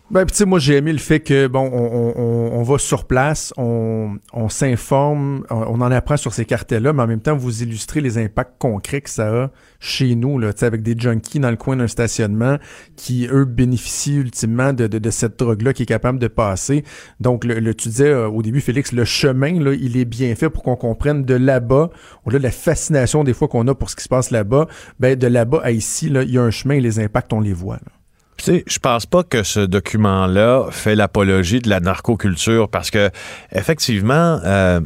Ben, 0.10 0.26
tu 0.26 0.34
sais, 0.36 0.46
moi, 0.46 0.60
j'ai 0.60 0.76
aimé 0.78 0.94
le 0.94 1.00
fait 1.00 1.20
que, 1.20 1.48
bon, 1.48 1.70
on, 1.74 2.14
on- 2.18 2.60
on- 2.60 2.64
va 2.64 2.78
sur 2.78 3.04
place, 3.06 3.54
on, 3.58 4.16
on 4.32 4.48
s'informe, 4.48 5.44
on, 5.50 5.56
on 5.56 5.82
en 5.82 5.92
apprend 5.92 6.16
sur 6.16 6.34
ces 6.34 6.46
cartels-là, 6.46 6.94
mais 6.94 7.04
en 7.04 7.08
même 7.08 7.20
temps, 7.20 7.36
vous 7.36 7.62
illustrez 7.62 8.00
les 8.00 8.18
impacts 8.18 8.54
concrets 8.58 9.02
que 9.02 9.10
ça 9.10 9.28
a 9.44 9.50
chez 9.80 10.16
nous, 10.16 10.40
là, 10.40 10.52
avec 10.62 10.82
des 10.82 10.96
junkies 10.98 11.40
dans 11.40 11.52
le 11.52 11.58
coin 11.58 11.76
d'un 11.76 11.88
stationnement 11.88 12.58
qui, 12.96 13.28
eux, 13.32 13.46
bénéficient 13.46 14.16
ultimement 14.16 14.74
de, 14.74 15.10
cette 15.10 15.40
drogue-là 15.40 15.74
qui 15.74 15.84
est 15.84 15.88
capable 15.88 16.20
de 16.20 16.28
passer. 16.28 16.84
Donc, 17.20 17.44
le, 17.44 17.74
tu 17.74 17.90
disais 17.90 18.10
euh, 18.10 18.28
au 18.28 18.42
début, 18.42 18.62
Félix, 18.62 18.92
le 18.92 19.06
chemin, 19.06 19.48
il 19.48 19.98
est 19.98 20.06
bien 20.06 20.36
fait 20.36 20.50
pour 20.50 20.64
qu'on 20.64 20.76
comprenne 20.76 21.24
de 21.24 21.36
là-bas, 21.36 21.90
la 22.26 22.52
fascination 22.52 23.24
des 23.24 23.34
fois 23.34 23.48
qu'on 23.48 23.68
a 23.68 23.76
pour 23.76 23.90
ce 23.90 23.96
qui 23.96 24.04
se 24.04 24.10
passe 24.10 24.32
là-bas, 24.32 24.68
ben, 25.00 25.18
de 25.18 25.28
là-bas 25.28 25.62
à 25.64 25.72
ici, 25.72 26.08
il 26.08 26.32
y 26.32 26.38
a 26.38 26.44
un 26.44 26.52
chemin 26.52 26.76
et 26.76 26.82
les 26.82 27.00
impacts, 27.00 27.34
on 27.34 27.40
les 27.40 27.54
voit. 27.54 27.76
là. 27.76 27.92
Tu 28.38 28.64
je 28.68 28.80
pense 28.80 29.08
pas 29.08 29.24
que 29.24 29.42
ce 29.42 29.62
document-là 29.62 30.68
fait 30.70 30.96
l'apologie 30.96 31.60
de 31.60 31.70
la 31.70 31.80
narcoculture 31.80 32.70
parce 32.70 32.92
que, 32.92 33.10
effectivement, 33.52 34.40
euh, 34.44 34.80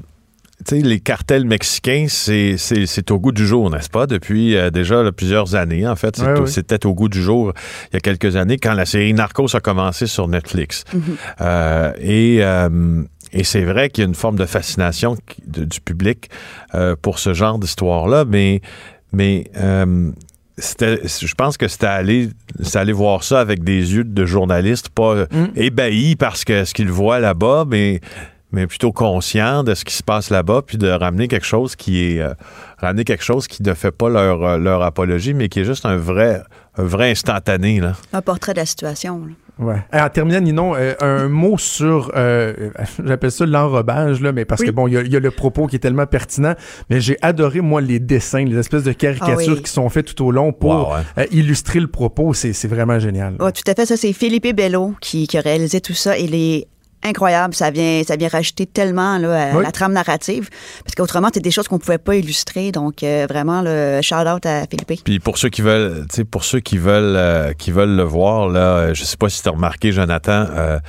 les 0.70 1.00
cartels 1.00 1.46
mexicains, 1.46 2.06
c'est, 2.08 3.12
au 3.12 3.20
goût 3.20 3.32
du 3.32 3.48
jour, 3.48 3.70
n'est-ce 3.72 3.90
pas? 3.90 4.06
Depuis 4.06 4.56
euh, 4.56 4.70
déjà 4.70 5.02
là, 5.02 5.12
plusieurs 5.12 5.56
années, 5.56 5.88
en 5.88 5.96
fait. 5.96 6.20
Ouais. 6.20 6.46
C'était 6.46 6.86
au 6.86 6.94
goût 6.94 7.10
du 7.10 7.22
jour 7.22 7.54
il 7.92 7.96
y 7.96 7.98
a 7.98 8.00
quelques 8.00 8.36
années 8.36 8.58
quand 8.58 8.74
la 8.74 8.86
série 8.86 9.14
Narcos 9.14 9.56
a 9.56 9.60
commencé 9.60 10.06
sur 10.08 10.28
Netflix. 10.28 10.84
Euh, 11.42 11.92
et, 12.00 12.40
euh, 12.42 13.02
et 13.34 13.44
c'est 13.44 13.64
vrai 13.64 13.90
qu'il 13.90 14.04
y 14.04 14.06
a 14.06 14.08
une 14.08 14.16
forme 14.16 14.36
de 14.38 14.46
fascination 14.46 15.18
de- 15.48 15.64
du 15.66 15.82
public 15.82 16.30
euh, 16.76 16.96
pour 17.02 17.18
ce 17.20 17.34
genre 17.34 17.58
d'histoire-là, 17.58 18.26
mais, 18.28 18.62
mais 19.14 19.50
euh, 19.58 20.12
c'était, 20.58 21.00
je 21.08 21.34
pense 21.34 21.58
que 21.58 21.68
c'était 21.68 21.88
aller, 21.88 22.30
aller 22.76 22.94
voir 22.94 23.24
ça 23.24 23.40
avec 23.40 23.64
des 23.64 23.94
yeux 23.96 24.04
de 24.04 24.26
journaliste, 24.26 24.90
pas 24.90 25.16
euh, 25.16 25.26
ébahi 25.56 26.16
parce 26.16 26.44
que 26.44 26.66
ce 26.66 26.74
qu'ils 26.74 26.92
voient 26.92 27.20
là-bas, 27.20 27.66
mais, 27.68 28.02
mais 28.52 28.68
plutôt 28.68 28.92
conscient 28.92 29.64
de 29.64 29.74
ce 29.76 29.86
qui 29.86 29.94
se 29.94 30.04
passe 30.04 30.30
là-bas, 30.30 30.62
puis 30.66 30.78
de 30.78 30.88
ramener 30.90 31.28
quelque 31.28 31.46
chose 31.46 31.76
qui 31.76 32.04
est, 32.04 32.20
euh, 32.22 32.34
ramener 32.78 33.04
quelque 33.04 33.24
chose 33.24 33.48
qui 33.48 33.64
ne 33.64 33.74
fait 33.74 33.92
pas 33.92 34.10
leur, 34.10 34.44
euh, 34.44 34.58
leur 34.58 34.82
apologie, 34.82 35.34
mais 35.34 35.50
qui 35.50 35.60
est 35.62 35.66
juste 35.66 35.86
un 35.86 35.98
vrai, 35.98 36.42
un 36.78 36.84
vrai 36.84 37.12
instantané, 37.12 37.80
là. 37.80 37.94
Un 38.14 38.22
portrait 38.22 38.54
de 38.54 38.60
la 38.60 38.66
situation. 38.66 39.20
là. 39.26 39.34
Ouais. 39.60 39.76
Eh, 39.94 40.00
En 40.00 40.10
terminant, 40.10 40.40
Ninon, 40.42 40.74
euh, 40.76 40.94
un 41.02 41.28
mot 41.30 41.58
sur, 41.58 42.12
euh, 42.16 42.72
j'appelle 43.06 43.32
ça 43.32 43.46
l'enrobage, 43.46 44.20
là, 44.22 44.32
mais 44.32 44.44
parce 44.44 44.64
que 44.64 44.72
bon, 44.72 44.88
il 44.88 44.94
y 44.94 44.98
a- 44.98 45.02
il 45.02 45.12
y, 45.14 45.16
a 45.16 45.20
le 45.20 45.30
propos 45.30 45.68
qui 45.68 45.76
est 45.76 45.80
tellement 45.80 46.08
pertinent, 46.08 46.56
mais 46.90 47.00
j'ai 47.00 47.18
adoré, 47.22 47.62
moi, 47.62 47.80
les 47.80 48.00
dessins, 48.00 48.44
les 48.44 48.58
espèces 48.58 48.84
de 48.84 48.92
caricatures 48.94 49.52
Ah 49.52 49.54
oui. 49.58 49.62
qui 49.62 49.70
sont 49.72 49.88
faites 49.90 50.16
tout 50.16 50.26
au 50.26 50.32
long 50.32 50.52
pour 50.52 50.72
Wow, 50.90 50.96
ouais. 50.96 51.02
euh, 51.20 51.26
illustrer 51.32 51.80
le 51.80 51.88
propos. 51.88 52.34
C'est 52.34 52.54
c'est 52.54 52.68
vraiment 52.70 52.98
génial. 52.98 53.36
Ouais, 53.40 53.52
tout 53.52 53.62
à 53.70 53.74
fait. 53.76 53.86
Ça, 53.86 53.98
c'est 53.98 54.14
Philippe 54.14 54.48
Bello 54.56 54.96
qui, 55.00 55.28
qui 55.28 55.38
a 55.38 55.42
réalisé 55.42 55.80
tout 55.80 55.94
ça. 55.94 56.18
Il 56.18 56.34
est 56.34 56.68
incroyable. 57.04 57.54
Ça 57.54 57.72
vient, 57.72 58.02
ça 58.06 58.16
vient 58.16 58.28
rajouter 58.28 58.66
tellement 58.66 59.18
là, 59.18 59.52
à 59.52 59.56
Oui. 59.58 59.64
la 59.64 59.72
trame 59.72 59.94
narrative. 59.94 60.50
Parce 60.84 60.96
qu'autrement, 60.96 61.30
c'est 61.34 61.40
des 61.40 61.52
choses 61.52 61.68
qu'on 61.68 61.80
pouvait 61.80 61.98
pas 61.98 62.16
illustrer. 62.16 62.72
Donc, 62.72 63.04
euh, 63.04 63.26
vraiment, 63.30 63.62
le 63.64 64.00
shout-out 64.02 64.46
à 64.46 64.66
Philippe. 64.70 65.04
Puis 65.04 65.20
pour 65.20 65.38
ceux 65.38 65.50
qui 65.50 65.62
veulent, 65.62 66.06
tu 66.10 66.18
sais, 66.18 66.24
pour 66.24 66.44
ceux 66.44 66.60
qui 66.60 66.78
veulent, 66.78 67.16
euh, 67.16 67.54
qui 67.54 67.72
veulent 67.72 67.96
le 67.96 68.04
voir, 68.04 68.48
là, 68.50 68.60
euh, 68.60 68.94
je 68.94 69.04
sais 69.04 69.18
pas 69.18 69.30
si 69.30 69.42
tu 69.42 69.50
as 69.50 69.52
remarqué, 69.52 69.92
Jonathan, 69.92 70.46
euh, 70.52 70.80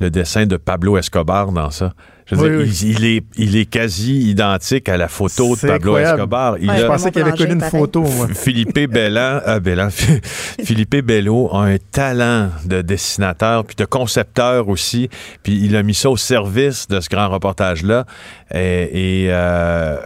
le 0.00 0.10
dessin 0.10 0.46
de 0.46 0.56
Pablo 0.56 0.96
Escobar 0.98 1.52
dans 1.52 1.70
ça. 1.70 1.92
Je 2.32 2.36
veux 2.36 2.58
Oui, 2.58 2.68
dire, 2.68 2.88
oui. 2.88 2.96
Il, 2.98 2.98
il 2.98 3.04
est, 3.16 3.24
il 3.36 3.56
est 3.56 3.64
quasi 3.66 4.28
identique 4.30 4.88
à 4.88 4.96
la 4.96 5.08
photo 5.08 5.54
de 5.54 5.60
Pablo 5.60 5.74
incroyable. 5.96 6.18
Escobar. 6.18 6.56
Il 6.58 6.68
Ouais, 6.70 6.76
a- 6.76 6.80
Je 6.80 6.86
pensais 6.86 7.10
qu'il 7.12 7.22
avait 7.22 7.32
connu 7.32 7.52
une 7.52 7.58
pareil. 7.58 7.80
photo, 7.80 8.00
moi. 8.02 8.28
Philippe 8.34 8.78
Bellan, 8.90 9.40
euh, 9.46 9.60
Bellan, 9.60 9.88
Philippe 9.90 10.96
Bello 11.06 11.48
a 11.52 11.64
un 11.64 11.76
talent 11.90 12.48
de 12.64 12.80
dessinateur 12.82 13.64
puis 13.64 13.76
de 13.76 13.84
concepteur 13.84 14.68
aussi. 14.68 15.08
Puis 15.42 15.60
il 15.62 15.76
a 15.76 15.82
mis 15.82 15.94
ça 15.94 16.10
au 16.10 16.16
service 16.16 16.88
de 16.88 17.00
ce 17.00 17.08
grand 17.08 17.28
reportage-là. 17.28 18.06
Et, 18.54 19.24
et, 19.24 19.28
euh, 19.30 19.96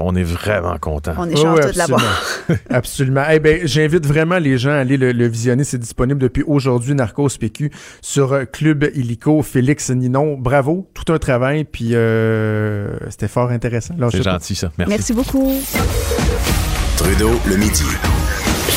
on 0.00 0.14
est 0.16 0.22
vraiment 0.22 0.76
content. 0.78 1.12
On 1.18 1.28
est 1.28 1.36
chanceux 1.36 1.66
oui, 1.66 1.72
de 1.72 1.78
l'avoir. 1.78 2.02
Absolument. 2.70 3.24
Eh 3.30 3.38
ben, 3.40 3.60
j'invite 3.64 4.06
vraiment 4.06 4.38
les 4.38 4.58
gens 4.58 4.70
à 4.70 4.76
aller 4.76 4.96
le, 4.96 5.12
le 5.12 5.26
visionner. 5.28 5.64
C'est 5.64 5.78
disponible 5.78 6.18
depuis 6.20 6.42
aujourd'hui, 6.46 6.94
Narcos 6.94 7.28
PQ, 7.38 7.70
sur 8.00 8.32
euh, 8.32 8.44
Club 8.44 8.88
Illico. 8.94 9.42
Félix 9.42 9.90
Ninon, 9.90 10.36
bravo. 10.38 10.88
Tout 10.94 11.12
un 11.12 11.18
travail. 11.18 11.53
Puis 11.62 11.90
euh, 11.92 12.96
c'était 13.10 13.28
fort 13.28 13.50
intéressant. 13.50 13.94
C'est 14.10 14.22
gentil, 14.22 14.56
ça. 14.56 14.72
Merci. 14.78 14.90
Merci 14.90 15.12
beaucoup. 15.12 15.52
Trudeau 16.96 17.30
le 17.46 17.56
midi. 17.56 17.84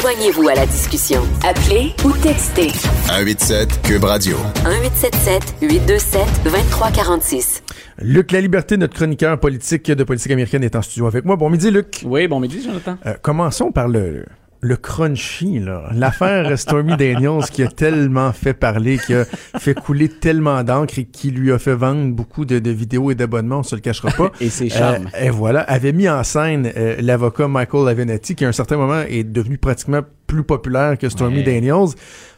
Joignez-vous 0.01 0.47
à 0.49 0.53
la 0.53 0.65
discussion. 0.67 1.23
Appelez 1.43 1.93
ou 2.05 2.11
textez 2.11 2.69
187 3.07 3.81
Cube 3.81 4.03
Radio. 4.03 4.37
1877 4.63 5.55
827 5.61 6.43
2346. 6.43 7.63
Luc 7.99 8.31
La 8.31 8.41
Liberté, 8.41 8.77
notre 8.77 8.93
chroniqueur 8.93 9.39
politique 9.39 9.89
de 9.91 10.03
politique 10.03 10.31
américaine, 10.31 10.63
est 10.63 10.75
en 10.75 10.83
studio 10.83 11.07
avec 11.07 11.25
moi. 11.25 11.35
Bon 11.35 11.49
midi, 11.49 11.71
Luc. 11.71 12.03
Oui, 12.05 12.27
bon 12.27 12.39
midi, 12.39 12.61
Jonathan. 12.63 12.97
Euh, 13.07 13.15
commençons 13.21 13.71
par 13.71 13.87
le, 13.87 14.25
le 14.61 14.75
crunchy, 14.75 15.59
là. 15.59 15.89
L'affaire 15.93 16.57
Stormy 16.57 16.95
Daniels 16.97 17.43
qui 17.51 17.63
a 17.63 17.67
tellement 17.67 18.31
fait 18.31 18.53
parler, 18.53 18.97
qui 18.97 19.13
a 19.13 19.25
fait 19.25 19.73
couler 19.73 20.09
tellement 20.09 20.63
d'encre 20.63 20.99
et 20.99 21.05
qui 21.05 21.31
lui 21.31 21.51
a 21.51 21.59
fait 21.59 21.75
vendre 21.75 22.13
beaucoup 22.15 22.45
de, 22.45 22.59
de 22.59 22.71
vidéos 22.71 23.11
et 23.11 23.15
d'abonnements, 23.15 23.59
on 23.59 23.63
se 23.63 23.75
le 23.75 23.81
cachera 23.81 24.09
pas. 24.11 24.31
Et 24.41 24.49
ses 24.49 24.69
charmes. 24.69 25.07
Euh, 25.15 25.25
et 25.25 25.29
voilà, 25.29 25.61
avait 25.61 25.93
mis 25.93 26.09
en 26.09 26.23
scène 26.23 26.71
euh, 26.75 26.95
l'avocat 27.01 27.47
Michael 27.47 27.87
Avenatti, 27.87 28.35
qui 28.35 28.45
à 28.45 28.47
un 28.47 28.53
certain 28.53 28.77
moment 28.77 29.01
est 29.07 29.23
devenu 29.23 29.57
pratiquement 29.57 30.01
plus 30.25 30.43
populaire 30.43 30.97
que 30.97 31.09
Stormy 31.09 31.37
Ouais. 31.37 31.43
Daniels. 31.43 31.89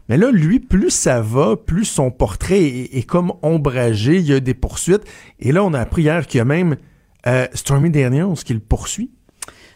Mais 0.10 0.18
là, 0.18 0.32
lui, 0.32 0.60
plus 0.60 0.90
ça 0.90 1.22
va, 1.22 1.56
plus 1.56 1.86
son 1.86 2.10
portrait 2.12 2.62
est, 2.62 2.98
est 2.98 3.04
comme 3.04 3.32
ombragé, 3.44 4.16
il 4.18 4.26
y 4.26 4.34
a 4.34 4.40
des 4.40 4.56
poursuites. 4.56 5.04
Et 5.40 5.52
là, 5.52 5.64
on 5.64 5.74
a 5.74 5.80
appris 5.80 6.02
hier 6.02 6.26
qu'il 6.26 6.40
y 6.40 6.42
a 6.42 6.46
même 6.46 6.78
euh, 7.28 7.48
Stormy 7.54 7.92
Daniels 7.92 8.34
qui 8.44 8.54
le 8.54 8.60
poursuit. 8.60 9.12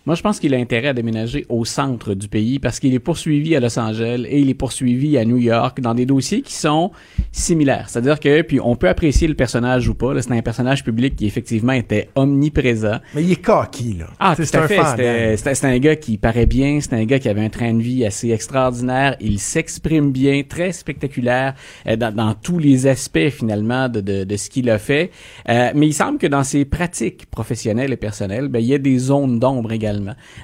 Moi, 0.05 0.15
je 0.15 0.21
pense 0.21 0.41
qu'il 0.41 0.53
a 0.53 0.57
intérêt 0.57 0.89
à 0.89 0.93
déménager 0.93 1.45
au 1.47 1.63
centre 1.63 2.13
du 2.13 2.27
pays 2.27 2.59
parce 2.59 2.81
qu'il 2.81 2.93
est 2.93 2.99
poursuivi 2.99 3.55
à 3.55 3.61
Los 3.61 3.79
Angeles 3.79 4.25
et 4.27 4.41
il 4.41 4.49
est 4.49 4.53
poursuivi 4.53 5.17
à 5.17 5.23
New 5.23 5.37
York 5.37 5.79
dans 5.79 5.93
des 5.93 6.05
dossiers 6.05 6.41
qui 6.41 6.55
sont 6.55 6.91
similaires. 7.31 7.85
C'est-à-dire 7.87 8.19
que, 8.19 8.41
puis 8.41 8.59
on 8.59 8.75
peut 8.75 8.89
apprécier 8.89 9.29
le 9.29 9.33
personnage 9.33 9.87
ou 9.87 9.93
pas. 9.93 10.21
C'est 10.21 10.33
un 10.33 10.41
personnage 10.41 10.83
public 10.83 11.15
qui 11.15 11.25
effectivement 11.25 11.71
était 11.71 12.09
omniprésent. 12.15 12.99
Mais 13.15 13.23
il 13.23 13.31
est 13.31 13.41
cocky, 13.41 13.93
là. 13.97 14.07
Ah, 14.19 14.35
sais, 14.35 14.53
à 14.57 14.67
fait. 14.67 14.75
fan, 14.75 14.97
C'était- 15.37 15.67
hein. 15.67 15.69
Un 15.73 15.79
gars 15.79 15.95
qui 15.95 16.17
paraît 16.17 16.47
bien. 16.47 16.79
C'est 16.81 16.93
un 16.93 17.05
gars 17.05 17.19
qui 17.19 17.29
avait 17.29 17.45
un 17.45 17.49
train 17.49 17.73
de 17.73 17.81
vie 17.81 18.03
assez 18.05 18.31
extraordinaire. 18.31 19.15
Il 19.21 19.39
s'exprime 19.39 20.11
bien, 20.11 20.43
très 20.43 20.73
spectaculaire 20.73 21.53
euh, 21.87 21.95
dans, 21.95 22.13
dans 22.13 22.33
tous 22.33 22.59
les 22.59 22.87
aspects 22.87 23.29
finalement 23.29 23.87
de, 23.87 24.01
de, 24.01 24.25
de 24.25 24.35
ce 24.35 24.49
qu'il 24.49 24.69
a 24.69 24.79
fait. 24.79 25.11
Euh, 25.47 25.71
mais 25.73 25.87
il 25.87 25.93
semble 25.93 26.17
que 26.17 26.27
dans 26.27 26.43
ses 26.43 26.65
pratiques 26.65 27.25
professionnelles 27.27 27.93
et 27.93 27.97
personnelles, 27.97 28.49
ben, 28.49 28.59
il 28.59 28.65
y 28.65 28.73
a 28.73 28.77
des 28.79 28.97
zones 28.97 29.39
d'ombre 29.39 29.71
également. 29.71 29.92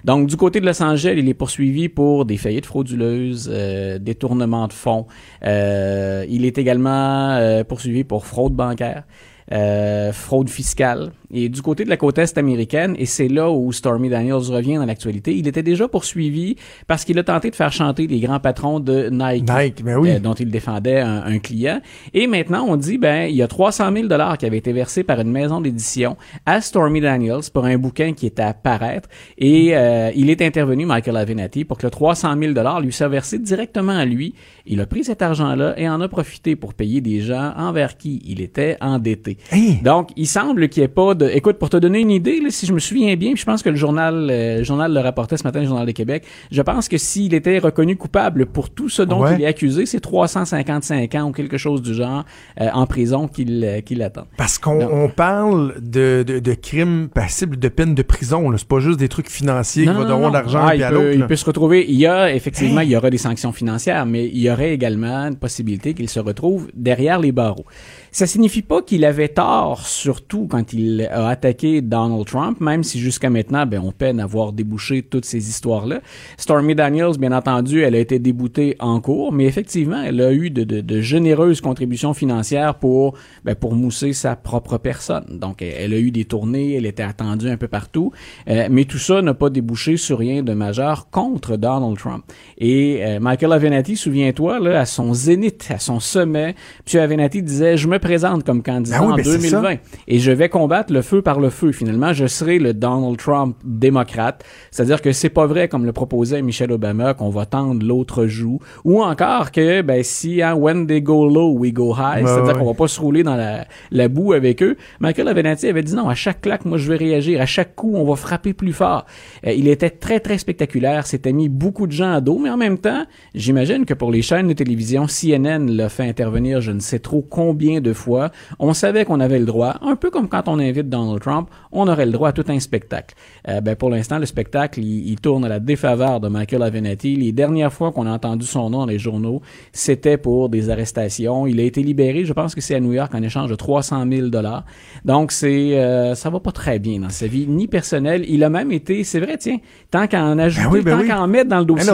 Donc, 0.03 0.27
du 0.27 0.37
côté 0.37 0.59
de 0.59 0.65
Los 0.65 0.81
Angeles, 0.81 1.15
il 1.17 1.27
est 1.27 1.33
poursuivi 1.33 1.89
pour 1.89 2.25
des 2.25 2.37
faillites 2.37 2.65
frauduleuses, 2.65 3.49
euh, 3.51 3.99
détournement 3.99 4.67
de 4.67 4.73
fonds. 4.73 5.07
Euh, 5.45 6.25
il 6.29 6.45
est 6.45 6.57
également 6.57 7.31
euh, 7.31 7.63
poursuivi 7.63 8.03
pour 8.03 8.25
fraude 8.25 8.53
bancaire. 8.53 9.03
euh, 9.51 10.11
fraude 10.13 10.49
fiscale. 10.49 11.11
Et 11.31 11.49
du 11.49 11.61
côté 11.61 11.83
de 11.83 11.89
la 11.89 11.97
côte 11.97 12.17
est 12.17 12.37
américaine, 12.37 12.95
et 12.97 13.05
c'est 13.05 13.27
là 13.27 13.51
où 13.51 13.71
Stormy 13.71 14.09
Daniels 14.09 14.35
revient 14.35 14.75
dans 14.75 14.85
l'actualité, 14.85 15.35
il 15.35 15.47
était 15.47 15.63
déjà 15.63 15.87
poursuivi 15.87 16.55
parce 16.87 17.05
qu'il 17.05 17.19
a 17.19 17.23
tenté 17.23 17.49
de 17.49 17.55
faire 17.55 17.71
chanter 17.71 18.07
les 18.07 18.19
grands 18.19 18.39
patrons 18.39 18.79
de 18.79 19.09
Nike, 19.09 19.49
Nike, 19.49 19.83
ben 19.83 19.97
oui. 19.97 20.11
euh, 20.11 20.19
dont 20.19 20.33
il 20.33 20.49
défendait 20.49 20.99
un, 20.99 21.23
un 21.23 21.39
client. 21.39 21.81
Et 22.13 22.27
maintenant, 22.27 22.65
on 22.67 22.75
dit, 22.75 22.97
ben, 22.97 23.29
il 23.29 23.35
y 23.35 23.41
a 23.41 23.47
300 23.47 23.91
000 23.93 24.07
dollars 24.07 24.37
qui 24.37 24.45
avaient 24.45 24.57
été 24.57 24.73
versés 24.73 25.03
par 25.03 25.19
une 25.19 25.31
maison 25.31 25.61
d'édition 25.61 26.17
à 26.45 26.61
Stormy 26.61 27.01
Daniels 27.01 27.49
pour 27.53 27.65
un 27.65 27.77
bouquin 27.77 28.13
qui 28.13 28.25
était 28.25 28.41
à 28.43 28.53
paraître. 28.53 29.09
Et 29.37 29.75
euh, 29.75 30.11
il 30.15 30.29
est 30.29 30.41
intervenu, 30.41 30.85
Michael 30.85 31.17
Avenatti, 31.17 31.65
pour 31.65 31.77
que 31.77 31.85
le 31.85 31.91
300 31.91 32.35
000 32.39 32.53
dollars 32.53 32.81
lui 32.81 32.91
soit 32.91 33.07
versé 33.07 33.39
directement 33.39 33.97
à 33.97 34.05
lui. 34.05 34.33
Il 34.65 34.81
a 34.81 34.85
pris 34.85 35.03
cet 35.03 35.21
argent-là 35.21 35.73
et 35.77 35.89
en 35.89 36.01
a 36.01 36.07
profité 36.07 36.55
pour 36.55 36.73
payer 36.73 37.01
des 37.01 37.21
gens 37.21 37.53
envers 37.57 37.97
qui 37.97 38.21
il 38.25 38.41
était 38.41 38.77
endetté. 38.81 39.37
Hein? 39.51 39.75
Donc, 39.83 40.09
il 40.15 40.27
semble 40.27 40.69
qu'il 40.69 40.81
n'y 40.81 40.85
ait 40.85 40.89
pas 40.89 41.15
de... 41.19 41.29
Écoute, 41.31 41.57
pour 41.59 41.69
te 41.69 41.77
donner 41.77 41.99
une 41.99 42.09
idée, 42.11 42.39
là, 42.41 42.49
si 42.49 42.65
je 42.65 42.73
me 42.73 42.79
souviens 42.79 43.15
bien, 43.15 43.33
puis 43.33 43.41
je 43.41 43.45
pense 43.45 43.61
que 43.61 43.69
le 43.69 43.75
journal, 43.75 44.27
euh, 44.31 44.57
le 44.59 44.63
journal 44.63 44.91
le 44.93 44.99
rapportait 44.99 45.37
ce 45.37 45.43
matin, 45.43 45.59
le 45.59 45.67
Journal 45.67 45.85
de 45.85 45.91
Québec, 45.91 46.23
je 46.51 46.61
pense 46.63 46.87
que 46.89 46.97
s'il 46.97 47.33
était 47.35 47.59
reconnu 47.59 47.95
coupable 47.95 48.47
pour 48.47 48.69
tout 48.71 48.89
ce 48.89 49.01
dont 49.03 49.21
Ouais. 49.23 49.35
il 49.37 49.43
est 49.43 49.47
accusé, 49.47 49.85
c'est 49.85 49.99
355 49.99 51.13
ans 51.15 51.29
ou 51.29 51.31
quelque 51.31 51.57
chose 51.57 51.81
du 51.81 51.93
genre 51.93 52.23
euh, 52.61 52.69
en 52.73 52.85
prison 52.87 53.27
qu'il 53.27 53.63
euh, 53.63 53.81
qu'il 53.81 54.01
attend. 54.01 54.25
Parce 54.37 54.57
qu'on 54.57 55.09
parle 55.15 55.75
de, 55.81 56.23
de, 56.25 56.39
de 56.39 56.53
crimes 56.53 57.09
passibles 57.13 57.57
de 57.59 57.67
peine 57.67 57.93
de 57.95 58.01
prison. 58.01 58.51
C'est 58.57 58.67
pas 58.67 58.79
juste 58.79 58.99
des 58.99 59.09
trucs 59.09 59.29
financiers 59.29 59.83
qui 59.85 59.91
vont 59.91 60.05
donner 60.05 60.21
non. 60.25 60.31
l'argent 60.31 60.59
Ah, 60.63 60.69
puis 60.69 60.79
il, 60.79 60.83
à 60.83 60.89
peut, 60.89 60.95
l'autre. 60.95 61.09
il 61.13 61.27
peut 61.27 61.35
se 61.35 61.45
retrouver. 61.45 61.85
Il 61.89 61.95
y 61.95 62.07
a 62.07 62.33
effectivement, 62.33 62.81
il 62.81 62.89
y 62.89 62.95
aura 62.95 63.09
des 63.09 63.17
sanctions 63.17 63.51
financières, 63.51 64.05
mais 64.05 64.25
il 64.27 64.39
y 64.39 64.49
aurait 64.49 64.73
également 64.73 65.27
une 65.27 65.35
possibilité 65.35 65.93
qu'il 65.93 66.09
se 66.09 66.19
retrouve 66.19 66.69
derrière 66.73 67.19
les 67.19 67.31
barreaux. 67.31 67.65
Ça 68.11 68.25
signifie 68.25 68.61
pas 68.61 68.81
qu'il 68.81 69.05
avait 69.05 69.27
tort, 69.29 69.85
surtout 69.85 70.47
quand 70.47 70.73
il 70.73 71.07
a 71.11 71.27
attaqué 71.27 71.81
Donald 71.81 72.25
Trump, 72.25 72.59
même 72.59 72.83
si 72.83 72.99
jusqu'à 72.99 73.29
maintenant, 73.29 73.65
ben, 73.65 73.79
on 73.83 73.91
peine 73.91 74.19
à 74.19 74.25
voir 74.25 74.51
débouché 74.51 75.03
toutes 75.03 75.25
ces 75.25 75.49
histoires-là. 75.49 76.01
Stormy 76.37 76.73
Daniels, 76.73 77.17
bien 77.19 77.31
entendu, 77.31 77.81
elle 77.83 77.93
a 77.95 77.99
été 77.99 78.17
déboutée 78.17 78.75
en 78.79 78.99
cours, 78.99 79.31
mais 79.31 79.45
effectivement, 79.45 80.01
elle 80.01 80.21
a 80.21 80.31
eu 80.33 80.49
de, 80.49 80.63
de- 80.63 80.81
de 80.81 81.01
généreuses 81.01 81.61
contributions 81.61 82.13
financières 82.15 82.75
pour, 82.75 83.13
ben, 83.45 83.53
pour 83.53 83.75
mousser 83.75 84.13
sa 84.13 84.35
propre 84.35 84.77
personne. 84.79 85.37
Donc, 85.39 85.61
elle, 85.61 85.73
elle 85.77 85.93
a 85.93 85.99
eu 85.99 86.09
des 86.11 86.25
tournées, 86.25 86.73
elle 86.75 86.85
était 86.87 87.03
attendue 87.03 87.49
un 87.49 87.57
peu 87.57 87.67
partout, 87.67 88.11
euh, 88.49 88.67
mais 88.71 88.85
tout 88.85 88.97
ça 88.97 89.21
n'a 89.21 89.33
pas 89.35 89.49
débouché 89.51 89.97
sur 89.97 90.17
rien 90.17 90.41
de 90.41 90.53
majeur 90.53 91.09
contre 91.11 91.57
Donald 91.57 91.97
Trump. 91.97 92.23
Et 92.57 92.99
euh, 93.05 93.19
Michael 93.19 93.53
Avenatti, 93.53 93.95
souviens-toi, 93.95 94.59
là, 94.59 94.79
à 94.79 94.85
son 94.85 95.13
zénith, 95.13 95.67
à 95.69 95.77
son 95.77 95.99
sommet, 95.99 96.55
M. 96.91 97.01
Avenatti 97.01 97.43
disait, 97.43 97.77
je 97.77 97.87
me 97.87 97.98
présente 97.99 98.43
comme 98.43 98.63
candidat 98.63 99.01
oui, 99.01 99.13
en 99.13 99.15
ben, 99.15 99.23
c'est 99.23 99.37
2020 99.37 99.75
et 100.07 100.19
je 100.19 100.31
vais 100.31 100.49
combattre 100.49 100.91
le 100.91 101.01
feu 101.01 101.21
par 101.21 101.39
le 101.39 101.49
feu. 101.49 101.71
Finalement, 101.71 102.13
je 102.13 102.25
serai 102.25 102.59
le 102.59 102.73
Donald 102.73 103.17
Trump 103.17 103.55
démocrate. 103.63 104.43
C'est-à-dire 104.71 105.01
que 105.01 105.11
c'est 105.11 105.29
pas 105.29 105.45
vrai, 105.45 105.67
comme 105.67 105.85
le 105.85 105.93
proposait 105.93 106.41
Michelle 106.41 106.71
Obama, 106.71 107.13
qu'on 107.13 107.29
va 107.29 107.45
tendre 107.45 107.85
l'autre 107.85 108.25
joue. 108.25 108.59
Ou 108.85 109.03
encore 109.03 109.51
que, 109.51 109.81
ben, 109.81 110.03
si, 110.03 110.41
hein, 110.41 110.55
when 110.55 110.87
they 110.87 111.01
go 111.01 111.27
low, 111.27 111.53
we 111.57 111.71
go 111.71 111.93
high. 111.93 112.23
Ouais, 112.23 112.29
C'est-à-dire 112.29 112.53
ouais. 112.53 112.59
qu'on 112.59 112.65
va 112.65 112.73
pas 112.73 112.87
se 112.87 112.99
rouler 112.99 113.23
dans 113.23 113.35
la, 113.35 113.65
la 113.91 114.07
boue 114.07 114.33
avec 114.33 114.63
eux. 114.63 114.75
Michael 114.99 115.27
Avenatti 115.27 115.67
avait 115.67 115.83
dit 115.83 115.95
non, 115.95 116.09
à 116.09 116.15
chaque 116.15 116.41
claque, 116.41 116.65
moi, 116.65 116.77
je 116.77 116.89
vais 116.89 116.97
réagir. 116.97 117.41
À 117.41 117.45
chaque 117.45 117.75
coup, 117.75 117.93
on 117.95 118.05
va 118.05 118.15
frapper 118.15 118.53
plus 118.53 118.73
fort. 118.73 119.05
Euh, 119.45 119.51
il 119.51 119.67
était 119.67 119.89
très, 119.89 120.19
très 120.19 120.37
spectaculaire. 120.37 121.05
S'était 121.05 121.33
mis 121.33 121.49
beaucoup 121.49 121.87
de 121.87 121.91
gens 121.91 122.13
à 122.13 122.21
dos, 122.21 122.39
mais 122.39 122.49
en 122.49 122.57
même 122.57 122.77
temps, 122.77 123.05
j'imagine 123.35 123.85
que 123.85 123.93
pour 123.93 124.11
les 124.11 124.21
chaînes 124.21 124.47
de 124.47 124.53
télévision, 124.53 125.07
CNN 125.07 125.67
l'a 125.69 125.89
fait 125.89 126.07
intervenir 126.07 126.29
je 126.59 126.71
ne 126.71 126.79
sais 126.79 126.99
trop 126.99 127.21
combien 127.21 127.81
de 127.81 127.88
fois. 127.93 128.31
On 128.59 128.73
savait 128.73 129.05
qu'on 129.05 129.19
avait 129.19 129.39
le 129.39 129.45
droit, 129.45 129.75
un 129.81 129.95
peu 129.95 130.09
comme 130.09 130.27
quand 130.27 130.47
on 130.47 130.59
invite 130.59 130.89
Donald 130.89 131.21
Trump, 131.21 131.49
on 131.71 131.87
aurait 131.87 132.05
le 132.05 132.11
droit 132.11 132.29
à 132.29 132.31
tout 132.31 132.45
un 132.47 132.59
spectacle. 132.59 133.15
Euh, 133.47 133.61
ben, 133.61 133.75
pour 133.75 133.89
l'instant, 133.89 134.19
le 134.19 134.25
spectacle, 134.25 134.79
il, 134.79 135.09
il 135.09 135.19
tourne 135.19 135.45
à 135.45 135.49
la 135.49 135.59
défaveur 135.59 136.19
de 136.19 136.27
Michael 136.27 136.63
Avenatti. 136.63 137.15
Les 137.15 137.31
dernières 137.31 137.73
fois 137.73 137.91
qu'on 137.91 138.05
a 138.07 138.11
entendu 138.11 138.45
son 138.45 138.69
nom 138.69 138.79
dans 138.79 138.85
les 138.85 138.99
journaux, 138.99 139.41
c'était 139.73 140.17
pour 140.17 140.49
des 140.49 140.69
arrestations. 140.69 141.47
Il 141.47 141.59
a 141.59 141.63
été 141.63 141.83
libéré, 141.83 142.25
je 142.25 142.33
pense 142.33 142.55
que 142.55 142.61
c'est 142.61 142.75
à 142.75 142.79
New 142.79 142.93
York, 142.93 143.13
en 143.13 143.21
échange 143.21 143.49
de 143.49 143.55
300 143.55 144.05
000 144.09 144.27
dollars. 144.27 144.63
Donc, 145.05 145.31
c'est, 145.31 145.77
euh, 145.77 146.15
ça 146.15 146.29
va 146.29 146.39
pas 146.39 146.51
très 146.51 146.79
bien 146.79 146.99
dans 146.99 147.09
sa 147.09 147.27
vie, 147.27 147.47
ni 147.47 147.67
personnelle. 147.67 148.25
Il 148.27 148.43
a 148.43 148.49
même 148.49 148.71
été, 148.71 149.03
c'est 149.03 149.19
vrai, 149.19 149.37
tiens, 149.37 149.57
tant 149.91 150.07
qu'à 150.07 150.23
en 150.23 150.37
ajouter, 150.37 150.65
Ben 150.65 150.73
oui, 150.73 150.81
ben 150.81 150.91
tant 150.95 151.01
oui. 151.01 151.07
qu'à 151.07 151.21
en 151.21 151.27
mettre 151.27 151.49
dans 151.49 151.59
le 151.59 151.65
dossier. 151.65 151.91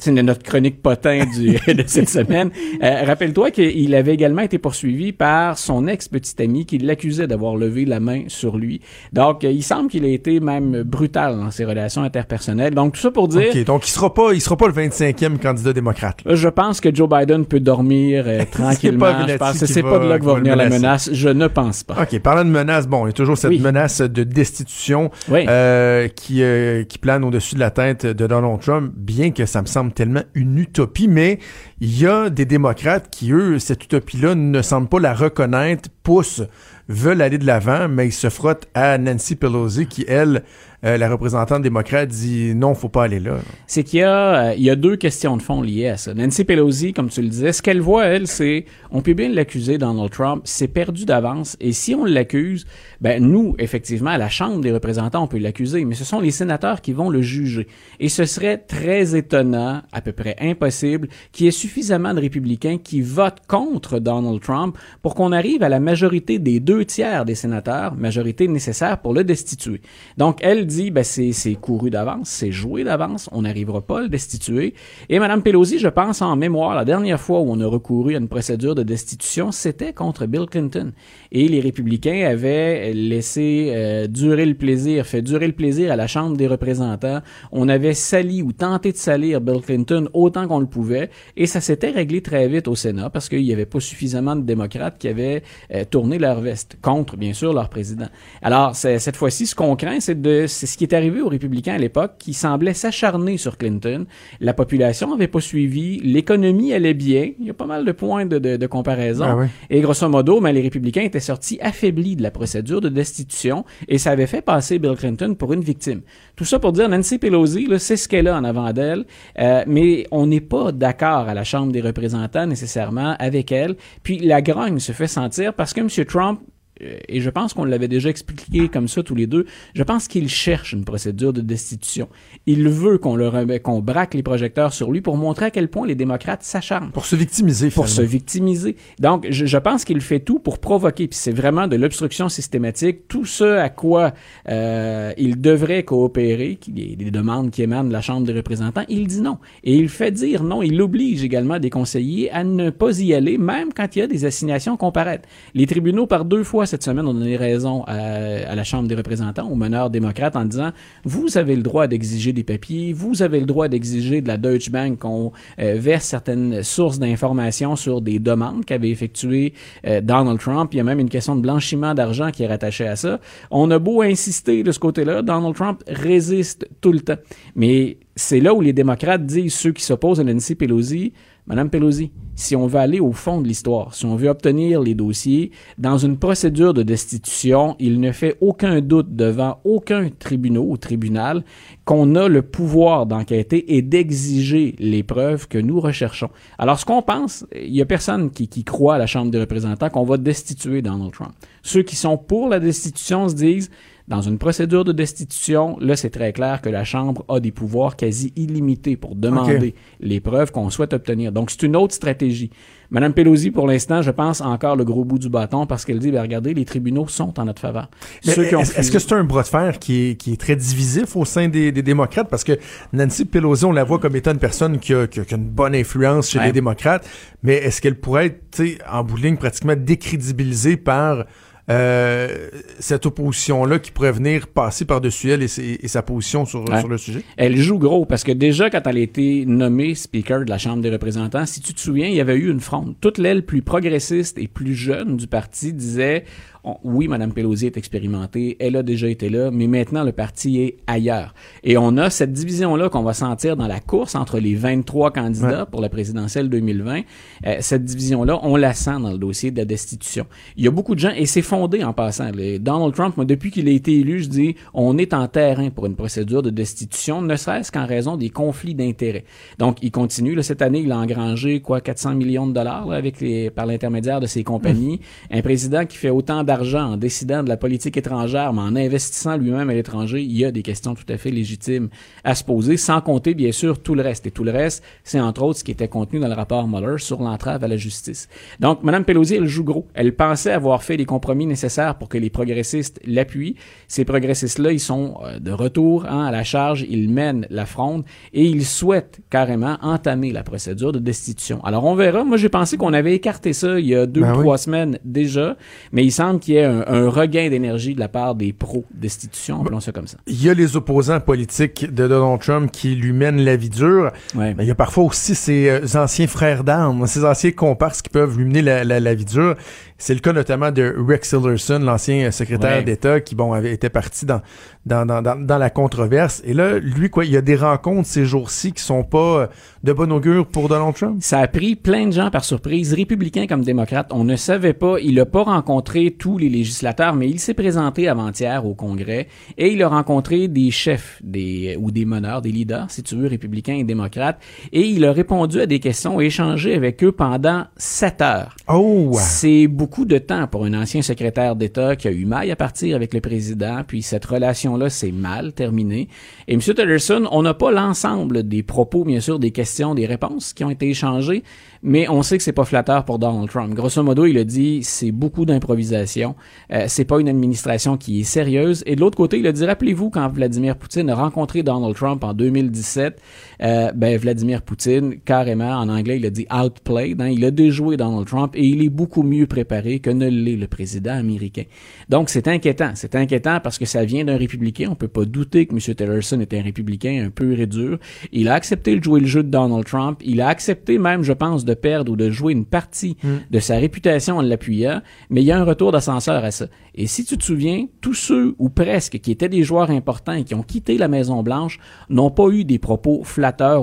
C'est 0.00 0.12
notre 0.12 0.42
chronique 0.42 0.82
potin 0.82 1.24
du, 1.26 1.52
de 1.74 1.84
cette 1.86 2.08
semaine. 2.08 2.50
Euh, 2.82 3.04
Rappelle-toi 3.04 3.50
qu'il 3.50 3.94
avait 3.94 4.14
également 4.14 4.42
été 4.42 4.58
poursuivi 4.58 5.12
par 5.12 5.37
son 5.54 5.86
ex-petit 5.86 6.42
ami 6.42 6.66
qui 6.66 6.78
l'accusait 6.78 7.26
d'avoir 7.26 7.56
levé 7.56 7.84
la 7.84 8.00
main 8.00 8.24
sur 8.28 8.56
lui. 8.56 8.80
Donc, 9.12 9.44
euh, 9.44 9.50
il 9.50 9.62
semble 9.62 9.90
qu'il 9.90 10.04
a 10.04 10.08
été 10.08 10.40
même 10.40 10.82
brutal 10.82 11.36
dans 11.38 11.50
ses 11.50 11.64
relations 11.64 12.02
interpersonnelles. 12.02 12.74
Donc, 12.74 12.94
tout 12.94 13.00
ça 13.00 13.10
pour 13.10 13.28
dire... 13.28 13.50
OK, 13.54 13.64
donc 13.64 13.86
il 13.88 13.90
sera 13.90 14.12
pas, 14.12 14.32
il 14.32 14.40
sera 14.40 14.56
pas 14.56 14.66
le 14.66 14.72
25e 14.72 15.38
candidat 15.38 15.72
démocrate. 15.72 16.18
là. 16.24 16.34
Je 16.34 16.48
pense 16.48 16.80
que 16.80 16.94
Joe 16.94 17.08
Biden 17.08 17.44
peut 17.46 17.60
dormir 17.60 18.24
euh, 18.26 18.44
tranquillement. 18.50 19.26
Je 19.28 19.36
pense 19.36 19.58
que 19.60 19.66
c'est 19.66 19.82
pas 19.82 19.98
de 19.98 20.06
là 20.08 20.18
que 20.18 20.24
va 20.24 20.32
va 20.34 20.38
venir 20.38 20.56
la 20.56 20.68
menace. 20.68 21.10
Je 21.12 21.28
ne 21.28 21.46
pense 21.46 21.82
pas. 21.82 22.02
OK, 22.02 22.18
parlant 22.20 22.44
de 22.44 22.50
menace, 22.50 22.86
bon, 22.86 23.06
il 23.06 23.08
y 23.08 23.10
a 23.10 23.12
toujours 23.14 23.36
cette 23.38 23.50
Oui. 23.50 23.60
menace 23.60 24.00
de 24.00 24.24
destitution 24.24 25.10
Oui. 25.30 25.44
euh, 25.48 26.08
qui, 26.08 26.42
euh, 26.42 26.84
qui 26.84 26.98
plane 26.98 27.24
au-dessus 27.24 27.54
de 27.54 27.60
la 27.60 27.70
tête 27.70 28.06
de 28.06 28.26
Donald 28.26 28.60
Trump, 28.60 28.92
bien 28.96 29.30
que 29.30 29.46
ça 29.46 29.62
me 29.62 29.66
semble 29.66 29.92
tellement 29.92 30.22
une 30.34 30.58
utopie, 30.58 31.08
mais 31.08 31.38
il 31.80 32.00
y 32.00 32.06
a 32.06 32.28
des 32.28 32.44
démocrates 32.44 33.08
qui, 33.10 33.30
eux, 33.30 33.58
cette 33.58 33.84
utopie-là 33.84 34.34
ne 34.34 34.62
semblent 34.62 34.88
pas 34.88 34.98
la 34.98 35.14
reconnaître, 35.14 35.88
poussent 36.02 36.42
veulent 36.88 37.22
aller 37.22 37.38
de 37.38 37.46
l'avant, 37.46 37.88
mais 37.88 38.06
ils 38.08 38.12
se 38.12 38.30
frottent 38.30 38.66
à 38.74 38.98
Nancy 38.98 39.36
Pelosi 39.36 39.86
qui, 39.86 40.04
elle, 40.08 40.42
euh, 40.84 40.96
la 40.96 41.10
représentante 41.10 41.62
démocrate 41.62 42.08
dit 42.08 42.54
non, 42.54 42.74
faut 42.74 42.88
pas 42.88 43.04
aller 43.04 43.18
là. 43.18 43.38
C'est 43.66 43.82
qu'il 43.82 43.98
y 43.98 44.02
a, 44.02 44.50
euh, 44.50 44.54
il 44.56 44.62
y 44.62 44.70
a 44.70 44.76
deux 44.76 44.96
questions 44.96 45.36
de 45.36 45.42
fond 45.42 45.60
liées 45.60 45.88
à 45.88 45.96
ça. 45.96 46.14
Nancy 46.14 46.44
Pelosi, 46.44 46.92
comme 46.92 47.08
tu 47.08 47.20
le 47.20 47.28
disais, 47.28 47.52
ce 47.52 47.62
qu'elle 47.62 47.80
voit, 47.80 48.04
elle, 48.04 48.28
c'est, 48.28 48.64
on 48.92 49.02
peut 49.02 49.14
bien 49.14 49.28
l'accuser, 49.28 49.76
Donald 49.76 50.10
Trump, 50.10 50.42
c'est 50.44 50.68
perdu 50.68 51.04
d'avance, 51.04 51.56
et 51.58 51.72
si 51.72 51.96
on 51.96 52.04
l'accuse, 52.04 52.64
ben, 53.00 53.20
nous, 53.20 53.56
effectivement, 53.58 54.10
à 54.10 54.18
la 54.18 54.28
Chambre 54.28 54.60
des 54.60 54.70
représentants, 54.70 55.24
on 55.24 55.26
peut 55.26 55.38
l'accuser, 55.38 55.84
mais 55.84 55.96
ce 55.96 56.04
sont 56.04 56.20
les 56.20 56.30
sénateurs 56.30 56.80
qui 56.80 56.92
vont 56.92 57.10
le 57.10 57.22
juger. 57.22 57.66
Et 57.98 58.08
ce 58.08 58.24
serait 58.24 58.58
très 58.58 59.16
étonnant, 59.16 59.82
à 59.90 60.00
peu 60.00 60.12
près 60.12 60.36
impossible, 60.40 61.08
qu'il 61.32 61.46
y 61.46 61.48
ait 61.48 61.52
suffisamment 61.52 62.14
de 62.14 62.20
républicains 62.20 62.78
qui 62.78 63.00
votent 63.00 63.42
contre 63.48 63.98
Donald 63.98 64.40
Trump 64.40 64.78
pour 65.02 65.16
qu'on 65.16 65.32
arrive 65.32 65.64
à 65.64 65.68
la 65.68 65.80
majorité 65.80 66.38
des 66.38 66.60
deux 66.60 66.84
tiers 66.84 67.24
des 67.24 67.34
sénateurs, 67.34 67.96
majorité 67.96 68.46
nécessaire 68.46 68.98
pour 68.98 69.12
le 69.12 69.24
destituer. 69.24 69.80
Donc, 70.16 70.38
elle 70.42 70.67
dit, 70.68 70.92
ben, 70.92 71.02
c'est, 71.02 71.54
couru 71.60 71.90
d'avance, 71.90 72.28
c'est 72.28 72.52
joué 72.52 72.84
d'avance, 72.84 73.28
on 73.32 73.42
n'arrivera 73.42 73.80
pas 73.80 73.98
à 73.98 74.02
le 74.02 74.08
destituer. 74.08 74.74
Et 75.08 75.18
Mme 75.18 75.42
Pelosi, 75.42 75.80
je 75.80 75.88
pense 75.88 76.22
en 76.22 76.36
mémoire, 76.36 76.76
la 76.76 76.84
dernière 76.84 77.20
fois 77.20 77.40
où 77.40 77.50
on 77.50 77.60
a 77.60 77.66
recouru 77.66 78.14
à 78.14 78.18
une 78.18 78.28
procédure 78.28 78.76
de 78.76 78.84
destitution, 78.84 79.50
c'était 79.50 79.92
contre 79.92 80.26
Bill 80.26 80.46
Clinton. 80.46 80.92
Et 81.32 81.48
les 81.48 81.60
républicains 81.60 82.28
avaient 82.30 82.92
laissé 82.92 83.72
euh, 83.74 84.06
durer 84.06 84.46
le 84.46 84.54
plaisir, 84.54 85.06
fait 85.06 85.22
durer 85.22 85.48
le 85.48 85.52
plaisir 85.52 85.90
à 85.90 85.96
la 85.96 86.06
Chambre 86.06 86.36
des 86.36 86.46
représentants. 86.46 87.20
On 87.50 87.68
avait 87.68 87.94
sali 87.94 88.42
ou 88.42 88.52
tenté 88.52 88.92
de 88.92 88.96
salir 88.96 89.40
Bill 89.40 89.60
Clinton 89.60 90.08
autant 90.12 90.46
qu'on 90.46 90.60
le 90.60 90.66
pouvait. 90.66 91.10
Et 91.36 91.46
ça 91.46 91.60
s'était 91.60 91.90
réglé 91.90 92.22
très 92.22 92.46
vite 92.48 92.68
au 92.68 92.76
Sénat 92.76 93.10
parce 93.10 93.28
qu'il 93.28 93.42
n'y 93.42 93.52
avait 93.52 93.66
pas 93.66 93.80
suffisamment 93.80 94.36
de 94.36 94.42
démocrates 94.42 94.98
qui 94.98 95.08
avaient 95.08 95.42
euh, 95.72 95.84
tourné 95.84 96.18
leur 96.18 96.40
veste 96.40 96.76
contre, 96.80 97.16
bien 97.16 97.32
sûr, 97.32 97.52
leur 97.52 97.68
président. 97.68 98.08
Alors, 98.42 98.76
cette 98.76 99.16
fois-ci, 99.16 99.46
ce 99.46 99.54
qu'on 99.54 99.76
craint, 99.76 100.00
c'est 100.00 100.20
de 100.20 100.46
c'est 100.58 100.66
ce 100.66 100.76
qui 100.76 100.84
est 100.84 100.92
arrivé 100.92 101.20
aux 101.20 101.28
républicains 101.28 101.74
à 101.74 101.78
l'époque, 101.78 102.14
qui 102.18 102.34
semblaient 102.34 102.74
s'acharner 102.74 103.36
sur 103.36 103.56
Clinton. 103.56 104.06
La 104.40 104.54
population 104.54 105.10
n'avait 105.10 105.28
pas 105.28 105.40
suivi, 105.40 106.00
l'économie 106.00 106.72
allait 106.72 106.94
bien, 106.94 107.30
il 107.38 107.46
y 107.46 107.50
a 107.50 107.54
pas 107.54 107.66
mal 107.66 107.84
de 107.84 107.92
points 107.92 108.26
de, 108.26 108.38
de, 108.38 108.56
de 108.56 108.66
comparaison. 108.66 109.24
Ah 109.26 109.36
oui. 109.36 109.46
Et 109.70 109.80
grosso 109.80 110.08
modo, 110.08 110.40
ben, 110.40 110.50
les 110.52 110.60
républicains 110.60 111.02
étaient 111.02 111.20
sortis 111.20 111.58
affaiblis 111.60 112.16
de 112.16 112.22
la 112.22 112.32
procédure 112.32 112.80
de 112.80 112.88
destitution 112.88 113.64
et 113.86 113.98
ça 113.98 114.10
avait 114.10 114.26
fait 114.26 114.42
passer 114.42 114.78
Bill 114.78 114.96
Clinton 114.96 115.34
pour 115.38 115.52
une 115.52 115.62
victime. 115.62 116.00
Tout 116.34 116.44
ça 116.44 116.58
pour 116.58 116.72
dire, 116.72 116.88
Nancy 116.88 117.18
Pelosi, 117.18 117.68
c'est 117.78 117.96
ce 117.96 118.08
qu'elle 118.08 118.26
a 118.26 118.36
en 118.36 118.44
avant 118.44 118.72
d'elle, 118.72 119.04
euh, 119.38 119.62
mais 119.66 120.06
on 120.10 120.26
n'est 120.26 120.40
pas 120.40 120.72
d'accord 120.72 121.28
à 121.28 121.34
la 121.34 121.44
Chambre 121.44 121.70
des 121.70 121.80
représentants 121.80 122.46
nécessairement 122.46 123.14
avec 123.18 123.52
elle. 123.52 123.76
Puis 124.02 124.18
la 124.18 124.42
grogne 124.42 124.80
se 124.80 124.92
fait 124.92 125.06
sentir 125.06 125.54
parce 125.54 125.72
que 125.72 125.80
M. 125.80 125.88
Trump 126.06 126.40
et 126.80 127.20
je 127.20 127.30
pense 127.30 127.54
qu'on 127.54 127.64
l'avait 127.64 127.88
déjà 127.88 128.08
expliqué 128.08 128.68
comme 128.68 128.88
ça 128.88 129.02
tous 129.02 129.14
les 129.14 129.26
deux, 129.26 129.46
je 129.74 129.82
pense 129.82 130.08
qu'il 130.08 130.28
cherche 130.28 130.72
une 130.72 130.84
procédure 130.84 131.32
de 131.32 131.40
destitution. 131.40 132.08
Il 132.46 132.68
veut 132.68 132.98
qu'on 132.98 133.16
le 133.16 133.28
remet, 133.28 133.60
qu'on 133.60 133.80
braque 133.80 134.14
les 134.14 134.22
projecteurs 134.22 134.72
sur 134.72 134.90
lui 134.90 135.00
pour 135.00 135.16
montrer 135.16 135.46
à 135.46 135.50
quel 135.50 135.68
point 135.68 135.86
les 135.86 135.94
démocrates 135.94 136.42
s'acharnent. 136.42 136.90
Pour 136.92 137.06
se 137.06 137.16
victimiser, 137.16 137.70
Pour 137.70 137.88
se 137.88 137.94
finalement. 137.94 138.10
victimiser. 138.12 138.76
Donc, 139.00 139.26
je, 139.30 139.46
je 139.46 139.58
pense 139.58 139.84
qu'il 139.84 140.00
fait 140.00 140.20
tout 140.20 140.38
pour 140.38 140.58
provoquer. 140.58 141.08
Puis 141.08 141.18
c'est 141.18 141.32
vraiment 141.32 141.66
de 141.66 141.76
l'obstruction 141.76 142.28
systématique. 142.28 143.08
Tout 143.08 143.24
ce 143.24 143.44
à 143.44 143.68
quoi 143.68 144.12
euh, 144.48 145.12
il 145.18 145.40
devrait 145.40 145.82
coopérer, 145.84 146.56
qu'il 146.56 146.78
y 146.78 146.92
ait 146.92 146.96
des 146.96 147.10
demandes 147.10 147.50
qui 147.50 147.62
émanent 147.62 147.88
de 147.88 147.92
la 147.92 148.00
Chambre 148.00 148.26
des 148.26 148.32
représentants, 148.32 148.84
il 148.88 149.06
dit 149.06 149.20
non. 149.20 149.38
Et 149.64 149.74
il 149.76 149.88
fait 149.88 150.10
dire 150.12 150.44
non. 150.44 150.62
Il 150.62 150.80
oblige 150.80 151.24
également 151.24 151.58
des 151.58 151.70
conseillers 151.70 152.30
à 152.30 152.44
ne 152.44 152.70
pas 152.70 153.00
y 153.00 153.14
aller, 153.14 153.38
même 153.38 153.72
quand 153.74 153.96
il 153.96 153.98
y 154.00 154.02
a 154.02 154.06
des 154.06 154.24
assignations 154.24 154.76
comparaître. 154.76 155.28
Les 155.54 155.66
tribunaux, 155.66 156.06
par 156.06 156.24
deux 156.24 156.44
fois 156.44 156.66
cette 156.68 156.84
semaine, 156.84 157.06
ont 157.06 157.14
donné 157.14 157.36
raison 157.36 157.82
à, 157.86 157.94
à 157.94 158.54
la 158.54 158.64
Chambre 158.64 158.88
des 158.88 158.94
représentants, 158.94 159.48
aux 159.48 159.56
meneurs 159.56 159.90
démocrates, 159.90 160.36
en 160.36 160.44
disant 160.44 160.70
vous 161.04 161.38
avez 161.38 161.56
le 161.56 161.62
droit 161.62 161.86
d'exiger 161.86 162.32
des 162.32 162.44
papiers, 162.44 162.92
vous 162.92 163.22
avez 163.22 163.40
le 163.40 163.46
droit 163.46 163.68
d'exiger 163.68 164.20
de 164.20 164.28
la 164.28 164.36
Deutsche 164.36 164.70
Bank 164.70 164.98
qu'on 164.98 165.32
euh, 165.58 165.76
verse 165.78 166.04
certaines 166.04 166.62
sources 166.62 166.98
d'informations 166.98 167.76
sur 167.76 168.00
des 168.00 168.18
demandes 168.18 168.64
qu'avait 168.64 168.90
effectuées 168.90 169.54
euh, 169.86 170.00
Donald 170.00 170.38
Trump. 170.38 170.72
Il 170.72 170.76
y 170.76 170.80
a 170.80 170.84
même 170.84 171.00
une 171.00 171.08
question 171.08 171.36
de 171.36 171.40
blanchiment 171.40 171.94
d'argent 171.94 172.30
qui 172.30 172.42
est 172.42 172.46
rattachée 172.46 172.86
à 172.86 172.96
ça. 172.96 173.20
On 173.50 173.70
a 173.70 173.78
beau 173.78 174.02
insister 174.02 174.62
de 174.62 174.72
ce 174.72 174.78
côté-là, 174.78 175.22
Donald 175.22 175.54
Trump 175.54 175.82
résiste 175.86 176.68
tout 176.80 176.92
le 176.92 177.00
temps. 177.00 177.18
Mais 177.56 177.98
c'est 178.16 178.40
là 178.40 178.52
où 178.52 178.60
les 178.60 178.72
démocrates 178.72 179.24
disent, 179.24 179.54
ceux 179.54 179.72
qui 179.72 179.82
s'opposent 179.82 180.20
à 180.20 180.24
Nancy 180.24 180.54
Pelosi, 180.54 181.12
Madame 181.48 181.70
Pelosi, 181.70 182.12
si 182.34 182.54
on 182.54 182.66
veut 182.66 182.78
aller 182.78 183.00
au 183.00 183.12
fond 183.12 183.40
de 183.40 183.48
l'histoire, 183.48 183.94
si 183.94 184.04
on 184.04 184.14
veut 184.14 184.28
obtenir 184.28 184.80
les 184.80 184.94
dossiers, 184.94 185.50
dans 185.78 185.96
une 185.96 186.18
procédure 186.18 186.74
de 186.74 186.82
destitution, 186.82 187.74
il 187.80 188.00
ne 188.00 188.12
fait 188.12 188.36
aucun 188.40 188.80
doute 188.80 189.16
devant 189.16 189.58
aucun 189.64 190.10
tribunal 190.10 190.62
ou 190.62 190.76
tribunal 190.76 191.42
qu'on 191.84 192.14
a 192.14 192.28
le 192.28 192.42
pouvoir 192.42 193.06
d'enquêter 193.06 193.76
et 193.76 193.82
d'exiger 193.82 194.76
les 194.78 195.02
preuves 195.02 195.48
que 195.48 195.58
nous 195.58 195.80
recherchons. 195.80 196.28
Alors, 196.58 196.78
ce 196.78 196.84
qu'on 196.84 197.02
pense, 197.02 197.46
il 197.56 197.74
y 197.74 197.82
a 197.82 197.86
personne 197.86 198.30
qui, 198.30 198.46
qui 198.46 198.62
croit 198.62 198.96
à 198.96 198.98
la 198.98 199.06
Chambre 199.06 199.30
des 199.30 199.40
représentants 199.40 199.88
qu'on 199.90 200.04
va 200.04 200.18
destituer 200.18 200.82
Donald 200.82 201.12
Trump. 201.12 201.32
Ceux 201.62 201.82
qui 201.82 201.96
sont 201.96 202.18
pour 202.18 202.48
la 202.48 202.60
destitution 202.60 203.28
se 203.28 203.34
disent, 203.34 203.70
dans 204.08 204.22
une 204.22 204.38
procédure 204.38 204.84
de 204.84 204.92
destitution, 204.92 205.76
là, 205.80 205.94
c'est 205.94 206.08
très 206.10 206.32
clair 206.32 206.62
que 206.62 206.70
la 206.70 206.82
Chambre 206.82 207.24
a 207.28 207.40
des 207.40 207.52
pouvoirs 207.52 207.94
quasi 207.94 208.32
illimités 208.36 208.96
pour 208.96 209.14
demander 209.14 209.74
les 210.00 210.18
preuves 210.20 210.50
qu'on 210.50 210.70
souhaite 210.70 210.94
obtenir. 210.94 211.30
Donc, 211.30 211.50
c'est 211.50 211.62
une 211.64 211.76
autre 211.76 211.94
stratégie. 211.94 212.50
Madame 212.90 213.12
Pelosi, 213.12 213.50
pour 213.50 213.66
l'instant, 213.66 214.00
je 214.00 214.10
pense, 214.10 214.40
encore 214.40 214.74
le 214.74 214.84
gros 214.86 215.04
bout 215.04 215.18
du 215.18 215.28
bâton 215.28 215.66
parce 215.66 215.84
qu'elle 215.84 215.98
dit, 215.98 216.10
ben, 216.10 216.22
regardez, 216.22 216.54
les 216.54 216.64
tribunaux 216.64 217.06
sont 217.06 217.38
en 217.38 217.44
notre 217.44 217.60
faveur. 217.60 217.90
Est-ce 218.26 218.90
que 218.90 218.98
c'est 218.98 219.12
un 219.12 219.24
bras 219.24 219.42
de 219.42 219.46
fer 219.48 219.78
qui 219.78 220.08
est, 220.10 220.14
qui 220.14 220.32
est 220.32 220.40
très 220.40 220.56
divisif 220.56 221.14
au 221.14 221.26
sein 221.26 221.48
des, 221.48 221.70
des 221.70 221.82
démocrates? 221.82 222.30
Parce 222.30 222.44
que 222.44 222.58
Nancy 222.94 223.26
Pelosi, 223.26 223.66
on 223.66 223.72
la 223.72 223.84
voit 223.84 223.98
comme 223.98 224.16
étant 224.16 224.32
une 224.32 224.38
personne 224.38 224.78
qui 224.78 224.94
a, 224.94 225.06
qui 225.06 225.20
a- 225.20 225.26
qui 225.26 225.34
a 225.34 225.36
une 225.36 225.50
bonne 225.50 225.74
influence 225.74 226.30
chez 226.30 226.38
Ouais. 226.38 226.46
les 226.46 226.52
démocrates, 226.52 227.06
mais 227.42 227.56
est-ce 227.56 227.82
qu'elle 227.82 227.96
pourrait 228.00 228.26
être, 228.26 228.62
en 228.90 229.04
bout 229.04 229.18
de 229.18 229.22
ligne, 229.22 229.36
pratiquement 229.36 229.74
décrédibilisée 229.76 230.78
par 230.78 231.26
euh, 231.70 232.48
cette 232.78 233.04
opposition-là 233.06 233.78
qui 233.78 233.90
pourrait 233.90 234.12
venir 234.12 234.46
passer 234.46 234.84
par-dessus 234.84 235.30
elle 235.30 235.42
et, 235.42 235.48
et 235.82 235.88
sa 235.88 236.02
position 236.02 236.44
sur, 236.44 236.68
Ouais. 236.68 236.78
sur 236.80 236.88
le 236.88 236.98
sujet? 236.98 237.22
Elle 237.36 237.56
joue 237.56 237.78
gros 237.78 238.04
parce 238.06 238.24
que 238.24 238.32
déjà, 238.32 238.70
quand 238.70 238.80
elle 238.86 238.96
a 238.96 239.00
été 239.00 239.44
nommée 239.46 239.94
speaker 239.94 240.44
de 240.44 240.50
la 240.50 240.58
Chambre 240.58 240.82
des 240.82 240.90
représentants, 240.90 241.44
si 241.46 241.60
tu 241.60 241.74
te 241.74 241.80
souviens, 241.80 242.08
il 242.08 242.14
y 242.14 242.20
avait 242.20 242.36
eu 242.36 242.50
une 242.50 242.60
fronde. 242.60 242.94
Toute 243.00 243.18
l'aile 243.18 243.44
plus 243.44 243.62
progressiste 243.62 244.38
et 244.38 244.48
plus 244.48 244.74
jeune 244.74 245.16
du 245.16 245.26
parti 245.26 245.72
disait 245.72 246.24
on- 246.68 246.76
oui, 246.84 247.08
Mme 247.08 247.32
Pelosi 247.32 247.66
est 247.66 247.76
expérimentée, 247.76 248.56
elle 248.60 248.76
a 248.76 248.82
déjà 248.82 249.08
été 249.08 249.28
là, 249.28 249.50
mais 249.50 249.66
maintenant 249.66 250.04
le 250.04 250.12
parti 250.12 250.60
est 250.60 250.76
ailleurs. 250.86 251.34
Et 251.64 251.76
on 251.78 251.96
a 251.96 252.10
cette 252.10 252.32
division-là 252.32 252.88
qu'on 252.88 253.02
va 253.02 253.14
sentir 253.14 253.56
dans 253.56 253.66
la 253.66 253.80
course 253.80 254.14
entre 254.14 254.38
les 254.38 254.54
23 254.54 255.10
candidats 255.12 255.66
pour 255.66 255.80
la 255.80 255.88
présidentielle 255.88 256.48
2020. 256.48 257.02
Euh, 257.46 257.56
cette 257.60 257.84
division-là, 257.84 258.38
on 258.42 258.56
la 258.56 258.74
sent 258.74 258.98
dans 259.00 259.10
le 259.12 259.18
dossier 259.18 259.50
de 259.50 259.56
la 259.58 259.64
destitution. 259.64 260.26
Il 260.56 260.64
y 260.64 260.68
a 260.68 260.70
beaucoup 260.70 260.94
de 260.94 261.00
gens, 261.00 261.12
et 261.16 261.26
c'est 261.26 261.42
fondé 261.42 261.82
en 261.82 261.92
passant. 261.92 262.30
Les- 262.32 262.58
Donald 262.58 262.94
Trump, 262.94 263.16
moi, 263.16 263.24
depuis 263.24 263.50
qu'il 263.50 263.66
a 263.68 263.72
été 263.72 263.98
élu, 264.00 264.22
je 264.22 264.28
dis, 264.28 264.54
on 264.74 264.98
est 264.98 265.14
en 265.14 265.26
terrain 265.28 265.70
pour 265.70 265.86
une 265.86 265.96
procédure 265.96 266.42
de 266.42 266.50
destitution, 266.50 267.22
ne 267.22 267.36
serait-ce 267.36 267.72
qu'en 267.72 267.86
raison 267.86 268.16
des 268.16 268.30
conflits 268.30 268.74
d'intérêts. 268.74 269.24
Donc, 269.58 269.78
il 269.82 269.90
continue. 269.90 270.34
Là, 270.34 270.42
cette 270.42 270.60
année, 270.62 270.80
il 270.80 270.92
a 270.92 270.98
engrangé, 270.98 271.60
quoi, 271.60 271.80
400 271.80 272.14
millions 272.14 272.46
de 272.46 272.52
dollars 272.52 272.86
là, 272.86 272.96
avec 272.96 273.20
les, 273.20 273.48
par 273.50 273.64
l'intermédiaire 273.66 274.20
de 274.20 274.26
ses 274.26 274.44
compagnies. 274.44 275.00
Un 275.30 275.40
président 275.40 275.86
qui 275.86 275.96
fait 275.96 276.10
autant 276.10 276.44
d'argent 276.44 276.57
en 276.58 276.96
décidant 276.96 277.42
de 277.42 277.48
la 277.48 277.56
politique 277.56 277.96
étrangère, 277.96 278.52
mais 278.52 278.62
en 278.62 278.76
investissant 278.76 279.36
lui-même 279.36 279.70
à 279.70 279.74
l'étranger, 279.74 280.22
il 280.22 280.36
y 280.36 280.44
a 280.44 280.50
des 280.50 280.62
questions 280.62 280.94
tout 280.94 281.04
à 281.08 281.16
fait 281.16 281.30
légitimes 281.30 281.88
à 282.24 282.34
se 282.34 282.44
poser, 282.44 282.76
sans 282.76 283.00
compter, 283.00 283.34
bien 283.34 283.52
sûr, 283.52 283.80
tout 283.82 283.94
le 283.94 284.02
reste. 284.02 284.26
Et 284.26 284.30
tout 284.30 284.44
le 284.44 284.50
reste, 284.50 284.82
c'est 285.04 285.20
entre 285.20 285.42
autres 285.42 285.60
ce 285.60 285.64
qui 285.64 285.70
était 285.70 285.88
contenu 285.88 286.20
dans 286.20 286.28
le 286.28 286.34
rapport 286.34 286.66
Mueller 286.66 286.98
sur 286.98 287.20
l'entrave 287.22 287.64
à 287.64 287.68
la 287.68 287.76
justice. 287.76 288.28
Donc, 288.60 288.82
Mme 288.82 289.04
Pelosi, 289.04 289.36
elle 289.36 289.46
joue 289.46 289.64
gros. 289.64 289.86
Elle 289.94 290.14
pensait 290.14 290.52
avoir 290.52 290.82
fait 290.82 290.96
les 290.96 291.04
compromis 291.04 291.46
nécessaires 291.46 291.96
pour 291.96 292.08
que 292.08 292.18
les 292.18 292.30
progressistes 292.30 293.00
l'appuient. 293.06 293.56
Ces 293.86 294.04
progressistes-là, 294.04 294.72
ils 294.72 294.80
sont 294.80 295.18
euh, 295.24 295.38
de 295.38 295.52
retour 295.52 296.06
hein, 296.06 296.26
à 296.26 296.30
la 296.30 296.44
charge, 296.44 296.84
ils 296.88 297.08
mènent 297.08 297.46
la 297.50 297.66
fronde 297.66 298.04
et 298.32 298.44
ils 298.44 298.64
souhaitent 298.64 299.20
carrément 299.30 299.78
entamer 299.82 300.32
la 300.32 300.42
procédure 300.42 300.92
de 300.92 300.98
destitution. 300.98 301.64
Alors, 301.64 301.84
on 301.84 301.94
verra. 301.94 302.24
Moi, 302.24 302.36
j'ai 302.36 302.48
pensé 302.48 302.76
qu'on 302.76 302.92
avait 302.92 303.14
écarté 303.14 303.52
ça 303.52 303.78
il 303.78 303.86
y 303.86 303.94
a 303.94 304.06
deux 304.06 304.20
Ben 304.20 304.32
ou 304.32 304.36
oui. 304.36 304.42
trois 304.42 304.58
semaines 304.58 304.98
déjà, 305.04 305.56
mais 305.92 306.04
il 306.04 306.12
semble 306.12 306.37
qu'il 306.38 306.54
y 306.54 306.56
ait 306.58 306.64
un, 306.64 306.84
un 306.86 307.08
regain 307.08 307.48
d'énergie 307.50 307.94
de 307.94 308.00
la 308.00 308.08
part 308.08 308.34
des 308.34 308.52
pro-destitution, 308.52 309.60
appelons 309.62 309.80
ça 309.80 309.92
comme 309.92 310.06
ça. 310.06 310.18
Il 310.26 310.42
y 310.42 310.48
a 310.50 310.54
les 310.54 310.76
opposants 310.76 311.20
politiques 311.20 311.92
de 311.92 312.08
Donald 312.08 312.40
Trump 312.40 312.70
qui 312.70 312.94
lui 312.94 313.12
mènent 313.12 313.44
la 313.44 313.56
vie 313.56 313.70
dure. 313.70 314.10
Ouais. 314.34 314.54
Mais 314.56 314.64
il 314.64 314.68
y 314.68 314.70
a 314.70 314.74
parfois 314.74 315.04
aussi 315.04 315.34
ses 315.34 315.68
euh, 315.68 315.86
anciens 315.94 316.26
frères 316.26 316.64
d'armes, 316.64 317.06
ses 317.06 317.24
anciens 317.24 317.52
comparses 317.52 318.02
qui 318.02 318.10
peuvent 318.10 318.36
lui 318.36 318.44
mener 318.44 318.62
la, 318.62 318.84
la, 318.84 319.00
la 319.00 319.14
vie 319.14 319.24
dure. 319.24 319.54
C'est 319.98 320.14
le 320.14 320.20
cas 320.20 320.32
notamment 320.32 320.70
de 320.70 320.94
Rex 320.96 321.30
Tillerson, 321.30 321.80
l'ancien 321.80 322.26
euh, 322.26 322.30
secrétaire 322.30 322.76
Ouais. 322.78 322.84
d'État, 322.84 323.20
qui 323.20 323.34
bon 323.34 323.52
avait 323.52 323.72
été 323.72 323.88
parti 323.88 324.26
dans, 324.26 324.40
dans, 324.86 325.04
dans, 325.04 325.22
dans, 325.22 325.34
dans 325.44 325.58
la 325.58 325.70
controverse. 325.70 326.40
Et 326.44 326.54
là, 326.54 326.78
lui, 326.78 327.10
quoi, 327.10 327.24
il 327.24 327.32
y 327.32 327.36
a 327.36 327.40
des 327.40 327.56
rencontres 327.56 328.06
ces 328.08 328.24
jours-ci 328.24 328.72
qui 328.72 328.80
sont 328.82 329.02
pas 329.02 329.18
euh, 329.40 329.46
de 329.82 329.92
bon 329.92 330.12
augure 330.12 330.46
pour 330.46 330.68
Donald 330.68 330.94
Trump? 330.94 331.16
Ça 331.20 331.40
a 331.40 331.48
pris 331.48 331.74
plein 331.74 332.06
de 332.06 332.12
gens 332.12 332.30
par 332.30 332.44
surprise, 332.44 332.94
républicains 332.94 333.48
comme 333.48 333.64
démocrates. 333.64 334.10
On 334.12 334.22
ne 334.22 334.36
savait 334.36 334.72
pas. 334.72 335.00
Il 335.00 335.16
n'a 335.16 335.26
pas 335.26 335.42
rencontré 335.42 336.12
tous 336.12 336.28
tous 336.28 336.36
les 336.36 336.50
législateurs, 336.50 337.14
mais 337.14 337.26
il 337.26 337.40
s'est 337.40 337.54
présenté 337.54 338.06
avant-hier 338.06 338.66
au 338.66 338.74
Congrès 338.74 339.28
et 339.56 339.68
il 339.72 339.82
a 339.82 339.88
rencontré 339.88 340.46
des 340.46 340.70
chefs 340.70 341.18
des, 341.24 341.74
ou 341.80 341.90
des 341.90 342.04
meneurs, 342.04 342.42
des 342.42 342.52
leaders, 342.52 342.84
si 342.90 343.02
tu 343.02 343.16
veux, 343.16 343.28
républicains 343.28 343.76
et 343.76 343.82
démocrates, 343.84 344.38
et 344.74 344.82
il 344.82 345.02
a 345.06 345.12
répondu 345.12 345.58
à 345.62 345.64
des 345.64 345.80
questions 345.80 346.20
et 346.20 346.26
échangé 346.26 346.74
avec 346.74 347.02
eux 347.02 347.12
pendant 347.12 347.64
sept 347.78 348.20
heures. 348.20 348.54
Oh! 348.68 349.12
C'est 349.14 349.68
beaucoup 349.68 349.87
de 350.04 350.18
temps 350.18 350.46
pour 350.46 350.64
un 350.64 350.74
ancien 350.74 351.02
secrétaire 351.02 351.56
d'État 351.56 351.96
qui 351.96 352.08
a 352.08 352.10
eu 352.10 352.24
maille 352.24 352.50
à 352.50 352.56
partir 352.56 352.94
avec 352.94 353.14
le 353.14 353.20
président, 353.20 353.82
puis 353.86 354.02
cette 354.02 354.24
relation-là 354.24 354.90
s'est 354.90 355.12
mal 355.12 355.52
terminée. 355.52 356.08
Et 356.46 356.54
M. 356.54 356.60
Tillerson, 356.60 357.26
on 357.30 357.42
n'a 357.42 357.54
pas 357.54 357.70
l'ensemble 357.70 358.46
des 358.46 358.62
propos, 358.62 359.04
bien 359.04 359.20
sûr, 359.20 359.38
des 359.38 359.50
questions, 359.50 359.94
des 359.94 360.06
réponses 360.06 360.52
qui 360.52 360.64
ont 360.64 360.70
été 360.70 360.88
échangées, 360.88 361.42
mais 361.82 362.08
on 362.08 362.22
sait 362.22 362.36
que 362.36 362.42
c'est 362.42 362.52
pas 362.52 362.64
flatteur 362.64 363.04
pour 363.04 363.18
Donald 363.18 363.48
Trump. 363.48 363.74
Grosso 363.74 364.02
modo, 364.02 364.26
il 364.26 364.38
a 364.38 364.44
dit 364.44 364.80
c'est 364.82 365.12
beaucoup 365.12 365.44
d'improvisation, 365.44 366.34
euh, 366.72 366.84
c'est 366.88 367.04
pas 367.04 367.20
une 367.20 367.28
administration 367.28 367.96
qui 367.96 368.20
est 368.20 368.24
sérieuse. 368.24 368.82
Et 368.86 368.96
de 368.96 369.00
l'autre 369.00 369.16
côté, 369.16 369.38
il 369.38 369.46
a 369.46 369.52
dit 369.52 369.64
rappelez-vous 369.64 370.10
quand 370.10 370.28
Vladimir 370.28 370.76
Poutine 370.76 371.10
a 371.10 371.14
rencontré 371.14 371.62
Donald 371.62 371.94
Trump 371.94 372.22
en 372.24 372.34
2017, 372.34 373.20
euh, 373.62 373.92
ben 373.92 374.18
Vladimir 374.18 374.62
Poutine 374.62 375.18
carrément 375.24 375.70
en 375.70 375.88
anglais 375.88 376.18
il 376.18 376.26
a 376.26 376.30
dit 376.30 376.46
outplayed, 376.52 377.20
hein, 377.20 377.28
il 377.28 377.44
a 377.44 377.50
déjoué 377.50 377.96
Donald 377.96 378.26
Trump 378.26 378.52
et 378.54 378.66
il 378.66 378.82
est 378.82 378.88
beaucoup 378.88 379.22
mieux 379.22 379.46
préparé 379.46 380.00
que 380.00 380.10
ne 380.10 380.28
l'est 380.28 380.56
le 380.56 380.66
président 380.66 381.14
américain. 381.14 381.64
Donc 382.08 382.30
c'est 382.30 382.48
inquiétant, 382.48 382.92
c'est 382.94 383.14
inquiétant 383.14 383.60
parce 383.62 383.78
que 383.78 383.84
ça 383.84 384.04
vient 384.04 384.24
d'un 384.24 384.36
républicain. 384.36 384.88
On 384.90 384.94
peut 384.94 385.08
pas 385.08 385.24
douter 385.24 385.66
que 385.66 385.74
M. 385.74 385.80
Tillerson 385.80 386.40
est 386.40 386.54
un 386.54 386.62
républicain 386.62 387.24
un 387.26 387.30
peu 387.30 387.54
dur. 387.66 387.98
Il 388.32 388.48
a 388.48 388.54
accepté 388.54 388.96
de 388.96 389.02
jouer 389.02 389.20
le 389.20 389.26
jeu 389.26 389.42
de 389.42 389.48
Donald 389.48 389.84
Trump. 389.84 390.20
Il 390.24 390.40
a 390.40 390.48
accepté 390.48 390.98
même, 390.98 391.22
je 391.22 391.32
pense, 391.32 391.64
de 391.64 391.74
perdre 391.74 392.12
ou 392.12 392.16
de 392.16 392.30
jouer 392.30 392.52
une 392.52 392.64
partie 392.64 393.16
Mm. 393.22 393.28
de 393.50 393.58
sa 393.58 393.76
réputation 393.76 394.38
en 394.38 394.42
l'appuyant, 394.42 395.00
mais 395.30 395.42
il 395.42 395.46
y 395.46 395.52
a 395.52 395.58
un 395.58 395.64
retour 395.64 395.92
d'ascenseur 395.92 396.44
à 396.44 396.50
ça. 396.50 396.66
Et 396.94 397.06
si 397.06 397.24
tu 397.24 397.36
te 397.36 397.44
souviens, 397.44 397.86
tous 398.00 398.14
ceux 398.14 398.54
ou 398.58 398.68
presque 398.68 399.18
qui 399.18 399.30
étaient 399.30 399.48
des 399.48 399.62
joueurs 399.62 399.90
importants 399.90 400.32
et 400.32 400.44
qui 400.44 400.54
ont 400.54 400.62
quitté 400.62 400.98
la 400.98 401.08
Maison 401.08 401.42
Blanche 401.42 401.78
n'ont 402.08 402.30
pas 402.30 402.48
eu 402.48 402.64
des 402.64 402.78
propos 402.78 403.22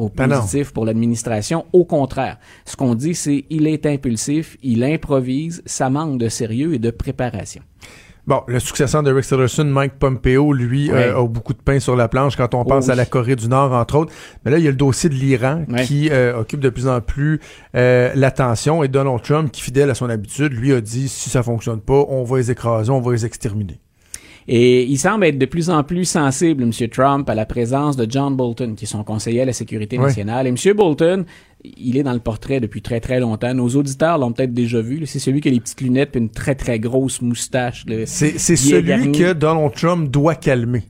ou 0.01 0.09
Ben 0.09 0.27
non. 0.27 0.37
positifs 0.37 0.71
pour 0.71 0.85
l'administration. 0.85 1.65
Au 1.73 1.85
contraire, 1.85 2.37
ce 2.65 2.75
qu'on 2.75 2.95
dit, 2.95 3.15
c'est 3.15 3.45
il 3.49 3.67
est 3.67 3.85
impulsif, 3.85 4.57
il 4.63 4.83
improvise, 4.83 5.61
ça 5.65 5.89
manque 5.89 6.17
de 6.17 6.29
sérieux 6.29 6.73
et 6.73 6.79
de 6.79 6.91
préparation. 6.91 7.61
Bon, 8.27 8.41
le 8.47 8.59
successeur 8.59 9.03
de 9.03 9.13
Rex 9.13 9.27
Tillerson, 9.27 9.65
Mike 9.65 9.99
Pompeo, 9.99 10.51
lui, 10.51 10.89
euh, 10.89 11.15
a 11.15 11.27
beaucoup 11.27 11.53
de 11.53 11.61
pain 11.61 11.79
sur 11.79 11.95
la 11.95 12.07
planche 12.07 12.35
quand 12.35 12.55
on 12.55 12.61
Oh 12.61 12.65
pense 12.65 12.89
à 12.89 12.95
la 12.95 13.05
Corée 13.05 13.35
du 13.35 13.47
Nord, 13.47 13.71
entre 13.71 13.99
autres. 13.99 14.13
Mais 14.43 14.49
là, 14.49 14.57
il 14.57 14.63
y 14.63 14.67
a 14.67 14.71
le 14.71 14.77
dossier 14.77 15.09
de 15.09 15.13
l'Iran 15.13 15.63
qui 15.85 16.09
euh, 16.09 16.39
occupe 16.39 16.59
de 16.59 16.69
plus 16.69 16.87
en 16.87 17.01
plus 17.01 17.39
euh, 17.75 18.11
l'attention. 18.15 18.83
Et 18.83 18.87
Donald 18.87 19.21
Trump, 19.21 19.51
qui 19.51 19.61
fidèle 19.61 19.91
à 19.91 19.93
son 19.93 20.09
habitude, 20.09 20.53
lui 20.53 20.73
a 20.73 20.81
dit, 20.81 21.07
si 21.07 21.29
ça 21.29 21.43
fonctionne 21.43 21.81
pas, 21.81 22.03
on 22.09 22.23
va 22.23 22.37
les 22.37 22.49
écraser, 22.49 22.89
on 22.89 22.99
va 22.99 23.11
les 23.11 23.27
exterminer. 23.27 23.79
Et 24.47 24.83
il 24.83 24.97
semble 24.97 25.25
être 25.25 25.39
de 25.39 25.45
plus 25.45 25.69
en 25.69 25.83
plus 25.83 26.05
sensible, 26.05 26.63
M. 26.63 26.71
Trump, 26.89 27.27
à 27.29 27.35
la 27.35 27.45
présence 27.45 27.97
de 27.97 28.05
John 28.09 28.35
Bolton, 28.35 28.75
qui 28.75 28.85
est 28.85 28.87
son 28.87 29.03
conseiller 29.03 29.41
à 29.41 29.45
la 29.45 29.53
sécurité 29.53 29.97
nationale. 29.97 30.45
Et 30.45 30.49
M. 30.49 30.75
Bolton, 30.75 31.25
il 31.63 31.97
est 31.97 32.03
dans 32.03 32.13
le 32.13 32.19
portrait 32.19 32.59
depuis 32.59 32.81
très 32.81 32.99
très 32.99 33.19
longtemps. 33.19 33.53
Nos 33.55 33.69
auditeurs 33.69 34.19
l'ont 34.19 34.31
peut-être 34.31 34.53
déjà 34.53 34.81
vu. 34.81 35.05
C'est 35.07 35.19
celui 35.19 35.41
qui 35.41 35.47
a 35.47 35.51
les 35.51 35.59
petites 35.59 35.81
lunettes 35.81 36.15
et 36.15 36.19
une 36.19 36.29
très 36.29 36.53
très 36.53 36.79
grosse 36.79 37.21
moustache. 37.21 37.85
C'est 38.05 38.37
celui 38.37 39.11
que 39.11 39.33
Donald 39.33 39.73
Trump 39.73 40.11
doit 40.11 40.35
calmer. 40.35 40.83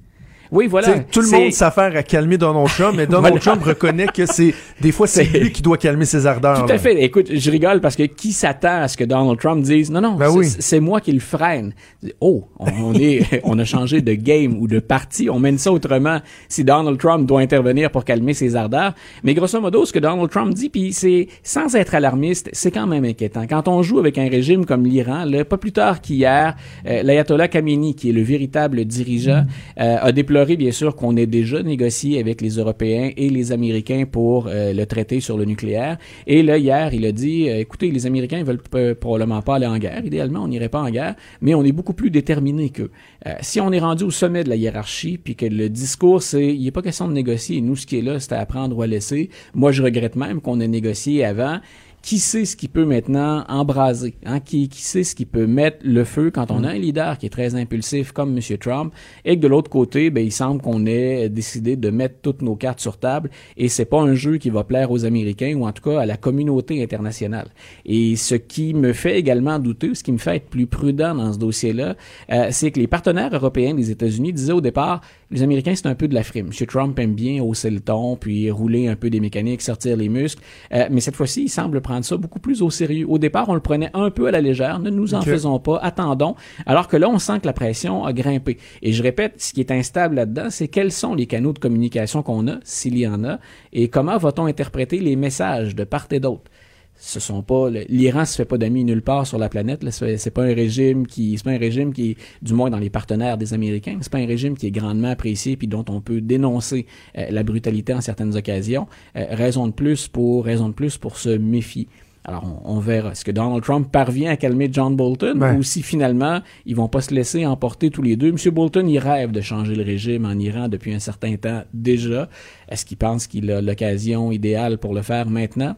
Oui, 0.52 0.68
voilà. 0.68 0.88
T'sais, 0.90 1.06
tout 1.12 1.22
le 1.22 1.30
monde 1.30 1.52
s'affaire 1.52 1.96
à 1.96 2.04
calmer 2.04 2.38
Donald 2.38 2.68
Trump, 2.70 2.96
mais 2.98 3.06
Donald 3.08 3.36
Voilà. 3.36 3.40
Trump 3.40 3.64
reconnaît 3.64 4.08
que 4.08 4.26
c'est 4.26 4.54
des 4.82 4.92
fois 4.92 5.08
c'est 5.08 5.24
lui 5.26 5.52
qui 5.52 5.62
doit 5.62 5.78
calmer 5.78 6.06
ses 6.06 6.26
ardeurs. 6.28 6.60
Tout 6.66 6.70
à 6.70 6.74
là. 6.74 6.78
fait. 6.80 7.04
Écoute, 7.04 7.28
je 7.34 7.52
rigole 7.52 7.82
parce 7.82 7.96
que 7.96 8.04
qui 8.04 8.32
s'attend 8.32 8.82
à 8.82 8.88
ce 8.88 8.96
que 8.98 9.04
Donald 9.04 9.40
Trump 9.40 9.64
dise 9.64 9.90
non, 9.92 10.02
non, 10.02 10.14
Ben 10.16 10.30
c'est- 10.60 10.78
oui. 10.78 10.82
moi 10.82 11.02
qui 11.02 11.12
le 11.12 11.20
freine. 11.20 11.74
Oh, 12.22 12.46
on 12.60 12.94
est, 12.94 13.42
on 13.44 13.58
a 13.60 13.66
changé 13.66 14.02
de 14.02 14.14
game 14.14 14.56
ou 14.60 14.68
de 14.68 14.80
parti. 14.80 15.30
On 15.30 15.40
mène 15.40 15.58
ça 15.58 15.72
autrement 15.72 16.20
si 16.48 16.64
Donald 16.64 16.98
Trump 17.00 17.26
doit 17.28 17.42
intervenir 17.42 17.90
pour 17.92 18.06
calmer 18.06 18.34
ses 18.34 18.56
ardeurs. 18.56 18.94
Mais 19.24 19.34
grosso 19.34 19.60
modo, 19.60 19.86
ce 19.86 19.92
que 19.94 20.00
Donald 20.00 20.30
Trump 20.30 20.54
dit, 20.54 20.70
puis 20.70 20.94
c'est 20.94 21.28
sans 21.44 21.76
être 21.76 21.96
alarmiste, 21.96 22.50
c'est 22.54 22.72
quand 22.72 22.86
même 22.88 23.06
inquiétant. 23.06 23.46
Quand 23.50 23.68
on 23.68 23.82
joue 23.82 23.98
avec 24.00 24.18
un 24.18 24.30
régime 24.30 24.66
comme 24.66 24.86
l'Iran, 24.86 25.26
pas 25.50 25.58
plus 25.58 25.72
tard 25.72 26.02
qu'hier, 26.02 26.56
euh, 26.88 27.02
l'ayatollah 27.04 27.48
Khamenei, 27.48 27.94
qui 27.96 28.10
est 28.10 28.14
le 28.14 28.22
véritable 28.22 28.86
dirigeant, 28.86 29.44
euh, 29.80 29.98
a 30.02 30.12
déploré 30.12 30.45
bien 30.56 30.72
sûr 30.72 30.96
qu'on 30.96 31.18
ait 31.18 31.26
déjà 31.26 31.64
négocié 31.64 32.20
avec 32.20 32.42
les 32.42 32.58
Européens 32.58 33.10
et 33.18 33.30
les 33.30 33.52
Américains 33.52 34.06
pour 34.06 34.48
euh, 34.48 34.72
le 34.72 34.86
traité 34.86 35.20
sur 35.20 35.38
le 35.38 35.46
nucléaire. 35.46 35.98
Et 36.28 36.44
là, 36.44 36.60
hier, 36.60 36.94
il 36.94 37.06
a 37.06 37.12
dit, 37.12 37.50
euh, 37.50 37.60
écoutez, 37.60 37.90
les 37.90 38.06
Américains 38.06 38.44
veulent 38.44 38.62
p- 38.62 38.94
probablement 38.94 39.42
pas 39.42 39.56
aller 39.56 39.66
en 39.66 39.80
guerre. 39.80 40.06
Idéalement, 40.06 40.44
on 40.44 40.48
n'irait 40.48 40.70
pas 40.70 40.84
en 40.84 40.92
guerre, 40.92 41.16
mais 41.42 41.56
on 41.56 41.64
est 41.64 41.72
beaucoup 41.72 41.94
plus 41.94 42.12
déterminés 42.12 42.70
qu'eux. 42.70 42.92
Euh, 43.26 43.34
si 43.42 43.60
on 43.60 43.72
est 43.72 43.80
rendu 43.80 44.04
au 44.04 44.12
sommet 44.12 44.44
de 44.44 44.50
la 44.50 44.56
hiérarchie, 44.56 45.18
puis 45.18 45.36
que 45.36 45.48
le 45.48 45.70
discours, 45.70 46.22
c'est, 46.22 46.56
il 46.56 46.64
n'est 46.64 46.72
pas 46.72 46.84
question 46.84 47.08
de 47.08 47.14
négocier. 47.14 47.60
Nous, 47.62 47.76
ce 47.76 47.88
qui 47.88 47.98
est 47.98 48.04
là, 48.04 48.20
c'est 48.20 48.34
à 48.34 48.46
prendre 48.46 48.78
ou 48.78 48.84
à 48.84 48.88
laisser. 48.88 49.30
Moi, 49.56 49.72
je 49.72 49.82
regrette 49.82 50.16
même 50.16 50.42
qu'on 50.42 50.60
ait 50.60 50.68
négocié 50.68 51.26
avant 51.26 51.60
qui 52.06 52.20
sait 52.20 52.46
ce 52.46 52.56
qui 52.56 52.68
peut 52.68 52.86
maintenant 52.86 53.44
embraser, 53.48 54.14
hein? 54.28 54.40
qui, 54.40 54.70
qui 54.70 54.84
sait 54.84 55.04
ce 55.04 55.16
qui 55.16 55.26
peut 55.26 55.48
mettre 55.48 55.78
le 55.84 56.04
feu 56.04 56.30
quand 56.30 56.52
on 56.52 56.64
a 56.64 56.70
un 56.70 56.78
leader 56.78 57.18
qui 57.18 57.26
est 57.26 57.32
très 57.32 57.56
impulsif 57.56 58.12
comme 58.12 58.38
M. 58.38 58.58
Trump 58.60 58.94
et 59.26 59.36
que 59.36 59.42
de 59.42 59.48
l'autre 59.48 59.72
côté, 59.72 60.12
ben, 60.12 60.24
il 60.24 60.32
semble 60.32 60.62
qu'on 60.62 60.86
ait 60.86 61.30
décidé 61.30 61.76
de 61.76 61.90
mettre 61.90 62.18
toutes 62.22 62.44
nos 62.44 62.56
cartes 62.56 62.80
sur 62.80 62.98
table 62.98 63.32
et 63.58 63.70
c'est 63.70 63.86
pas 63.86 64.00
un 64.00 64.14
jeu 64.14 64.38
qui 64.38 64.52
va 64.52 64.64
plaire 64.64 64.92
aux 64.92 65.04
Américains 65.04 65.56
ou 65.56 65.66
en 65.66 65.72
tout 65.72 65.82
cas 65.82 66.00
à 66.00 66.06
la 66.06 66.16
communauté 66.16 66.84
internationale. 66.84 67.48
Et 67.88 68.16
ce 68.18 68.36
qui 68.36 68.76
me 68.76 68.94
fait 68.94 69.18
également 69.18 69.58
douter, 69.58 69.96
ce 69.96 70.04
qui 70.04 70.12
me 70.12 70.20
fait 70.20 70.36
être 70.36 70.50
plus 70.52 70.68
prudent 70.68 71.16
dans 71.16 71.34
ce 71.34 71.40
dossier-là, 71.40 71.96
euh, 72.32 72.50
c'est 72.52 72.70
que 72.70 72.80
les 72.80 72.88
partenaires 72.88 73.34
européens 73.34 73.74
des 73.74 73.90
États-Unis 73.90 74.32
disaient 74.32 74.54
au 74.54 74.62
départ, 74.62 75.02
les 75.32 75.44
Américains, 75.44 75.74
c'est 75.76 75.88
un 75.88 75.96
peu 75.96 76.08
de 76.08 76.14
la 76.14 76.24
frime. 76.24 76.48
M. 76.48 76.68
Trump 76.68 76.98
aime 77.00 77.16
bien 77.16 77.42
hausser 77.42 77.70
le 77.70 77.80
ton, 77.80 78.16
puis 78.16 78.52
rouler 78.52 78.88
un 78.88 78.96
peu 78.96 79.10
des 79.10 79.20
mécaniques, 79.20 79.62
sortir 79.62 79.98
les 79.98 80.10
muscles. 80.10 80.44
Euh, 80.74 80.88
mais 80.92 81.02
cette 81.02 81.16
fois-ci, 81.16 81.44
il 81.44 81.50
semble 81.50 81.82
prendre 81.82 82.06
ça 82.06 82.18
beaucoup 82.18 82.40
plus 82.40 82.62
au 82.62 82.70
sérieux. 82.70 83.06
Au 83.10 83.18
départ, 83.18 83.50
on 83.50 83.56
le 83.56 83.60
prenait 83.60 83.90
un 83.94 84.12
peu 84.12 84.28
à 84.28 84.32
la 84.32 84.42
légère. 84.42 84.80
Ne 84.80 84.90
nous 84.90 85.14
en 85.16 85.22
faisons 85.22 85.60
pas. 85.60 85.78
Attendons. 85.78 86.36
Alors 86.66 86.88
que 86.88 86.98
là, 86.98 87.10
on 87.10 87.20
sent 87.20 87.40
que 87.40 87.48
la 87.48 87.54
pression 87.54 88.06
a 88.06 88.14
grimpé. 88.14 88.58
Et 88.82 88.94
je 88.94 89.02
répète, 89.02 89.42
ce 89.42 89.54
qui 89.54 89.62
est 89.62 89.72
instable 89.72 90.16
là-dedans, 90.16 90.50
c'est 90.50 90.68
quels 90.68 90.92
sont 90.92 91.16
les 91.16 91.26
canaux 91.26 91.54
de 91.54 91.60
communication 91.60 92.22
qu'on 92.22 92.48
a, 92.48 92.60
s'il 92.64 92.98
y 92.98 93.08
en 93.08 93.24
a, 93.24 93.40
et 93.74 93.90
comment 93.90 94.18
va-t-on 94.18 94.46
interpréter 94.46 95.00
les 95.00 95.16
messages 95.16 95.76
de 95.76 95.84
part 95.84 96.08
et 96.12 96.20
d'autre 96.20 96.52
ce 96.98 97.20
sont 97.20 97.42
pas 97.44 97.70
l'Iran 97.90 98.26
se 98.26 98.36
fait 98.38 98.46
pas 98.46 98.58
d'amis 98.58 98.84
nulle 98.86 99.02
part 99.02 99.28
sur 99.28 99.38
la 99.38 99.50
planète 99.50 99.86
c'est 99.90 100.32
pas 100.32 100.44
un 100.44 100.54
régime 100.54 101.06
qui 101.06 101.38
c'est 101.38 101.44
pas 101.44 101.52
un 101.52 101.58
régime 101.58 101.94
qui 101.94 102.12
est 102.12 102.18
du 102.42 102.54
moins 102.54 102.70
dans 102.70 102.80
les 102.80 102.90
partenaires 102.90 103.38
des 103.38 103.54
Américains 103.54 103.98
c'est 104.02 104.12
pas 104.12 104.18
un 104.20 104.26
régime 104.26 104.56
qui 104.58 104.68
est 104.68 104.72
grandement 104.72 105.10
apprécié 105.10 105.58
puis 105.58 105.68
dont 105.68 105.86
on 105.90 106.00
peut 106.02 106.22
dénoncer 106.22 106.86
euh, 107.18 107.26
la 107.30 107.44
brutalité 107.44 107.94
en 107.94 108.02
certaines 108.02 108.36
occasions 108.36 108.88
Euh, 109.18 109.26
raison 109.32 109.68
de 109.68 109.74
plus 109.74 110.08
pour 110.08 110.46
raison 110.46 110.70
de 110.70 110.74
plus 110.74 110.98
pour 110.98 111.18
se 111.18 111.30
méfier 111.30 111.88
alors, 112.28 112.44
on, 112.66 112.78
on 112.78 112.80
verra. 112.80 113.12
Est-ce 113.12 113.24
que 113.24 113.30
Donald 113.32 113.62
Trump 113.64 113.92
parvient 113.92 114.32
à 114.32 114.36
calmer 114.36 114.68
John 114.72 114.96
Bolton 114.96 115.40
ou 115.58 115.62
si 115.62 115.84
finalement, 115.84 116.40
ils 116.66 116.76
vont 116.76 116.88
pas 116.88 117.02
se 117.02 117.14
laisser 117.14 117.46
emporter 117.46 117.92
tous 117.92 118.02
les 118.02 118.16
deux? 118.16 118.30
M. 118.30 118.38
Bolton, 118.52 118.88
il 118.88 118.98
rêve 118.98 119.32
de 119.32 119.42
changer 119.42 119.76
le 119.76 119.84
régime 119.84 120.26
en 120.26 120.34
Iran 120.34 120.68
depuis 120.68 120.92
un 120.96 121.00
certain 121.00 121.36
temps 121.36 121.62
déjà. 121.72 122.28
Est-ce 122.68 122.84
qu'il 122.84 122.98
pense 122.98 123.28
qu'il 123.28 123.52
a 123.52 123.62
l'occasion 123.62 124.32
idéale 124.32 124.80
pour 124.80 124.96
le 124.96 125.04
faire 125.04 125.30
maintenant? 125.30 125.76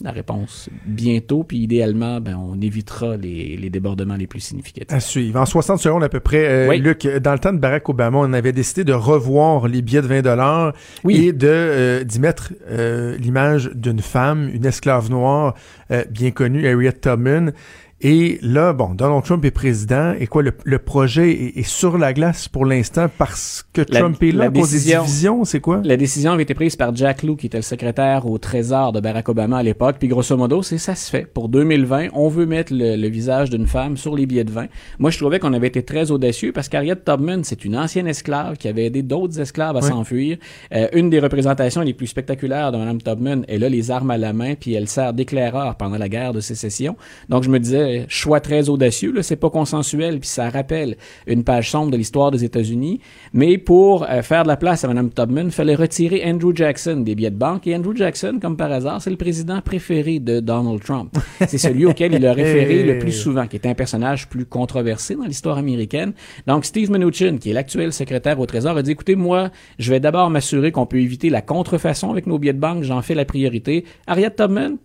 La 0.00 0.12
réponse, 0.12 0.68
bientôt, 0.86 1.42
puis 1.42 1.58
idéalement, 1.58 2.20
ben, 2.20 2.36
on 2.36 2.60
évitera 2.60 3.16
les, 3.16 3.56
les 3.56 3.68
débordements 3.68 4.14
les 4.14 4.28
plus 4.28 4.38
significatifs. 4.38 4.96
À 4.96 5.00
suivre. 5.00 5.40
En 5.40 5.44
60 5.44 5.80
secondes 5.80 6.04
à 6.04 6.08
peu 6.08 6.20
près, 6.20 6.46
euh, 6.46 6.68
Oui. 6.68 6.78
Luc, 6.78 7.04
dans 7.06 7.32
le 7.32 7.40
temps 7.40 7.52
de 7.52 7.58
Barack 7.58 7.88
Obama, 7.88 8.18
on 8.18 8.32
avait 8.32 8.52
décidé 8.52 8.84
de 8.84 8.92
revoir 8.92 9.66
les 9.66 9.82
billets 9.82 10.02
de 10.02 10.06
20 10.06 10.72
Oui. 11.02 11.26
et 11.26 11.32
de 11.32 11.48
euh, 11.50 12.04
d'y 12.04 12.20
mettre 12.20 12.52
euh, 12.70 13.16
l'image 13.18 13.70
d'une 13.74 14.00
femme, 14.00 14.48
une 14.54 14.66
esclave 14.66 15.10
noire 15.10 15.54
euh, 15.90 16.04
bien 16.08 16.30
connue, 16.30 16.68
Harriet 16.68 16.92
Tubman. 16.92 17.52
Et 18.00 18.38
là, 18.42 18.72
bon, 18.72 18.94
Donald 18.94 19.24
Trump 19.24 19.44
est 19.44 19.50
président 19.50 20.12
et 20.20 20.28
quoi, 20.28 20.42
le, 20.44 20.52
le 20.62 20.78
projet 20.78 21.32
est, 21.32 21.58
est 21.58 21.62
sur 21.68 21.98
la 21.98 22.12
glace 22.12 22.46
pour 22.46 22.64
l'instant 22.64 23.06
parce 23.18 23.66
que 23.72 23.82
La- 23.88 23.98
Trump 24.00 24.22
est 24.22 24.30
là 24.30 24.44
la 24.44 24.50
cause 24.50 24.70
des 24.70 24.76
décision- 24.76 25.02
divisions, 25.02 25.44
c'est 25.44 25.58
quoi? 25.60 25.80
La 25.82 25.96
décision 25.96 26.30
avait 26.30 26.44
été 26.44 26.54
prise 26.54 26.76
par 26.76 26.94
Jack 26.94 27.24
Lew, 27.24 27.34
qui 27.36 27.46
était 27.46 27.58
le 27.58 27.62
secrétaire 27.62 28.26
au 28.26 28.38
Trésor 28.38 28.92
de 28.92 29.00
Barack 29.00 29.28
Obama 29.28 29.58
à 29.58 29.62
l'époque. 29.64 29.96
Puis 29.98 30.06
grosso 30.06 30.36
modo, 30.36 30.62
c'est 30.62 30.78
ça 30.78 30.94
se 30.94 31.10
fait. 31.10 31.26
Pour 31.26 31.48
2020, 31.48 32.08
on 32.12 32.28
veut 32.28 32.46
mettre 32.46 32.72
le, 32.72 32.94
le 32.94 33.08
visage 33.08 33.50
d'une 33.50 33.66
femme 33.66 33.96
sur 33.96 34.14
les 34.14 34.26
billets 34.26 34.44
de 34.44 34.52
vin. 34.52 34.66
Moi, 35.00 35.10
je 35.10 35.18
trouvais 35.18 35.40
qu'on 35.40 35.52
avait 35.52 35.66
été 35.66 35.82
très 35.82 36.12
audacieux 36.12 36.52
parce 36.52 36.68
qu'Harriet 36.68 36.94
Tubman, 37.04 37.42
c'est 37.42 37.64
une 37.64 37.76
ancienne 37.76 38.06
esclave 38.06 38.58
qui 38.58 38.68
avait 38.68 38.84
aidé 38.84 39.02
d'autres 39.02 39.40
esclaves 39.40 39.76
à 39.76 39.80
s'enfuir. 39.82 40.38
Euh, 40.72 40.86
une 40.92 41.10
des 41.10 41.18
représentations 41.18 41.80
les 41.80 41.94
plus 41.94 42.06
spectaculaires 42.06 42.70
de 42.70 42.76
Mme 42.78 43.02
Tubman, 43.02 43.44
elle 43.48 43.64
a 43.64 43.68
les 43.68 43.90
armes 43.90 44.12
à 44.12 44.18
la 44.18 44.32
main, 44.32 44.54
puis 44.54 44.74
elle 44.74 44.86
sert 44.86 45.12
d'éclaireur 45.14 45.74
pendant 45.76 45.98
la 45.98 46.08
guerre 46.08 46.32
de 46.32 46.40
sécession. 46.40 46.96
Donc, 47.28 47.42
je 47.42 47.48
me 47.50 47.58
disais, 47.58 47.87
très 47.88 48.06
choix 48.08 48.40
très 48.40 48.68
audacieux. 48.68 49.12
Là, 49.12 49.22
c'est 49.22 49.36
pas 49.36 49.50
consensuel, 49.50 50.20
puis 50.20 50.28
ça 50.28 50.50
rappelle 50.50 50.96
une 51.26 51.44
page 51.44 51.70
sombre 51.70 51.90
de 51.90 51.96
l'histoire 51.96 52.30
des 52.30 52.44
États-Unis. 52.44 53.00
Mais 53.32 53.58
pour 53.58 54.04
euh, 54.08 54.22
faire 54.22 54.42
de 54.42 54.48
la 54.48 54.56
place 54.56 54.84
à 54.84 54.88
Mme 54.88 55.10
Tubman, 55.10 55.46
il 55.46 55.52
fallait 55.52 55.74
retirer 55.74 56.22
Andrew 56.24 56.54
Jackson 56.54 56.98
des 56.98 57.14
billets 57.14 57.30
de 57.30 57.36
banque. 57.36 57.66
Et 57.66 57.74
Andrew 57.74 57.94
Jackson, 57.94 58.38
comme 58.40 58.56
par 58.56 58.70
hasard, 58.72 59.00
c'est 59.00 59.10
le 59.10 59.16
président 59.16 59.60
préféré 59.60 60.18
de 60.18 60.40
Donald 60.40 60.82
Trump. 60.82 61.16
C'est 61.46 61.58
celui 61.58 61.86
auquel 61.86 62.14
il 62.14 62.26
a 62.26 62.32
référé 62.32 62.82
le 62.82 62.98
plus 62.98 63.12
souvent, 63.12 63.46
qui 63.46 63.56
est 63.56 63.66
un 63.66 63.74
personnage 63.74 64.28
plus 64.28 64.44
controversé 64.44 65.14
dans 65.14 65.24
l'histoire 65.24 65.58
américaine. 65.58 66.12
Donc 66.46 66.64
Steve 66.64 66.90
Mnuchin, 66.90 67.38
qui 67.38 67.50
est 67.50 67.52
l'actuel 67.52 67.92
secrétaire 67.92 68.38
au 68.40 68.46
Trésor, 68.46 68.76
a 68.76 68.82
dit 68.82 68.90
écoutez, 68.90 69.16
moi, 69.16 69.50
je 69.78 69.90
vais 69.90 70.00
d'abord 70.00 70.30
m'assurer 70.30 70.72
qu'on 70.72 70.86
peut 70.86 71.00
éviter 71.00 71.30
la 71.30 71.42
contrefaçon 71.42 72.10
avec 72.10 72.26
nos 72.26 72.38
billets 72.38 72.52
de 72.52 72.58
banque. 72.58 72.82
J'en 72.82 73.02
fais 73.02 73.14
la 73.14 73.24
priorité. 73.24 73.84
Harriet 74.06 74.30
Tubman, 74.30 74.76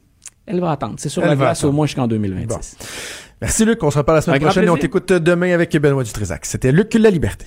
elle 0.46 0.60
va 0.60 0.72
attendre. 0.72 0.96
C'est 0.98 1.10
sur 1.10 1.22
Elle 1.24 1.30
la 1.30 1.36
va 1.36 1.46
glace 1.46 1.64
au 1.64 1.72
moins 1.72 1.86
jusqu'en 1.86 2.08
2026. 2.08 2.78
Merci 3.42 3.66
Luc, 3.66 3.84
on 3.84 3.92
se 3.92 3.98
reparle 3.98 4.18
la 4.18 4.22
semaine 4.22 4.42
prochaine 4.42 4.66
et 4.66 4.70
on 4.70 4.78
t'écoute 4.78 5.12
demain 5.12 5.54
avec 5.54 5.76
Benoît 5.76 6.04
Dutrisac. 6.04 6.46
C'était 6.46 6.72
Luc 6.72 6.94
La 6.94 7.10
Liberté. 7.10 7.46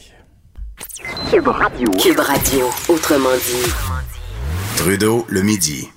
Cube 1.31 1.49
Radio, 1.49 2.65
autrement 2.89 3.35
dit. 3.35 3.73
Trudeau, 4.77 5.25
le 5.29 5.43
midi. 5.43 5.89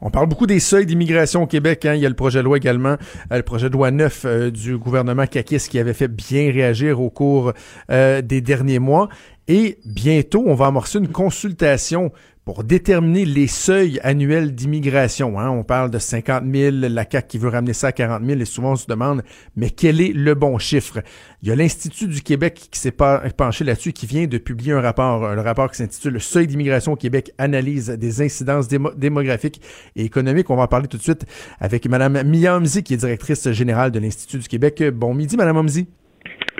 On 0.00 0.10
parle 0.10 0.26
beaucoup 0.26 0.46
des 0.46 0.60
seuils 0.60 0.86
d'immigration 0.86 1.42
au 1.42 1.46
Québec. 1.46 1.86
Hein. 1.86 1.94
Il 1.94 2.02
y 2.02 2.06
a 2.06 2.08
le 2.08 2.14
projet 2.14 2.40
de 2.40 2.44
loi 2.44 2.56
également, 2.56 2.96
euh, 3.32 3.36
le 3.36 3.42
projet 3.42 3.68
de 3.68 3.74
loi 3.74 3.90
9 3.90 4.22
euh, 4.24 4.50
du 4.50 4.76
gouvernement 4.76 5.26
Kakis 5.26 5.68
qui 5.70 5.78
avait 5.78 5.94
fait 5.94 6.08
bien 6.08 6.52
réagir 6.52 7.00
au 7.00 7.10
cours 7.10 7.52
euh, 7.90 8.20
des 8.20 8.40
derniers 8.40 8.80
mois. 8.80 9.08
Et 9.48 9.78
bientôt, 9.84 10.42
on 10.46 10.54
va 10.54 10.66
amorcer 10.66 10.98
une 10.98 11.08
consultation 11.08 12.12
pour 12.44 12.62
déterminer 12.62 13.24
les 13.24 13.46
seuils 13.46 13.98
annuels 14.02 14.54
d'immigration. 14.54 15.38
Hein. 15.40 15.48
On 15.48 15.64
parle 15.64 15.90
de 15.90 15.98
50 15.98 16.44
000, 16.52 16.76
la 16.90 17.04
CAQ 17.10 17.26
qui 17.26 17.38
veut 17.38 17.48
ramener 17.48 17.72
ça 17.72 17.86
à 17.88 17.92
40 17.92 18.22
000 18.24 18.40
et 18.40 18.44
souvent 18.44 18.72
on 18.72 18.76
se 18.76 18.86
demande, 18.86 19.22
mais 19.56 19.70
quel 19.70 20.00
est 20.00 20.12
le 20.12 20.34
bon 20.34 20.58
chiffre? 20.58 20.98
Il 21.42 21.48
y 21.48 21.52
a 21.52 21.56
l'Institut 21.56 22.06
du 22.06 22.20
Québec 22.22 22.68
qui 22.70 22.78
s'est 22.78 22.92
penché 22.92 23.64
là-dessus, 23.64 23.92
qui 23.92 24.04
vient 24.06 24.26
de 24.26 24.36
publier 24.38 24.72
un 24.72 24.80
rapport, 24.82 25.24
euh, 25.24 25.34
le 25.34 25.40
rapport 25.40 25.70
qui 25.70 25.78
s'intitule 25.78 26.12
Le 26.12 26.18
seuil 26.18 26.46
d'immigration 26.46 26.92
au 26.92 26.96
Québec, 26.96 27.32
analyse 27.38 27.88
des 27.88 28.20
incidences 28.22 28.68
démo- 28.68 28.94
démographiques 28.94 29.62
et 29.96 30.04
économiques. 30.04 30.50
On 30.50 30.56
va 30.56 30.64
en 30.64 30.68
parler 30.68 30.88
tout 30.88 30.98
de 30.98 31.02
suite 31.02 31.24
avec 31.60 31.86
Mme 31.88 32.22
Mia 32.24 32.56
Omzi, 32.58 32.82
qui 32.82 32.92
est 32.94 32.98
directrice 32.98 33.50
générale 33.52 33.90
de 33.90 33.98
l'Institut 33.98 34.38
du 34.38 34.48
Québec. 34.48 34.82
Bon 34.92 35.14
midi, 35.14 35.36
Mme 35.38 35.56
Omzi. 35.56 35.86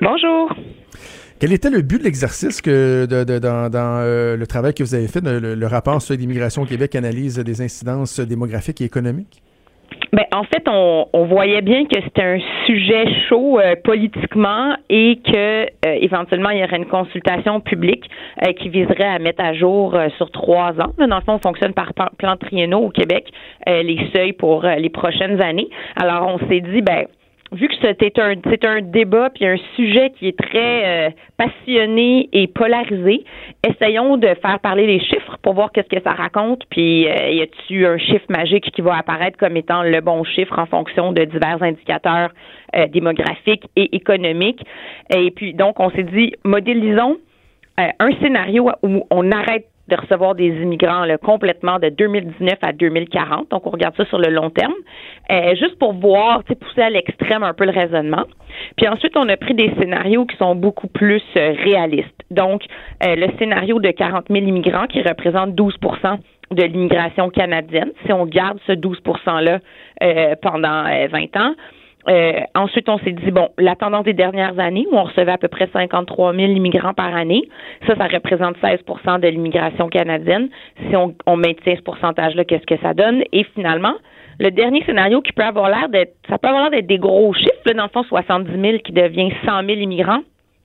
Bonjour. 0.00 0.50
Quel 1.40 1.52
était 1.52 1.70
le 1.70 1.82
but 1.82 1.98
de 1.98 2.04
l'exercice 2.04 2.62
de, 2.62 3.38
dans, 3.38 3.68
euh, 3.74 4.36
le 4.36 4.46
travail 4.46 4.72
que 4.72 4.84
vous 4.84 4.94
avez 4.94 5.08
fait, 5.08 5.20
le, 5.24 5.66
rapport 5.66 6.00
Seuil 6.00 6.16
d'immigration 6.16 6.62
au 6.62 6.64
Québec, 6.64 6.94
analyse 6.94 7.38
des 7.38 7.60
incidences 7.60 8.20
démographiques 8.20 8.80
et 8.80 8.84
économiques? 8.84 9.42
Ben, 10.12 10.24
en 10.32 10.44
fait, 10.44 10.62
on, 10.68 11.26
voyait 11.26 11.60
bien 11.60 11.86
que 11.86 12.00
c'était 12.04 12.22
un 12.22 12.38
sujet 12.66 13.06
chaud 13.28 13.58
euh, 13.58 13.74
politiquement 13.82 14.76
et 14.88 15.18
que 15.24 15.64
euh, 15.64 15.66
éventuellement 16.00 16.50
il 16.50 16.60
y 16.60 16.64
aurait 16.64 16.76
une 16.76 16.86
consultation 16.86 17.60
publique 17.60 18.08
qui 18.60 18.68
viserait 18.68 19.08
à 19.08 19.18
mettre 19.18 19.42
à 19.42 19.54
jour 19.54 19.96
sur 20.16 20.30
trois 20.30 20.72
ans. 20.80 20.92
Dans 20.98 21.06
le 21.16 21.22
fond, 21.22 21.34
on 21.34 21.38
fonctionne 21.38 21.72
par 21.72 21.92
plan 21.94 22.36
triennaux 22.36 22.86
au 22.86 22.90
Québec, 22.90 23.26
les 23.66 24.08
seuils 24.14 24.32
pour 24.32 24.62
les 24.64 24.90
prochaines 24.90 25.40
années. 25.40 25.68
Alors, 25.96 26.28
on 26.28 26.38
s'est 26.48 26.60
dit, 26.60 26.82
ben 26.82 27.06
vu 27.52 27.68
que 27.68 27.74
c'était 27.80 28.20
un 28.20 28.34
c'est 28.50 28.64
un 28.64 28.80
débat 28.80 29.30
puis 29.30 29.46
un 29.46 29.56
sujet 29.76 30.10
qui 30.10 30.28
est 30.28 30.38
très 30.38 31.08
euh, 31.08 31.10
passionné 31.36 32.28
et 32.32 32.46
polarisé, 32.46 33.24
essayons 33.68 34.16
de 34.16 34.28
faire 34.42 34.58
parler 34.60 34.86
les 34.86 35.00
chiffres 35.00 35.36
pour 35.42 35.54
voir 35.54 35.72
qu'est-ce 35.72 35.88
que 35.88 36.02
ça 36.02 36.12
raconte. 36.12 36.62
Puis 36.70 37.08
euh, 37.08 37.30
y 37.30 37.42
a-tu 37.42 37.86
un 37.86 37.98
chiffre 37.98 38.26
magique 38.28 38.70
qui 38.70 38.82
va 38.82 38.96
apparaître 38.96 39.38
comme 39.38 39.56
étant 39.56 39.82
le 39.82 40.00
bon 40.00 40.24
chiffre 40.24 40.58
en 40.58 40.66
fonction 40.66 41.12
de 41.12 41.24
divers 41.24 41.62
indicateurs 41.62 42.30
euh, 42.76 42.86
démographiques 42.88 43.66
et 43.76 43.94
économiques? 43.94 44.64
Et 45.14 45.30
puis 45.30 45.54
donc 45.54 45.80
on 45.80 45.90
s'est 45.90 46.04
dit 46.04 46.32
modélisons 46.44 47.18
euh, 47.80 47.88
un 47.98 48.12
scénario 48.20 48.70
où 48.82 49.04
on 49.10 49.32
arrête 49.32 49.66
de 49.88 49.96
recevoir 49.96 50.34
des 50.34 50.48
immigrants 50.48 51.04
là, 51.04 51.18
complètement 51.18 51.78
de 51.78 51.88
2019 51.90 52.54
à 52.62 52.72
2040. 52.72 53.50
Donc, 53.50 53.66
on 53.66 53.70
regarde 53.70 53.94
ça 53.96 54.04
sur 54.06 54.18
le 54.18 54.30
long 54.30 54.50
terme, 54.50 54.74
euh, 55.30 55.54
juste 55.56 55.78
pour 55.78 55.92
voir, 55.92 56.42
pousser 56.44 56.82
à 56.82 56.90
l'extrême 56.90 57.42
un 57.42 57.52
peu 57.52 57.64
le 57.64 57.72
raisonnement. 57.72 58.24
Puis 58.76 58.88
ensuite, 58.88 59.16
on 59.16 59.28
a 59.28 59.36
pris 59.36 59.54
des 59.54 59.72
scénarios 59.78 60.26
qui 60.26 60.36
sont 60.36 60.54
beaucoup 60.54 60.88
plus 60.88 61.22
euh, 61.36 61.54
réalistes. 61.64 62.22
Donc, 62.30 62.62
euh, 63.04 63.14
le 63.16 63.28
scénario 63.38 63.78
de 63.78 63.90
40 63.90 64.26
000 64.30 64.46
immigrants 64.46 64.86
qui 64.86 65.02
représente 65.02 65.50
12% 65.50 66.18
de 66.50 66.62
l'immigration 66.62 67.30
canadienne, 67.30 67.90
si 68.04 68.12
on 68.12 68.26
garde 68.26 68.58
ce 68.66 68.72
12 68.72 69.00
%-là 69.26 69.58
euh, 70.02 70.34
pendant 70.40 70.86
euh, 70.86 71.08
20 71.08 71.36
ans, 71.36 71.54
euh, 72.08 72.40
ensuite, 72.54 72.88
on 72.88 72.98
s'est 72.98 73.12
dit, 73.12 73.30
bon, 73.30 73.48
la 73.58 73.76
tendance 73.76 74.04
des 74.04 74.12
dernières 74.12 74.58
années, 74.58 74.86
où 74.90 74.96
on 74.96 75.04
recevait 75.04 75.32
à 75.32 75.38
peu 75.38 75.48
près 75.48 75.68
53 75.72 76.34
000 76.34 76.52
immigrants 76.52 76.94
par 76.94 77.14
année, 77.14 77.42
ça, 77.86 77.96
ça 77.96 78.06
représente 78.06 78.56
16% 78.58 79.20
de 79.20 79.28
l'immigration 79.28 79.88
canadienne. 79.88 80.48
Si 80.88 80.96
on, 80.96 81.14
on 81.26 81.36
maintient 81.36 81.76
ce 81.76 81.82
pourcentage-là, 81.82 82.44
qu'est-ce 82.44 82.66
que 82.66 82.80
ça 82.82 82.94
donne? 82.94 83.22
Et 83.32 83.44
finalement, 83.54 83.94
le 84.38 84.50
dernier 84.50 84.82
scénario 84.84 85.20
qui 85.22 85.32
peut 85.32 85.44
avoir 85.44 85.68
l'air 85.68 85.88
d'être, 85.88 86.14
ça 86.28 86.38
peut 86.38 86.48
avoir 86.48 86.64
l'air 86.64 86.72
d'être 86.72 86.86
des 86.86 86.98
gros 86.98 87.32
chiffres, 87.32 87.52
là, 87.66 87.74
dans 87.74 87.84
le 87.84 87.88
fond, 87.88 88.02
70 88.02 88.60
000 88.60 88.78
qui 88.84 88.92
devient 88.92 89.30
100 89.46 89.64
000 89.66 89.78
immigrants 89.80 90.20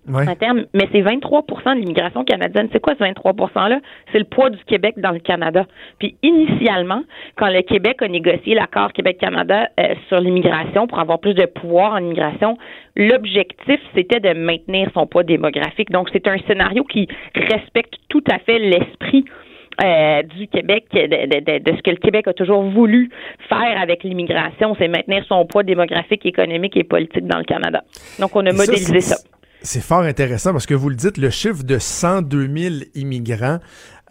Ouais. 0.08 0.28
à 0.28 0.36
terme, 0.36 0.66
mais 0.74 0.88
c'est 0.92 1.02
23% 1.02 1.76
de 1.76 1.80
l'immigration 1.82 2.24
canadienne. 2.24 2.68
C'est 2.72 2.80
quoi 2.80 2.94
ce 2.96 3.00
23 3.00 3.34
%-là? 3.34 3.80
C'est 4.12 4.18
le 4.18 4.26
poids 4.26 4.50
du 4.50 4.58
Québec 4.66 4.96
dans 4.98 5.12
le 5.12 5.20
Canada. 5.20 5.66
Puis 6.00 6.16
initialement, 6.24 7.04
quand 7.36 7.50
le 7.50 7.62
Québec 7.62 8.02
a 8.02 8.08
négocié 8.08 8.56
l'accord 8.56 8.92
Québec-Canada 8.94 9.68
euh, 9.80 9.94
sur 10.08 10.20
l'immigration 10.20 10.88
pour 10.88 11.00
avoir 11.00 11.20
plus 11.20 11.36
de 11.36 11.46
pouvoir 11.46 11.94
en 11.94 11.98
immigration, 12.00 12.58
l'objectif, 12.96 13.80
c'était 13.96 14.20
de 14.20 14.34
maintenir 14.34 14.90
son 14.94 15.06
poids 15.06 15.24
démographique. 15.24 15.92
Donc, 15.92 16.10
c'est 16.12 16.28
un 16.28 16.38
scénario 16.48 16.84
qui 16.86 17.08
respecte 17.36 17.96
tout 18.10 18.24
à 18.32 18.40
fait 18.40 18.60
l'esprit 18.60 19.26
euh, 19.84 20.24
du 20.24 20.48
Québec, 20.48 20.86
de, 20.92 21.02
de- 21.08 21.40
de- 21.40 21.64
de 21.72 21.78
ce 21.78 21.82
que 21.82 21.92
le 21.92 21.98
Québec 21.98 22.28
a 22.28 22.34
toujours 22.34 22.64
voulu 22.64 23.10
faire 23.48 23.80
avec 23.82 24.04
l'immigration, 24.04 24.76
c'est 24.78 24.88
maintenir 24.90 25.24
son 25.26 25.46
poids 25.46 25.64
démographique, 25.64 26.26
économique 26.26 26.76
et 26.76 26.84
politique 26.84 27.26
dans 27.28 27.38
le 27.38 27.46
Canada. 27.46 27.84
Donc, 28.20 28.36
on 28.36 28.46
a 28.46 28.50
Et 28.50 28.54
modélisé 28.54 29.00
ça. 29.02 29.16
C'est 29.62 29.82
fort 29.82 30.04
intéressant 30.04 30.54
parce 30.54 30.66
que 30.66 30.74
vous 30.74 30.88
le 30.88 30.96
dites, 30.96 31.18
le 31.18 31.30
chiffre 31.30 31.64
de 31.64 31.80
102 31.80 32.50
000 32.56 32.76
immigrants 32.96 33.60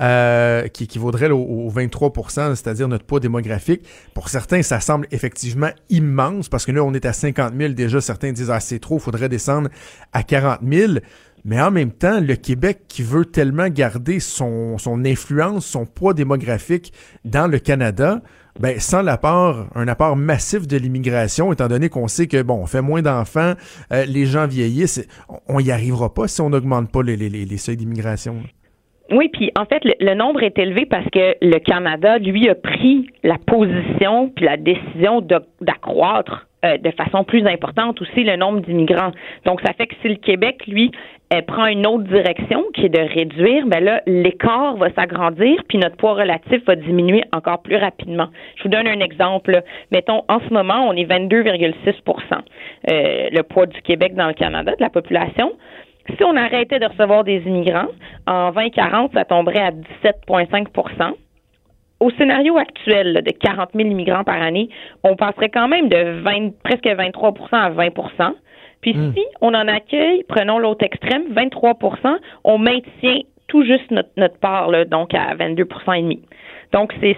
euh, 0.00 0.68
qui 0.68 0.84
équivaudrait 0.84 1.30
au, 1.30 1.38
au 1.38 1.72
23% 1.72 2.54
c'est-à-dire 2.54 2.86
notre 2.86 3.04
poids 3.04 3.18
démographique, 3.18 3.82
pour 4.14 4.28
certains, 4.28 4.62
ça 4.62 4.78
semble 4.80 5.08
effectivement 5.10 5.70
immense 5.88 6.50
parce 6.50 6.66
que 6.66 6.72
là, 6.72 6.84
on 6.84 6.92
est 6.92 7.06
à 7.06 7.14
50 7.14 7.54
000 7.56 7.72
déjà. 7.72 8.00
Certains 8.00 8.32
disent, 8.32 8.50
ah, 8.50 8.60
c'est 8.60 8.78
trop, 8.78 8.98
faudrait 8.98 9.30
descendre 9.30 9.70
à 10.12 10.22
40 10.22 10.60
000. 10.70 10.92
Mais 11.44 11.60
en 11.60 11.70
même 11.70 11.92
temps, 11.92 12.20
le 12.20 12.34
Québec 12.34 12.80
qui 12.88 13.02
veut 13.02 13.24
tellement 13.24 13.68
garder 13.68 14.20
son, 14.20 14.78
son 14.78 15.04
influence, 15.04 15.66
son 15.66 15.86
poids 15.86 16.14
démographique 16.14 16.92
dans 17.24 17.46
le 17.46 17.58
Canada, 17.58 18.20
ben, 18.60 18.78
sans 18.80 19.02
l'apport, 19.02 19.66
un 19.76 19.86
apport 19.86 20.16
massif 20.16 20.66
de 20.66 20.76
l'immigration, 20.76 21.52
étant 21.52 21.68
donné 21.68 21.88
qu'on 21.88 22.08
sait 22.08 22.26
que, 22.26 22.42
bon, 22.42 22.54
on 22.62 22.66
fait 22.66 22.82
moins 22.82 23.02
d'enfants, 23.02 23.52
euh, 23.92 24.04
les 24.06 24.26
gens 24.26 24.46
vieillissent, 24.48 25.06
on- 25.28 25.56
on 25.56 25.60
y 25.60 25.70
arrivera 25.70 26.12
pas 26.12 26.26
si 26.26 26.40
on 26.40 26.50
n'augmente 26.50 26.90
pas 26.90 27.02
les, 27.02 27.16
les- 27.16 27.28
les- 27.30 27.56
seuils 27.56 27.76
d'immigration. 27.76 28.36
Oui, 29.10 29.30
puis 29.32 29.50
en 29.58 29.64
fait, 29.64 29.82
le, 29.84 30.14
nombre 30.14 30.42
est 30.42 30.58
élevé 30.58 30.84
parce 30.84 31.06
que 31.10 31.36
le 31.40 31.58
Canada, 31.60 32.18
lui, 32.18 32.48
a 32.50 32.54
pris 32.54 33.08
la 33.22 33.38
position 33.38 34.28
puis 34.36 34.44
la 34.44 34.56
décision 34.58 35.22
d'accroître 35.62 36.46
euh, 36.64 36.76
de 36.76 36.90
façon 36.90 37.22
plus 37.24 37.46
importante 37.46 38.02
aussi 38.02 38.24
le 38.24 38.36
nombre 38.36 38.60
d'immigrants. 38.60 39.12
Donc, 39.46 39.60
ça 39.64 39.72
fait 39.74 39.86
que 39.86 39.94
si 40.02 40.08
le 40.08 40.16
Québec, 40.16 40.66
lui, 40.66 40.90
euh, 41.32 41.42
prend 41.42 41.66
une 41.66 41.86
autre 41.86 42.04
direction 42.04 42.64
qui 42.74 42.86
est 42.86 42.88
de 42.88 43.00
réduire, 43.00 43.66
ben 43.66 43.84
là, 43.84 44.00
l'écart 44.06 44.76
va 44.76 44.90
s'agrandir 44.94 45.62
puis 45.68 45.76
notre 45.76 45.96
poids 45.96 46.14
relatif 46.14 46.64
va 46.66 46.74
diminuer 46.74 47.22
encore 47.32 47.60
plus 47.60 47.76
rapidement. 47.76 48.28
Je 48.56 48.62
vous 48.62 48.70
donne 48.70 48.88
un 48.88 49.00
exemple. 49.00 49.62
Mettons, 49.90 50.24
en 50.28 50.40
ce 50.40 50.52
moment, 50.52 50.88
on 50.88 50.94
est 50.94 51.04
22,6% 51.04 52.38
euh, 52.90 53.28
le 53.30 53.42
poids 53.42 53.66
du 53.66 53.80
Québec 53.82 54.14
dans 54.14 54.28
le 54.28 54.32
Canada, 54.32 54.72
de 54.74 54.82
la 54.82 54.88
population. 54.88 55.52
Si 56.16 56.24
on 56.24 56.34
arrêtait 56.34 56.78
de 56.78 56.86
recevoir 56.86 57.24
des 57.24 57.42
immigrants, 57.44 57.88
en 58.26 58.50
2040, 58.50 59.12
ça 59.12 59.26
tomberait 59.26 59.60
à 59.60 59.70
17,5% 60.02 61.12
Au 62.00 62.10
scénario 62.12 62.56
actuel 62.56 63.12
là, 63.12 63.20
de 63.20 63.30
40 63.32 63.70
000 63.74 63.90
immigrants 63.90 64.24
par 64.24 64.40
année, 64.40 64.70
on 65.04 65.14
passerait 65.14 65.50
quand 65.50 65.68
même 65.68 65.90
de 65.90 66.22
20, 66.22 66.52
presque 66.64 66.86
23% 66.86 67.34
à 67.52 67.68
20 67.68 67.88
Puis 68.80 68.94
si 69.14 69.24
on 69.40 69.54
en 69.54 69.68
accueille, 69.68 70.24
prenons 70.28 70.58
l'autre 70.58 70.84
extrême, 70.84 71.24
23% 71.32 72.18
on 72.44 72.58
maintient 72.58 73.20
tout 73.48 73.64
juste 73.64 73.90
notre, 73.90 74.10
notre 74.16 74.38
part, 74.38 74.70
là, 74.70 74.84
donc 74.84 75.14
à 75.14 75.34
22 75.34 75.62
et 75.96 76.02
demi. 76.02 76.22
Donc, 76.72 76.92
c'est 77.00 77.16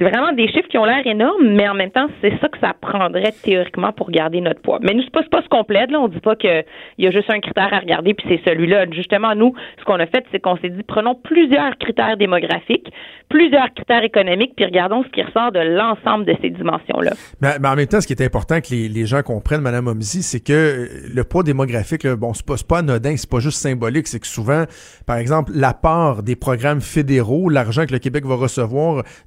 vraiment 0.00 0.32
des 0.32 0.48
chiffres 0.48 0.68
qui 0.68 0.78
ont 0.78 0.84
l'air 0.84 1.06
énormes, 1.06 1.48
mais 1.48 1.68
en 1.68 1.74
même 1.74 1.90
temps, 1.90 2.08
c'est 2.20 2.32
ça 2.40 2.48
que 2.48 2.58
ça 2.58 2.72
prendrait 2.80 3.32
théoriquement 3.42 3.92
pour 3.92 4.10
garder 4.10 4.40
notre 4.40 4.60
poids. 4.60 4.80
Mais 4.82 4.94
nous, 4.94 5.02
c'est 5.02 5.12
pas, 5.12 5.22
pas 5.22 5.42
ce 5.42 5.48
qu'on 5.48 5.62
plaide, 5.62 5.92
là. 5.92 6.00
On 6.00 6.08
dit 6.08 6.20
pas 6.20 6.34
qu'il 6.34 6.64
y 6.98 7.06
a 7.06 7.10
juste 7.12 7.30
un 7.30 7.38
critère 7.38 7.72
à 7.72 7.78
regarder, 7.78 8.14
puis 8.14 8.26
c'est 8.28 8.50
celui-là. 8.50 8.86
Justement, 8.90 9.34
nous, 9.36 9.54
ce 9.78 9.84
qu'on 9.84 10.00
a 10.00 10.06
fait, 10.06 10.24
c'est 10.32 10.40
qu'on 10.40 10.56
s'est 10.56 10.70
dit, 10.70 10.82
prenons 10.82 11.14
plusieurs 11.14 11.78
critères 11.78 12.16
démographiques, 12.16 12.92
plusieurs 13.28 13.72
critères 13.74 14.02
économiques, 14.02 14.54
puis 14.56 14.64
regardons 14.64 15.04
ce 15.04 15.08
qui 15.10 15.22
ressort 15.22 15.52
de 15.52 15.60
l'ensemble 15.60 16.24
de 16.24 16.34
ces 16.42 16.50
dimensions-là. 16.50 17.12
Mais, 17.40 17.68
en 17.68 17.76
même 17.76 17.86
temps, 17.86 18.00
ce 18.00 18.08
qui 18.08 18.12
est 18.12 18.24
important 18.24 18.60
que 18.60 18.70
les, 18.70 19.06
gens 19.06 19.22
comprennent, 19.22 19.60
Mme 19.60 19.86
Omzi, 19.86 20.22
c'est 20.22 20.40
que 20.40 20.88
le 21.14 21.24
poids 21.24 21.42
démographique, 21.42 22.06
bon, 22.06 22.32
c'est 22.34 22.46
pas, 22.46 22.54
pas 22.68 22.78
anodin, 22.78 23.16
c'est 23.16 23.30
pas 23.30 23.38
juste 23.38 23.58
symbolique, 23.58 24.08
c'est 24.08 24.18
que 24.18 24.26
souvent, 24.26 24.64
par 25.06 25.18
exemple, 25.18 25.52
la 25.54 25.74
part 25.74 26.22
des 26.22 26.36
programmes 26.36 26.80
fédéraux, 26.80 27.48
l'argent 27.50 27.86
que 27.86 27.92
le 27.92 27.98
Québec 27.98 28.24
va 28.24 28.34
recevoir 28.34 28.63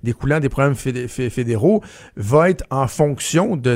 découlant 0.04 0.40
des 0.40 0.50
programmes 0.50 0.76
fédéraux, 0.76 1.82
va 2.16 2.50
être 2.50 2.64
en 2.70 2.88
fonction 2.88 3.56
de, 3.56 3.76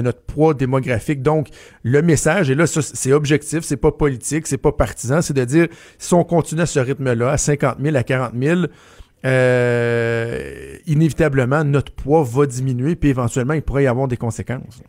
notre 0.00 0.22
poids 0.22 0.54
démographique. 0.54 1.22
Donc, 1.22 1.48
le 1.82 2.02
message, 2.02 2.50
et 2.50 2.54
là, 2.54 2.66
c'est 2.66 3.12
objectif, 3.12 3.60
c'est 3.60 3.76
pas 3.76 3.92
politique, 3.92 4.46
c'est 4.46 4.58
pas 4.58 4.72
partisan, 4.72 5.22
c'est 5.22 5.34
de 5.34 5.44
dire, 5.44 5.68
si 5.98 6.14
on 6.14 6.24
continue 6.24 6.62
à 6.62 6.66
ce 6.66 6.80
rythme-là, 6.80 7.30
à 7.30 7.36
50 7.36 7.76
000, 7.80 7.96
à 7.96 8.02
40 8.02 8.32
000, 8.38 8.60
euh, 9.24 10.76
inévitablement, 10.86 11.64
notre 11.64 11.92
poids 11.92 12.22
va 12.24 12.46
diminuer, 12.46 12.94
puis 12.96 13.10
éventuellement, 13.10 13.54
il 13.54 13.62
pourrait 13.62 13.84
y 13.84 13.86
avoir 13.86 14.08
des 14.08 14.16
conséquences. 14.16 14.82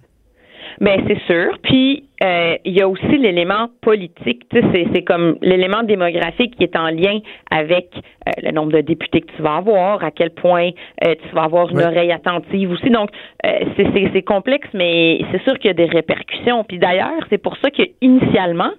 Ben, 0.81 0.99
c'est 1.07 1.19
sûr. 1.25 1.57
Puis 1.63 2.04
euh, 2.23 2.57
il 2.63 2.73
y 2.73 2.81
a 2.81 2.87
aussi 2.87 3.17
l'élément 3.17 3.67
politique. 3.81 4.43
C'est 4.51 5.03
comme 5.03 5.37
l'élément 5.41 5.83
démographique 5.83 6.55
qui 6.55 6.63
est 6.63 6.75
en 6.75 6.87
lien 6.87 7.19
avec 7.51 7.89
euh, 7.95 8.31
le 8.41 8.51
nombre 8.51 8.71
de 8.71 8.81
députés 8.81 9.21
que 9.21 9.31
tu 9.35 9.41
vas 9.41 9.57
avoir, 9.57 10.03
à 10.03 10.11
quel 10.11 10.29
point 10.29 10.69
euh, 11.05 11.15
tu 11.15 11.35
vas 11.35 11.43
avoir 11.43 11.69
une 11.69 11.81
oreille 11.81 12.11
attentive 12.11 12.71
aussi. 12.71 12.89
Donc, 12.89 13.09
c'est 13.43 14.21
complexe, 14.21 14.67
mais 14.73 15.19
c'est 15.31 15.41
sûr 15.43 15.53
qu'il 15.59 15.67
y 15.67 15.71
a 15.71 15.73
des 15.73 15.85
répercussions. 15.85 16.63
Puis 16.63 16.79
d'ailleurs, 16.79 17.21
c'est 17.29 17.37
pour 17.37 17.57
ça 17.57 17.69
qu'initialement, 17.69 18.71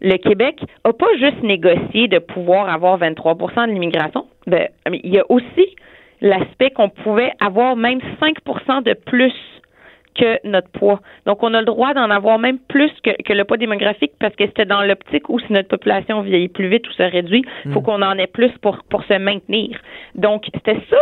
le 0.00 0.16
Québec 0.16 0.60
n'a 0.84 0.92
pas 0.92 1.14
juste 1.18 1.42
négocié 1.42 2.08
de 2.08 2.18
pouvoir 2.18 2.68
avoir 2.68 2.98
23% 2.98 3.68
de 3.68 3.72
l'immigration. 3.72 4.26
Ben, 4.46 4.68
il 4.92 5.12
y 5.12 5.18
a 5.18 5.24
aussi 5.28 5.76
l'aspect 6.20 6.70
qu'on 6.70 6.88
pouvait 6.88 7.32
avoir 7.40 7.76
même 7.76 8.00
5% 8.20 8.82
de 8.82 8.94
plus 8.94 9.32
que 10.14 10.46
notre 10.46 10.68
poids. 10.68 11.00
Donc, 11.26 11.42
on 11.42 11.54
a 11.54 11.60
le 11.60 11.66
droit 11.66 11.94
d'en 11.94 12.10
avoir 12.10 12.38
même 12.38 12.58
plus 12.58 12.90
que, 13.02 13.10
que 13.22 13.32
le 13.32 13.44
poids 13.44 13.56
démographique 13.56 14.12
parce 14.18 14.34
que 14.34 14.46
c'était 14.46 14.64
dans 14.64 14.82
l'optique 14.82 15.28
où 15.28 15.38
si 15.38 15.52
notre 15.52 15.68
population 15.68 16.20
vieillit 16.22 16.48
plus 16.48 16.68
vite 16.68 16.88
ou 16.88 16.92
se 16.92 17.02
réduit, 17.02 17.44
il 17.64 17.72
faut 17.72 17.80
hmm. 17.80 17.84
qu'on 17.84 18.02
en 18.02 18.18
ait 18.18 18.26
plus 18.26 18.50
pour, 18.58 18.78
pour 18.88 19.04
se 19.04 19.14
maintenir. 19.14 19.78
Donc, 20.14 20.44
c'était 20.52 20.80
ça 20.90 20.98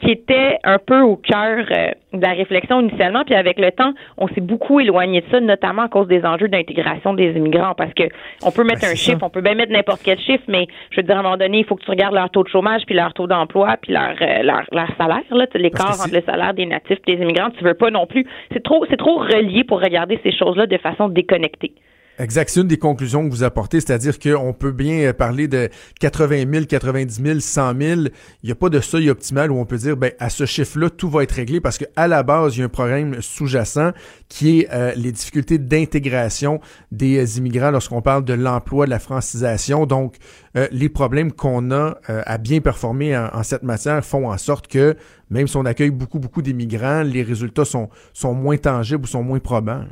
qui 0.00 0.10
était 0.10 0.58
un 0.62 0.78
peu 0.78 1.00
au 1.00 1.16
cœur 1.16 1.64
euh, 1.70 1.90
de 2.12 2.20
la 2.20 2.32
réflexion 2.32 2.80
initialement, 2.80 3.24
puis 3.24 3.34
avec 3.34 3.58
le 3.58 3.72
temps, 3.72 3.92
on 4.18 4.28
s'est 4.28 4.40
beaucoup 4.40 4.78
éloigné 4.78 5.22
de 5.22 5.26
ça, 5.30 5.40
notamment 5.40 5.82
à 5.82 5.88
cause 5.88 6.06
des 6.06 6.24
enjeux 6.24 6.48
d'intégration 6.48 7.14
des 7.14 7.32
immigrants, 7.32 7.74
parce 7.74 7.92
que 7.94 8.04
on 8.44 8.50
peut 8.50 8.64
mettre 8.64 8.82
ben, 8.82 8.92
un 8.92 8.94
chiffre, 8.94 9.22
on 9.22 9.30
peut 9.30 9.40
bien 9.40 9.54
mettre 9.54 9.72
n'importe 9.72 10.02
quel 10.04 10.18
chiffre, 10.18 10.44
mais 10.48 10.66
je 10.90 11.00
veux 11.00 11.02
dire 11.02 11.16
à 11.16 11.20
un 11.20 11.22
moment 11.22 11.36
donné, 11.38 11.58
il 11.60 11.64
faut 11.64 11.76
que 11.76 11.84
tu 11.84 11.90
regardes 11.90 12.14
leur 12.14 12.30
taux 12.30 12.42
de 12.42 12.48
chômage, 12.48 12.82
puis 12.86 12.94
leur 12.94 13.14
taux 13.14 13.26
d'emploi, 13.26 13.76
puis 13.80 13.92
leur, 13.92 14.14
euh, 14.20 14.42
leur 14.42 14.64
leur 14.72 14.88
salaire, 14.98 15.22
là, 15.30 15.46
l'écart 15.54 15.98
entre 16.00 16.14
le 16.14 16.22
salaire 16.22 16.52
des 16.52 16.66
natifs 16.66 16.98
et 17.06 17.16
des 17.16 17.22
immigrants, 17.22 17.50
tu 17.50 17.64
veux 17.64 17.74
pas 17.74 17.90
non 17.90 18.06
plus. 18.06 18.26
C'est 18.52 18.62
trop 18.62 18.84
c'est 18.90 18.98
trop 18.98 19.16
relié 19.18 19.64
pour 19.64 19.80
regarder 19.80 20.20
ces 20.22 20.32
choses-là 20.32 20.66
de 20.66 20.76
façon 20.76 21.08
déconnectée. 21.08 21.72
Exact. 22.18 22.48
C'est 22.48 22.60
une 22.60 22.68
des 22.68 22.78
conclusions 22.78 23.26
que 23.26 23.30
vous 23.30 23.42
apportez, 23.42 23.80
c'est-à-dire 23.80 24.18
qu'on 24.18 24.54
peut 24.54 24.72
bien 24.72 25.12
parler 25.12 25.48
de 25.48 25.68
80 26.00 26.44
000, 26.50 26.64
90 26.64 27.22
000, 27.22 27.40
100 27.40 27.78
000. 27.78 28.00
Il 28.42 28.46
n'y 28.46 28.52
a 28.52 28.54
pas 28.54 28.70
de 28.70 28.80
seuil 28.80 29.10
optimal 29.10 29.50
où 29.50 29.58
on 29.58 29.66
peut 29.66 29.76
dire, 29.76 29.96
ben, 29.96 30.12
à 30.18 30.30
ce 30.30 30.46
chiffre-là, 30.46 30.88
tout 30.88 31.10
va 31.10 31.24
être 31.24 31.32
réglé 31.32 31.60
parce 31.60 31.76
qu'à 31.76 32.08
la 32.08 32.22
base, 32.22 32.56
il 32.56 32.60
y 32.60 32.62
a 32.62 32.66
un 32.66 32.70
problème 32.70 33.20
sous-jacent 33.20 33.92
qui 34.28 34.60
est 34.60 34.68
euh, 34.72 34.92
les 34.96 35.12
difficultés 35.12 35.58
d'intégration 35.58 36.60
des 36.90 37.36
immigrants 37.36 37.70
lorsqu'on 37.70 38.00
parle 38.00 38.24
de 38.24 38.32
l'emploi, 38.32 38.86
de 38.86 38.90
la 38.90 38.98
francisation. 38.98 39.84
Donc, 39.84 40.16
euh, 40.56 40.68
les 40.72 40.88
problèmes 40.88 41.32
qu'on 41.32 41.70
a 41.70 41.98
euh, 42.08 42.22
à 42.24 42.38
bien 42.38 42.60
performer 42.60 43.14
en, 43.16 43.28
en, 43.34 43.42
cette 43.42 43.62
matière 43.62 44.02
font 44.02 44.30
en 44.30 44.38
sorte 44.38 44.68
que 44.68 44.96
même 45.28 45.48
si 45.48 45.56
on 45.58 45.66
accueille 45.66 45.90
beaucoup, 45.90 46.18
beaucoup 46.18 46.40
d'immigrants, 46.40 47.02
les 47.02 47.22
résultats 47.22 47.66
sont, 47.66 47.90
sont 48.14 48.32
moins 48.32 48.56
tangibles 48.56 49.04
ou 49.04 49.06
sont 49.06 49.22
moins 49.22 49.38
probants. 49.38 49.84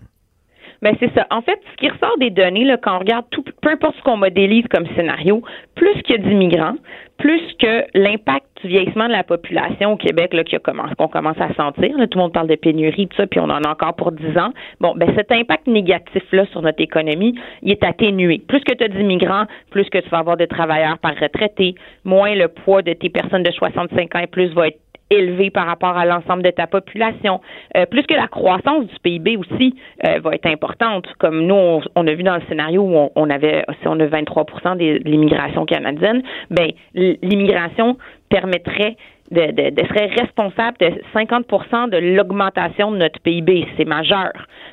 Ben 0.85 0.95
c'est 1.01 1.11
ça. 1.15 1.27
En 1.31 1.41
fait, 1.41 1.59
ce 1.73 1.77
qui 1.79 1.89
ressort 1.89 2.19
des 2.19 2.29
données, 2.29 2.65
là, 2.65 2.77
quand 2.77 2.97
on 2.97 2.99
regarde 2.99 3.25
tout, 3.31 3.43
peu 3.63 3.71
importe 3.71 3.97
ce 3.97 4.03
qu'on 4.03 4.19
modélise 4.19 4.67
comme 4.69 4.87
scénario, 4.95 5.43
plus 5.75 5.95
qu'il 6.03 6.17
y 6.17 6.19
a 6.19 6.23
d'immigrants, 6.23 6.75
plus 7.17 7.41
que 7.59 7.85
l'impact 7.95 8.45
du 8.61 8.69
vieillissement 8.69 9.07
de 9.07 9.13
la 9.13 9.25
population 9.25 9.93
au 9.93 9.97
Québec, 9.97 10.35
là, 10.35 10.43
qu'on 10.45 11.09
commence 11.09 11.41
à 11.41 11.55
sentir, 11.55 11.97
là, 11.97 12.07
tout 12.07 12.19
le 12.19 12.25
monde 12.25 12.35
parle 12.35 12.49
de 12.49 12.57
pénurie, 12.57 13.09
tout 13.09 13.17
ça, 13.17 13.27
puis 13.27 13.41
on 13.41 13.45
en 13.45 13.63
a 13.63 13.71
encore 13.71 13.97
pour 13.97 14.13
10 14.13 14.37
ans. 14.37 14.53
Bon, 14.81 14.93
ben 14.95 15.11
cet 15.17 15.33
impact 15.33 15.67
négatif-là 15.69 16.45
sur 16.53 16.61
notre 16.61 16.83
économie, 16.83 17.35
il 17.63 17.71
est 17.73 17.83
atténué. 17.83 18.43
Plus 18.47 18.61
que 18.61 18.75
tu 18.75 18.85
as 18.85 18.89
d'immigrants, 18.89 19.47
plus 19.71 19.89
que 19.89 19.97
tu 19.97 20.09
vas 20.11 20.19
avoir 20.19 20.37
de 20.37 20.45
travailleurs 20.45 20.99
par 20.99 21.15
retraité, 21.19 21.77
moins 22.05 22.35
le 22.35 22.49
poids 22.49 22.83
de 22.83 22.93
tes 22.93 23.09
personnes 23.09 23.43
de 23.43 23.53
65 23.53 24.15
ans 24.17 24.21
et 24.21 24.27
plus 24.27 24.53
va 24.53 24.69
être 24.69 24.84
élevé 25.11 25.51
par 25.51 25.67
rapport 25.67 25.97
à 25.97 26.05
l'ensemble 26.05 26.43
de 26.43 26.51
ta 26.51 26.67
population. 26.67 27.41
Euh, 27.77 27.87
plus 27.87 28.03
que 28.03 28.15
la 28.15 28.29
croissance 28.29 28.87
du 28.87 28.99
PIB 29.03 29.37
aussi 29.37 29.75
euh, 30.07 30.19
va 30.21 30.35
être 30.35 30.47
importante, 30.47 31.07
comme 31.19 31.47
nous 31.47 31.83
on, 31.95 32.07
a 32.07 32.15
vu 32.15 32.23
dans 32.23 32.37
le 32.37 32.43
scénario 32.49 32.83
où 32.83 33.11
on, 33.15 33.31
avait 33.31 33.65
si 33.81 33.89
on 33.89 33.99
a 34.01 34.07
23% 34.07 34.77
de 34.77 35.09
l'immigration 35.09 35.67
canadienne, 35.67 36.23
ben 36.51 36.71
l'immigration 36.95 37.97
permettrait 38.29 38.97
de, 39.31 39.53
de, 39.53 39.71
de, 39.71 39.87
serait 39.87 40.07
responsable 40.07 40.77
de 40.79 40.93
50% 41.15 41.91
de 41.91 41.97
l'augmentation 41.97 42.93
de 42.93 42.99
notre 42.99 43.21
PIB. 43.21 43.67
C'est 43.77 43.87
majeur. 43.87 44.33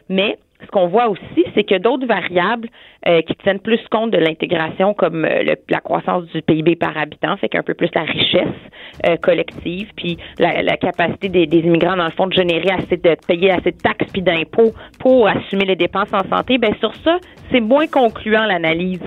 Mais 0.09 0.37
ce 0.65 0.67
qu'on 0.67 0.87
voit 0.87 1.09
aussi, 1.09 1.45
c'est 1.55 1.63
que 1.63 1.77
d'autres 1.77 2.05
variables 2.05 2.69
euh, 3.07 3.21
qui 3.21 3.35
tiennent 3.35 3.59
plus 3.59 3.79
compte 3.89 4.11
de 4.11 4.17
l'intégration, 4.17 4.93
comme 4.93 5.25
euh, 5.25 5.55
la 5.69 5.79
croissance 5.79 6.25
du 6.27 6.41
PIB 6.41 6.75
par 6.75 6.97
habitant, 6.97 7.37
fait 7.37 7.49
qu'un 7.49 7.63
peu 7.63 7.73
plus 7.73 7.89
la 7.95 8.03
richesse 8.03 8.47
euh, 9.07 9.17
collective, 9.17 9.89
puis 9.95 10.17
la, 10.39 10.77
capacité 10.77 11.29
des, 11.29 11.57
immigrants, 11.59 11.97
dans 11.97 12.05
le 12.05 12.11
fond, 12.11 12.27
de 12.27 12.33
générer 12.33 12.69
assez 12.71 12.97
de, 12.97 13.15
payer 13.27 13.51
assez 13.51 13.71
de 13.71 13.77
taxes 13.77 14.11
puis 14.11 14.21
d'impôts 14.21 14.73
pour 14.99 15.27
assumer 15.27 15.65
les 15.65 15.75
dépenses 15.75 16.13
en 16.13 16.27
santé, 16.29 16.57
ben 16.57 16.73
sur 16.79 16.93
ça, 17.03 17.17
c'est 17.51 17.61
moins 17.61 17.87
concluant 17.87 18.45
l'analyse. 18.45 19.01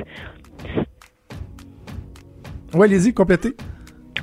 Oui, 2.74 2.86
allez-y, 2.86 3.14
complétez. 3.14 3.54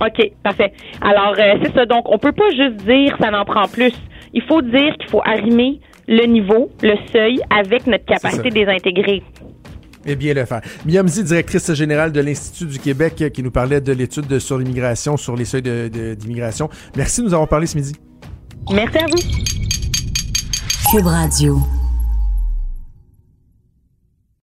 OK, 0.01 0.31
parfait. 0.43 0.73
Alors, 1.01 1.35
c'est 1.35 1.73
ça. 1.73 1.85
Donc, 1.85 2.09
on 2.09 2.17
peut 2.17 2.31
pas 2.31 2.49
juste 2.49 2.83
dire 2.85 3.15
ça 3.19 3.29
n'en 3.29 3.45
prend 3.45 3.67
plus. 3.67 3.93
Il 4.33 4.41
faut 4.41 4.61
dire 4.61 4.97
qu'il 4.97 5.09
faut 5.09 5.21
arrimer 5.23 5.79
le 6.11 6.25
niveau, 6.27 6.69
le 6.83 6.95
seuil, 7.11 7.39
avec 7.49 7.87
notre 7.87 8.05
capacité 8.05 8.49
de 8.49 8.55
les 8.55 8.67
intégrer. 8.67 9.23
Et 10.05 10.15
bien 10.15 10.33
le 10.33 10.45
faire. 10.45 10.61
Miamzi, 10.85 11.23
directrice 11.23 11.73
générale 11.73 12.11
de 12.11 12.19
l'Institut 12.19 12.65
du 12.65 12.79
Québec, 12.79 13.23
qui 13.33 13.41
nous 13.41 13.51
parlait 13.51 13.79
de 13.81 13.93
l'étude 13.93 14.39
sur 14.39 14.57
l'immigration, 14.57 15.15
sur 15.15 15.35
les 15.35 15.45
seuils 15.45 15.61
d'immigration. 15.61 16.69
Merci 16.97 17.21
de 17.21 17.27
nous 17.27 17.33
avoir 17.33 17.47
parlé 17.47 17.65
ce 17.65 17.77
midi. 17.77 17.93
Merci 18.71 18.97
à 18.97 19.05
vous. 19.07 19.21
Cube 20.91 21.07
Radio. 21.07 21.59